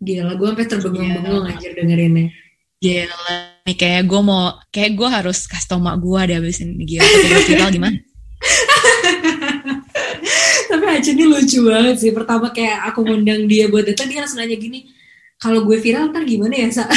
Gila, 0.03 0.35
gue 0.35 0.47
sampai 0.51 0.67
terbengong-bengong 0.67 1.43
yeah. 1.47 1.51
anjir 1.55 1.71
dengerinnya. 1.73 2.27
Gila, 2.83 3.54
nih 3.65 3.77
kayak 3.81 4.05
gue 4.05 4.21
mau, 4.21 4.53
kayak 4.69 4.93
gue 4.93 5.09
harus 5.09 5.49
kasih 5.49 5.73
tau 5.73 5.81
mak 5.81 5.97
gue 5.97 6.19
deh 6.29 6.37
abis 6.37 6.61
ini. 6.61 6.85
Gila, 6.85 7.01
viral 7.49 7.69
gimana? 7.73 7.97
Tapi 10.69 10.85
aja 10.85 11.09
ini 11.09 11.25
lucu 11.25 11.65
banget 11.65 11.97
sih. 11.97 12.13
Pertama 12.13 12.53
kayak 12.53 12.93
aku 12.93 13.01
ngundang 13.01 13.49
dia 13.49 13.65
buat 13.65 13.89
datang, 13.89 14.05
dia 14.05 14.21
langsung 14.21 14.37
nanya 14.37 14.53
gini, 14.53 14.85
kalau 15.41 15.65
gue 15.65 15.81
viral 15.81 16.13
ntar 16.13 16.29
gimana 16.29 16.53
ya, 16.53 16.69
Sa? 16.69 16.85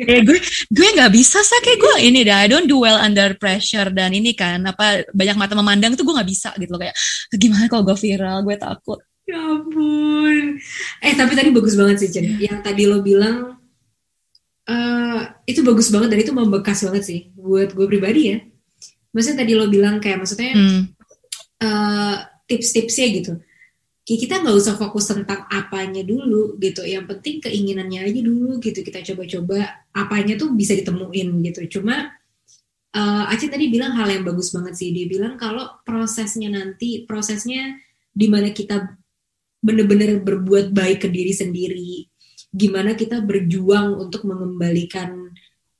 eh 0.00 0.24
gue 0.26 0.38
gue 0.72 0.88
nggak 0.96 1.12
bisa 1.12 1.44
sih 1.44 1.60
kayak 1.60 1.78
gue 1.78 1.94
ini 2.08 2.26
dah 2.26 2.42
I 2.42 2.50
don't 2.50 2.66
do 2.66 2.82
well 2.82 2.98
under 2.98 3.36
pressure 3.36 3.92
dan 3.92 4.16
ini 4.16 4.32
kan 4.32 4.64
apa 4.66 5.06
banyak 5.12 5.36
mata 5.36 5.54
memandang 5.54 5.94
tuh 5.94 6.08
gue 6.08 6.16
nggak 6.16 6.30
bisa 6.30 6.50
gitu 6.56 6.72
loh 6.72 6.80
kayak 6.80 6.96
gimana 7.36 7.68
kalau 7.68 7.84
gue 7.84 7.94
viral 7.94 8.42
gue 8.42 8.56
takut 8.56 8.98
ya 9.28 9.38
ampun 9.38 10.58
eh 11.04 11.14
tapi 11.14 11.32
tadi 11.36 11.52
bagus 11.52 11.76
banget 11.76 11.96
sih 12.02 12.10
Jen 12.10 12.24
yeah. 12.24 12.50
yang 12.50 12.58
tadi 12.64 12.88
lo 12.88 13.04
bilang 13.04 13.59
uh, 14.70 15.20
itu 15.44 15.60
bagus 15.66 15.90
banget 15.90 16.08
dan 16.14 16.20
itu 16.22 16.32
membekas 16.32 16.86
banget 16.86 17.02
sih 17.02 17.20
buat 17.34 17.74
gue 17.74 17.86
pribadi 17.90 18.22
ya. 18.30 18.38
Maksudnya 19.10 19.42
tadi 19.42 19.52
lo 19.58 19.66
bilang 19.66 19.98
kayak 19.98 20.22
maksudnya 20.22 20.54
hmm. 20.54 20.80
uh, 21.66 22.16
tips-tipsnya 22.46 23.06
gitu. 23.18 23.32
Kita 24.06 24.42
nggak 24.42 24.56
usah 24.58 24.74
fokus 24.74 25.06
tentang 25.06 25.46
apanya 25.50 26.02
dulu 26.02 26.58
gitu. 26.58 26.82
Yang 26.82 27.14
penting 27.14 27.36
keinginannya 27.46 28.10
aja 28.10 28.20
dulu 28.22 28.58
gitu. 28.58 28.82
Kita 28.82 29.02
coba-coba 29.06 29.86
apanya 29.94 30.34
tuh 30.34 30.50
bisa 30.54 30.74
ditemuin 30.74 31.28
gitu. 31.46 31.78
Cuma 31.78 32.10
uh, 32.94 33.24
Aceh 33.30 33.46
tadi 33.46 33.70
bilang 33.70 33.94
hal 33.94 34.10
yang 34.10 34.26
bagus 34.26 34.50
banget 34.50 34.74
sih. 34.74 34.90
Dia 34.90 35.06
bilang 35.06 35.38
kalau 35.38 35.78
prosesnya 35.86 36.50
nanti 36.50 37.06
prosesnya 37.06 37.78
di 38.10 38.26
mana 38.26 38.50
kita 38.50 38.98
bener-bener 39.62 40.18
berbuat 40.18 40.74
baik 40.74 41.06
ke 41.06 41.08
diri 41.12 41.30
sendiri 41.30 42.09
gimana 42.50 42.98
kita 42.98 43.22
berjuang 43.22 43.94
untuk 43.94 44.26
mengembalikan 44.26 45.30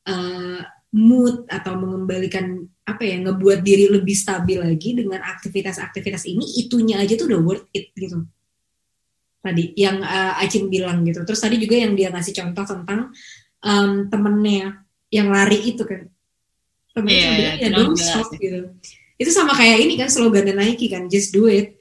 uh, 0.07 0.61
mood 0.91 1.47
atau 1.47 1.79
mengembalikan 1.79 2.67
apa 2.83 3.03
ya 3.07 3.23
ngebuat 3.23 3.63
diri 3.63 3.87
lebih 3.87 4.15
stabil 4.15 4.59
lagi 4.59 4.99
dengan 4.99 5.23
aktivitas-aktivitas 5.23 6.27
ini 6.27 6.43
itunya 6.59 6.99
aja 6.99 7.15
tuh 7.15 7.31
udah 7.31 7.41
worth 7.43 7.69
it 7.75 7.95
gitu. 7.95 8.27
Tadi 9.41 9.73
yang 9.79 10.03
uh, 10.03 10.43
Acin 10.43 10.67
bilang 10.67 11.07
gitu. 11.07 11.23
Terus 11.23 11.41
tadi 11.41 11.57
juga 11.57 11.79
yang 11.79 11.95
dia 11.95 12.11
ngasih 12.11 12.35
contoh 12.35 12.65
tentang 12.67 13.01
um, 13.63 14.11
temennya 14.11 14.83
yang 15.15 15.31
lari 15.31 15.75
itu 15.75 15.83
kan. 15.87 16.11
Temennya 16.91 17.19
yeah, 17.23 17.39
bilang 17.39 17.57
ya 17.63 17.69
don't 17.71 17.99
stop 17.99 18.29
gitu. 18.35 18.75
Itu 19.15 19.31
sama 19.31 19.55
kayak 19.55 19.79
ini 19.87 19.95
kan 19.95 20.11
slogan 20.11 20.51
Nike 20.51 20.91
kan 20.91 21.07
just 21.07 21.31
do 21.31 21.47
it 21.47 21.79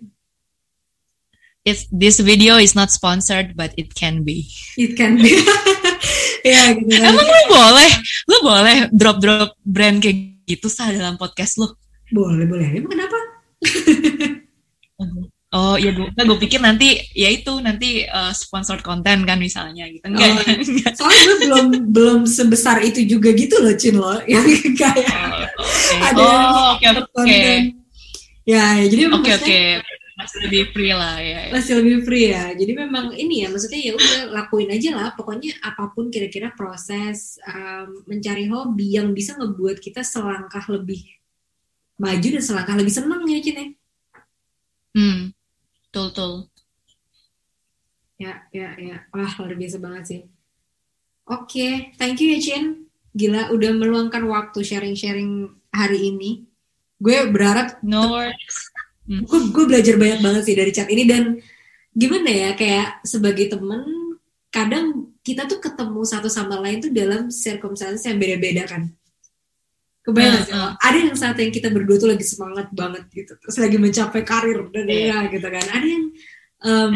It's, 1.70 1.86
this 1.94 2.18
video 2.18 2.58
is 2.58 2.74
not 2.74 2.90
sponsored 2.90 3.54
but 3.54 3.78
it 3.78 3.94
can 3.94 4.26
be. 4.26 4.50
It 4.74 4.98
can 4.98 5.22
be. 5.22 5.38
Ya 6.40 6.72
gitu 6.72 6.96
kan. 6.96 7.12
emang 7.12 7.28
lu 7.28 7.42
boleh 7.52 7.92
lu 8.32 8.38
boleh 8.48 8.78
drop 8.96 9.18
drop 9.20 9.50
brand 9.68 10.00
kayak 10.00 10.40
gitu 10.48 10.72
sah 10.72 10.88
dalam 10.88 11.20
podcast 11.20 11.60
lo 11.60 11.76
boleh 12.10 12.48
boleh. 12.48 12.68
Emang 12.80 12.92
kenapa? 12.96 13.18
Oh 15.50 15.74
iya 15.82 15.90
gue, 15.90 16.06
gue 16.14 16.40
pikir 16.46 16.62
nanti 16.62 16.94
ya 17.18 17.26
itu 17.26 17.50
nanti 17.58 18.06
uh, 18.06 18.30
sponsored 18.30 18.86
konten 18.86 19.26
kan 19.26 19.42
misalnya 19.42 19.90
gitu. 19.90 20.06
Enggak, 20.06 20.30
oh, 20.30 20.46
enggak. 20.62 20.94
soalnya 20.94 21.24
gue 21.26 21.38
belum 21.42 21.66
belum 21.90 22.20
sebesar 22.30 22.86
itu 22.86 23.02
juga 23.02 23.34
gitu 23.34 23.58
loh 23.58 23.74
Cin 23.74 23.98
lo 23.98 24.22
yang 24.30 24.46
kayak 24.78 25.10
oh, 25.10 25.66
okay. 25.66 25.98
ada 26.06 26.22
oh, 26.22 26.78
okay, 26.78 26.90
okay. 27.02 27.50
ya, 28.46 28.78
ya 28.78 28.94
jadi 28.94 29.10
oke 29.10 29.26
okay, 29.26 29.34
oke. 29.42 29.46
okay 29.50 29.99
masih 30.20 30.38
lebih 30.44 30.64
free 30.76 30.92
lah 30.92 31.16
ya, 31.24 31.40
ya. 31.48 31.52
Masih 31.56 31.74
lebih 31.80 32.04
free 32.04 32.28
ya. 32.36 32.52
Jadi 32.52 32.72
memang 32.76 33.16
ini 33.16 33.42
ya 33.42 33.48
maksudnya 33.48 33.80
ya 33.80 33.92
udah 33.96 34.14
lakuin 34.36 34.68
aja 34.68 34.92
lah. 34.92 35.08
Pokoknya 35.16 35.56
apa 35.64 35.96
pun 35.96 36.12
kira-kira 36.12 36.52
proses 36.52 37.40
um, 37.48 38.04
mencari 38.04 38.52
hobi 38.52 39.00
yang 39.00 39.16
bisa 39.16 39.40
ngebuat 39.40 39.80
kita 39.80 40.04
selangkah 40.04 40.68
lebih 40.68 41.08
maju 41.96 42.28
dan 42.36 42.44
selangkah 42.44 42.76
lebih 42.76 42.92
senang 42.92 43.24
ya 43.32 43.40
Cine. 43.40 43.80
Hmm, 44.92 45.32
betul 45.88 46.06
betul. 46.12 46.34
Ya 48.20 48.44
ya 48.52 48.76
ya. 48.76 49.08
Wah 49.16 49.32
luar 49.40 49.56
biasa 49.56 49.78
banget 49.80 50.04
sih. 50.04 50.22
Oke, 51.30 51.48
okay. 51.48 51.74
thank 51.96 52.20
you 52.20 52.36
ya 52.36 52.40
Cin. 52.44 52.92
Gila 53.16 53.56
udah 53.56 53.72
meluangkan 53.72 54.28
waktu 54.28 54.68
sharing-sharing 54.68 55.48
hari 55.72 56.12
ini. 56.12 56.44
Gue 57.00 57.32
berharap 57.32 57.80
no 57.80 58.12
worries 58.12 58.69
hmm. 59.10 59.26
gue 59.26 59.66
belajar 59.66 59.98
banyak 59.98 60.20
banget 60.22 60.44
sih 60.46 60.56
dari 60.56 60.72
chat 60.72 60.88
ini 60.88 61.04
dan 61.10 61.42
gimana 61.98 62.30
ya 62.30 62.50
kayak 62.54 63.02
sebagai 63.02 63.50
temen 63.50 63.82
kadang 64.54 65.10
kita 65.26 65.46
tuh 65.46 65.62
ketemu 65.62 66.02
satu 66.06 66.30
sama 66.30 66.58
lain 66.58 66.82
tuh 66.82 66.92
dalam 66.94 67.30
circumstances 67.30 68.06
yang 68.06 68.18
beda-beda 68.18 68.66
kan. 68.66 68.90
Kebayang 70.00 70.48
uh, 70.50 70.56
uh. 70.56 70.72
ada 70.80 70.98
yang 70.98 71.14
saat 71.14 71.38
yang 71.38 71.54
kita 71.54 71.70
berdua 71.70 72.00
tuh 72.02 72.10
lagi 72.10 72.26
semangat 72.26 72.72
banget 72.72 73.04
gitu 73.14 73.36
terus 73.36 73.60
lagi 73.60 73.78
mencapai 73.78 74.24
karir 74.26 74.66
dan 74.74 74.86
yeah. 74.90 75.22
ya 75.28 75.34
gitu 75.34 75.48
kan. 75.50 75.66
Ada 75.70 75.86
yang 75.86 76.06
um, 76.66 76.94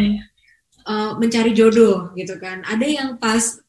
uh, 0.87 1.11
mencari 1.19 1.51
jodoh 1.53 2.09
gitu 2.17 2.39
kan. 2.41 2.65
Ada 2.65 2.85
yang 2.85 3.09
pas 3.21 3.59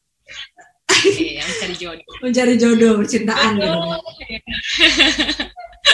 yeah, 1.05 1.45
mencari 1.45 1.75
jodoh. 1.77 2.09
Mencari 2.25 2.53
jodoh 2.57 2.93
percintaan 3.01 3.53
gitu. 3.59 3.69
Kan 3.69 5.44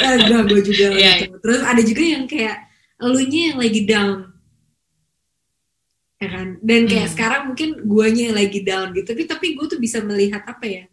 ya 0.01 0.11
gue 0.25 0.39
gue 0.49 0.61
juga 0.65 0.87
yeah, 0.97 1.15
gitu. 1.21 1.37
terus 1.39 1.61
ada 1.61 1.81
juga 1.85 2.03
yang 2.03 2.25
kayak 2.25 2.71
elunya 3.01 3.41
yang 3.51 3.59
lagi 3.59 3.81
down. 3.83 4.17
Ya 6.21 6.29
kan? 6.29 6.47
Dan 6.61 6.85
kayak 6.85 7.07
hmm. 7.09 7.13
sekarang 7.17 7.41
mungkin 7.49 7.69
guanya 7.89 8.29
yang 8.29 8.37
lagi 8.37 8.61
down 8.61 8.93
gitu. 8.93 9.05
Tapi 9.09 9.23
tapi 9.25 9.47
gue 9.57 9.65
tuh 9.65 9.81
bisa 9.81 10.05
melihat 10.05 10.45
apa 10.45 10.65
ya? 10.69 10.83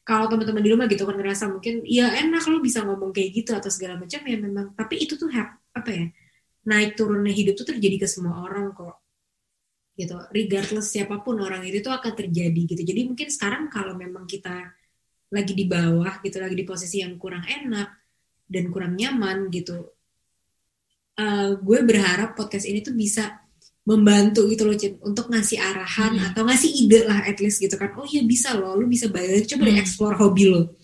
Kalau 0.00 0.32
teman-teman 0.32 0.64
di 0.64 0.70
rumah 0.72 0.88
gitu 0.88 1.04
kan 1.04 1.14
ngerasa 1.14 1.52
mungkin 1.52 1.84
ya 1.84 2.08
enak 2.24 2.42
lo 2.48 2.58
bisa 2.64 2.80
ngomong 2.82 3.12
kayak 3.12 3.30
gitu 3.36 3.52
atau 3.52 3.68
segala 3.68 4.00
macam 4.00 4.24
ya 4.24 4.36
memang. 4.40 4.72
Tapi 4.72 4.96
itu 4.96 5.20
tuh 5.20 5.28
hap, 5.28 5.60
apa 5.76 5.90
ya? 5.92 6.06
Naik 6.64 6.96
turunnya 6.96 7.36
hidup 7.36 7.60
tuh 7.60 7.76
terjadi 7.76 8.00
ke 8.00 8.06
semua 8.08 8.40
orang 8.40 8.72
kok. 8.72 8.96
Gitu. 10.00 10.16
Regardless 10.32 10.88
siapa 10.88 11.20
pun 11.20 11.36
orang 11.44 11.60
itu 11.68 11.84
tuh 11.84 11.92
akan 11.92 12.16
terjadi 12.16 12.60
gitu. 12.64 12.80
Jadi 12.80 13.12
mungkin 13.12 13.28
sekarang 13.28 13.68
kalau 13.68 13.92
memang 13.92 14.24
kita 14.24 14.72
lagi 15.30 15.52
di 15.52 15.68
bawah 15.68 16.18
gitu 16.24 16.40
lagi 16.40 16.56
di 16.56 16.64
posisi 16.64 17.04
yang 17.04 17.14
kurang 17.20 17.44
enak 17.44 17.99
dan 18.50 18.66
kurang 18.74 18.98
nyaman 18.98 19.46
gitu 19.54 19.94
uh, 21.14 21.54
gue 21.54 21.78
berharap 21.86 22.34
podcast 22.34 22.66
ini 22.66 22.82
tuh 22.82 22.98
bisa 22.98 23.38
membantu 23.86 24.44
gitu 24.50 24.68
loh 24.68 24.76
Cip, 24.76 25.00
untuk 25.00 25.32
ngasih 25.32 25.56
arahan 25.56 26.18
hmm. 26.18 26.26
atau 26.32 26.42
ngasih 26.44 26.70
ide 26.84 27.00
lah 27.08 27.24
at 27.24 27.40
least 27.40 27.62
gitu 27.62 27.74
kan 27.80 27.94
oh 27.96 28.04
iya 28.04 28.22
bisa 28.26 28.52
loh 28.58 28.76
lu 28.76 28.84
bisa 28.90 29.08
balik 29.08 29.48
coba 29.48 29.70
hmm. 29.70 29.80
explore 29.80 30.16
hobi 30.20 30.44
lo 30.52 30.76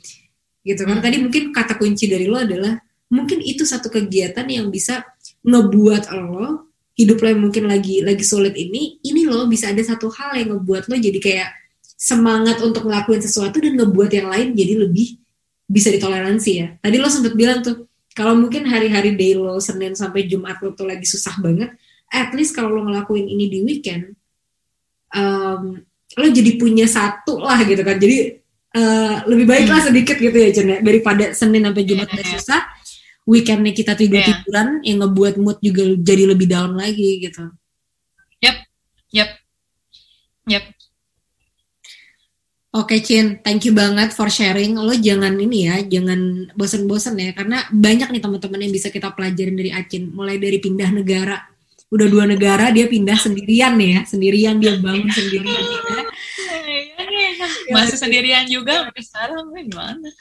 gitu 0.64 0.82
kan 0.82 0.98
hmm. 0.98 1.04
tadi 1.04 1.16
mungkin 1.20 1.42
kata 1.52 1.76
kunci 1.76 2.08
dari 2.08 2.24
lo 2.24 2.40
adalah 2.40 2.74
mungkin 3.12 3.38
itu 3.44 3.62
satu 3.62 3.92
kegiatan 3.92 4.46
yang 4.48 4.72
bisa 4.72 5.04
ngebuat 5.44 6.08
lo 6.16 6.72
hidup 6.96 7.20
lo 7.20 7.26
yang 7.28 7.42
mungkin 7.44 7.64
lagi 7.68 8.00
lagi 8.00 8.24
sulit 8.24 8.56
ini 8.56 8.98
ini 9.04 9.28
lo 9.28 9.44
bisa 9.46 9.70
ada 9.70 9.82
satu 9.84 10.08
hal 10.10 10.34
yang 10.40 10.56
ngebuat 10.56 10.88
lo 10.88 10.96
jadi 10.96 11.18
kayak 11.20 11.48
semangat 11.96 12.58
untuk 12.64 12.88
ngelakuin 12.88 13.20
sesuatu 13.20 13.60
dan 13.60 13.76
ngebuat 13.76 14.10
yang 14.10 14.28
lain 14.32 14.56
jadi 14.56 14.74
lebih 14.88 15.20
bisa 15.66 15.90
ditoleransi 15.90 16.50
ya. 16.54 16.68
Tadi 16.78 16.96
lo 16.96 17.10
sempat 17.10 17.34
bilang 17.34 17.60
tuh, 17.60 17.90
kalau 18.16 18.32
mungkin 18.32 18.64
hari-hari 18.64 19.12
day 19.12 19.36
lo 19.36 19.60
Senin 19.60 19.92
sampai 19.92 20.24
Jumat 20.24 20.56
lo 20.64 20.72
tuh 20.72 20.88
lagi 20.88 21.04
susah 21.04 21.36
banget 21.42 21.76
at 22.10 22.30
least 22.32 22.54
kalau 22.54 22.72
lo 22.72 22.86
ngelakuin 22.86 23.26
ini 23.26 23.44
di 23.50 23.58
weekend 23.60 24.14
um, 25.12 25.76
lo 26.16 26.26
jadi 26.32 26.56
punya 26.56 26.88
satu 26.88 27.42
lah 27.42 27.60
gitu 27.66 27.82
kan 27.82 28.00
jadi 28.00 28.40
uh, 28.72 29.26
lebih 29.28 29.46
baik 29.46 29.66
lah 29.68 29.84
sedikit 29.84 30.16
gitu 30.16 30.32
ya 30.32 30.48
Jen 30.54 30.68
ya 30.70 30.78
daripada 30.80 31.34
Senin 31.34 31.66
sampai 31.66 31.84
Jumat 31.84 32.08
udah 32.08 32.26
susah 32.38 32.60
weekendnya 33.26 33.74
kita 33.74 33.92
tidur 33.98 34.22
tiduran 34.22 34.80
yeah. 34.80 34.86
yang 34.86 34.98
ngebuat 35.02 35.34
mood 35.42 35.58
juga 35.58 35.82
jadi 35.98 36.30
lebih 36.30 36.46
down 36.46 36.78
lagi 36.78 37.26
gitu. 37.26 37.50
Yep, 38.38 38.56
yep, 39.10 39.30
yep. 40.46 40.64
Oke 42.76 43.00
Cin, 43.00 43.40
thank 43.40 43.64
you 43.64 43.72
banget 43.72 44.12
for 44.12 44.28
sharing. 44.28 44.76
Lo 44.76 44.92
jangan 44.92 45.32
ini 45.40 45.64
ya, 45.64 45.80
jangan 45.80 46.52
bosen-bosen 46.52 47.16
ya, 47.16 47.32
karena 47.32 47.64
banyak 47.72 48.12
nih 48.12 48.20
teman-teman 48.20 48.68
yang 48.68 48.72
bisa 48.76 48.92
kita 48.92 49.16
pelajarin 49.16 49.56
dari 49.56 49.72
Acin. 49.72 50.12
Mulai 50.12 50.36
dari 50.36 50.60
pindah 50.60 50.92
negara, 50.92 51.40
udah 51.88 52.04
dua 52.04 52.28
negara 52.28 52.68
dia 52.68 52.84
pindah 52.84 53.16
sendirian 53.16 53.80
nih 53.80 53.96
ya, 53.96 54.00
sendirian 54.04 54.60
dia 54.60 54.76
bangun 54.76 55.08
sendirian. 55.08 55.56
Ya. 55.56 56.04
Masih 57.72 57.96
sendirian 57.96 58.44
juga, 58.44 58.84
tapi 58.92 59.00
sekarang 59.00 59.56
gimana? 59.56 60.12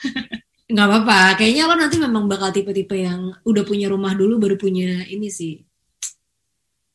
Gak 0.72 0.88
apa-apa, 0.88 1.44
kayaknya 1.44 1.68
lo 1.68 1.76
nanti 1.76 2.00
memang 2.00 2.32
bakal 2.32 2.56
tipe-tipe 2.56 2.96
yang 2.96 3.36
udah 3.44 3.68
punya 3.68 3.92
rumah 3.92 4.16
dulu 4.16 4.40
baru 4.40 4.56
punya 4.56 5.04
ini 5.12 5.28
sih. 5.28 5.60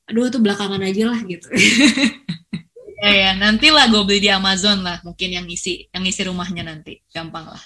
Aduh 0.08 0.32
tuh 0.32 0.40
belakangan 0.40 0.80
aja 0.80 1.12
lah 1.12 1.20
gitu. 1.28 1.52
ya 3.00 3.12
ya 3.12 3.30
nanti 3.36 3.72
lah 3.72 3.88
gue 3.88 4.02
beli 4.04 4.20
di 4.28 4.30
Amazon 4.30 4.84
lah. 4.84 5.00
Mungkin 5.02 5.28
yang 5.32 5.46
isi 5.48 5.88
yang 5.90 6.04
isi 6.04 6.22
rumahnya 6.24 6.64
nanti. 6.64 7.00
Gampang 7.10 7.48
lah. 7.48 7.62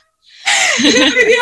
Di 0.74 1.34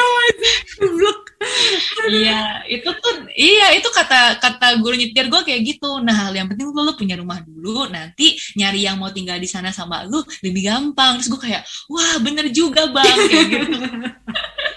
iya 2.12 2.62
itu 2.70 2.86
tuh 2.86 3.14
iya 3.34 3.74
itu 3.74 3.88
kata 3.90 4.38
kata 4.38 4.78
guru 4.78 4.94
nyetir 4.94 5.26
gue 5.26 5.40
kayak 5.42 5.60
gitu. 5.66 5.98
Nah 5.98 6.30
yang 6.30 6.46
penting 6.46 6.70
lo, 6.70 6.82
lo 6.86 6.94
punya 6.94 7.18
rumah 7.18 7.42
dulu. 7.42 7.90
Nanti 7.90 8.38
nyari 8.54 8.86
yang 8.86 8.96
mau 9.02 9.10
tinggal 9.10 9.42
di 9.42 9.50
sana 9.50 9.74
sama 9.74 10.06
lu 10.06 10.22
lebih 10.46 10.70
gampang. 10.70 11.18
Terus 11.18 11.28
gue 11.34 11.40
kayak 11.50 11.62
wah 11.90 12.16
bener 12.22 12.46
juga 12.54 12.86
bang. 12.88 13.18
Kayak 13.28 13.46
gitu 13.50 13.68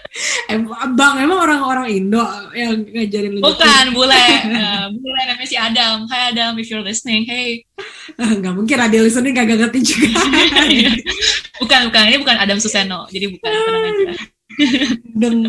Bang, 0.96 1.20
emang 1.20 1.44
orang-orang 1.44 1.92
Indo 1.92 2.24
yang 2.56 2.88
ngajarin 2.88 3.36
lu? 3.36 3.44
Bukan, 3.44 3.84
bule. 3.92 4.28
Uh, 4.48 4.88
bule 5.04 5.22
namanya 5.28 5.48
si 5.50 5.60
Adam. 5.60 6.08
Hai 6.08 6.32
Adam, 6.32 6.56
if 6.56 6.72
you're 6.72 6.86
listening, 6.86 7.28
hey. 7.28 7.68
Gak 8.16 8.56
mungkin 8.56 8.80
ada 8.80 8.96
listening 8.96 9.36
gak 9.36 9.52
ngerti 9.52 9.84
juga. 9.84 10.16
bukan, 11.62 11.80
bukan. 11.92 12.04
Ini 12.08 12.18
bukan 12.24 12.38
Adam 12.40 12.58
Suseno. 12.64 13.12
Jadi 13.12 13.36
bukan, 13.36 13.50
tenang 13.52 13.84
aja. 13.84 14.06
Deng. 15.20 15.40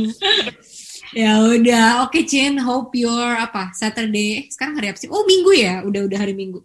ya 1.15 1.33
udah, 1.47 1.87
oke 2.03 2.19
okay, 2.19 2.27
Chin. 2.27 2.59
Hope 2.59 2.99
your 2.99 3.39
apa 3.39 3.71
Saturday. 3.71 4.51
Sekarang 4.51 4.75
hari 4.83 4.91
apa 4.91 4.99
sih? 4.99 5.07
Oh 5.07 5.23
Minggu 5.23 5.55
ya, 5.55 5.87
udah 5.87 6.11
udah 6.11 6.19
hari 6.19 6.35
Minggu. 6.35 6.59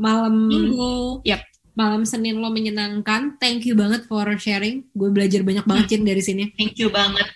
Malam 0.00 0.48
Minggu. 0.48 1.20
Yap 1.28 1.44
malam 1.72 2.04
Senin 2.04 2.36
lo 2.40 2.52
menyenangkan. 2.52 3.40
Thank 3.40 3.64
you 3.64 3.72
banget 3.72 4.04
for 4.04 4.24
sharing. 4.36 4.88
Gue 4.92 5.08
belajar 5.08 5.40
banyak 5.44 5.64
banget 5.64 5.84
Cin 5.92 6.04
dari 6.04 6.20
sini. 6.20 6.52
Thank 6.56 6.80
you 6.80 6.92
banget. 6.92 7.28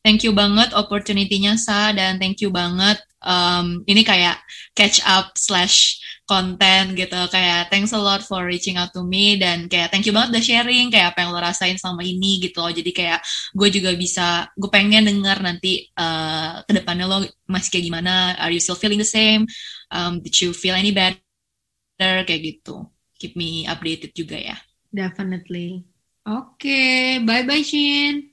Thank 0.00 0.24
you 0.24 0.32
banget 0.32 0.72
opportunity-nya 0.72 1.60
Sa 1.60 1.92
dan 1.92 2.16
thank 2.16 2.40
you 2.40 2.48
banget 2.48 2.96
um, 3.20 3.84
ini 3.84 4.00
kayak 4.00 4.40
catch 4.72 5.04
up 5.04 5.36
slash 5.36 6.00
konten 6.24 6.94
gitu. 6.94 7.18
Kayak 7.28 7.68
thanks 7.68 7.92
a 7.92 8.00
lot 8.00 8.22
for 8.22 8.46
reaching 8.46 8.78
out 8.78 8.94
to 8.94 9.02
me 9.02 9.36
dan 9.36 9.66
kayak 9.66 9.90
thank 9.90 10.06
you 10.06 10.14
banget 10.14 10.38
udah 10.38 10.44
sharing 10.44 10.88
kayak 10.88 11.12
apa 11.14 11.26
yang 11.26 11.30
lo 11.34 11.40
rasain 11.42 11.76
selama 11.76 12.06
ini 12.06 12.40
gitu 12.40 12.62
loh. 12.62 12.72
Jadi 12.72 12.90
kayak 12.94 13.20
gue 13.52 13.68
juga 13.68 13.90
bisa 13.98 14.46
gue 14.54 14.70
pengen 14.70 15.06
denger 15.06 15.38
nanti 15.42 15.90
uh, 15.98 16.62
ke 16.64 16.72
depannya 16.72 17.06
lo 17.10 17.18
masih 17.50 17.68
kayak 17.74 17.84
gimana? 17.90 18.38
Are 18.38 18.52
you 18.54 18.62
still 18.62 18.78
feeling 18.78 19.00
the 19.00 19.08
same? 19.08 19.44
Um, 19.90 20.22
did 20.22 20.34
you 20.38 20.54
feel 20.54 20.78
any 20.78 20.94
better? 20.94 21.18
Kayak 21.98 22.40
gitu. 22.40 22.86
Keep 23.20 23.36
me 23.36 23.66
updated 23.66 24.14
juga 24.16 24.38
ya. 24.38 24.56
Definitely. 24.94 25.84
Oke 26.24 26.62
okay. 26.62 27.02
bye 27.20 27.42
bye 27.42 27.64
Shin. 27.66 28.32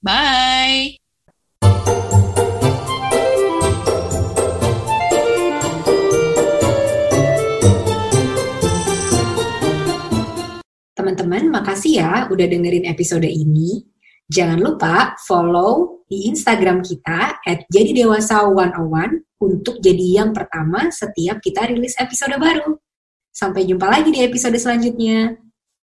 Bye 0.00 0.99
Teman-teman, 11.00 11.48
makasih 11.48 12.04
ya 12.04 12.28
udah 12.28 12.44
dengerin 12.44 12.84
episode 12.84 13.24
ini. 13.24 13.88
Jangan 14.28 14.60
lupa 14.60 15.16
follow 15.24 16.04
di 16.04 16.28
Instagram 16.28 16.84
kita 16.84 17.40
at 17.40 17.64
jadi 17.72 18.04
dewasa 18.04 18.44
101 18.44 19.24
untuk 19.40 19.80
jadi 19.80 20.20
yang 20.20 20.36
pertama 20.36 20.92
setiap 20.92 21.40
kita 21.40 21.72
rilis 21.72 21.96
episode 21.96 22.36
baru. 22.36 22.76
Sampai 23.32 23.64
jumpa 23.64 23.88
lagi 23.88 24.12
di 24.12 24.20
episode 24.20 24.60
selanjutnya. 24.60 25.40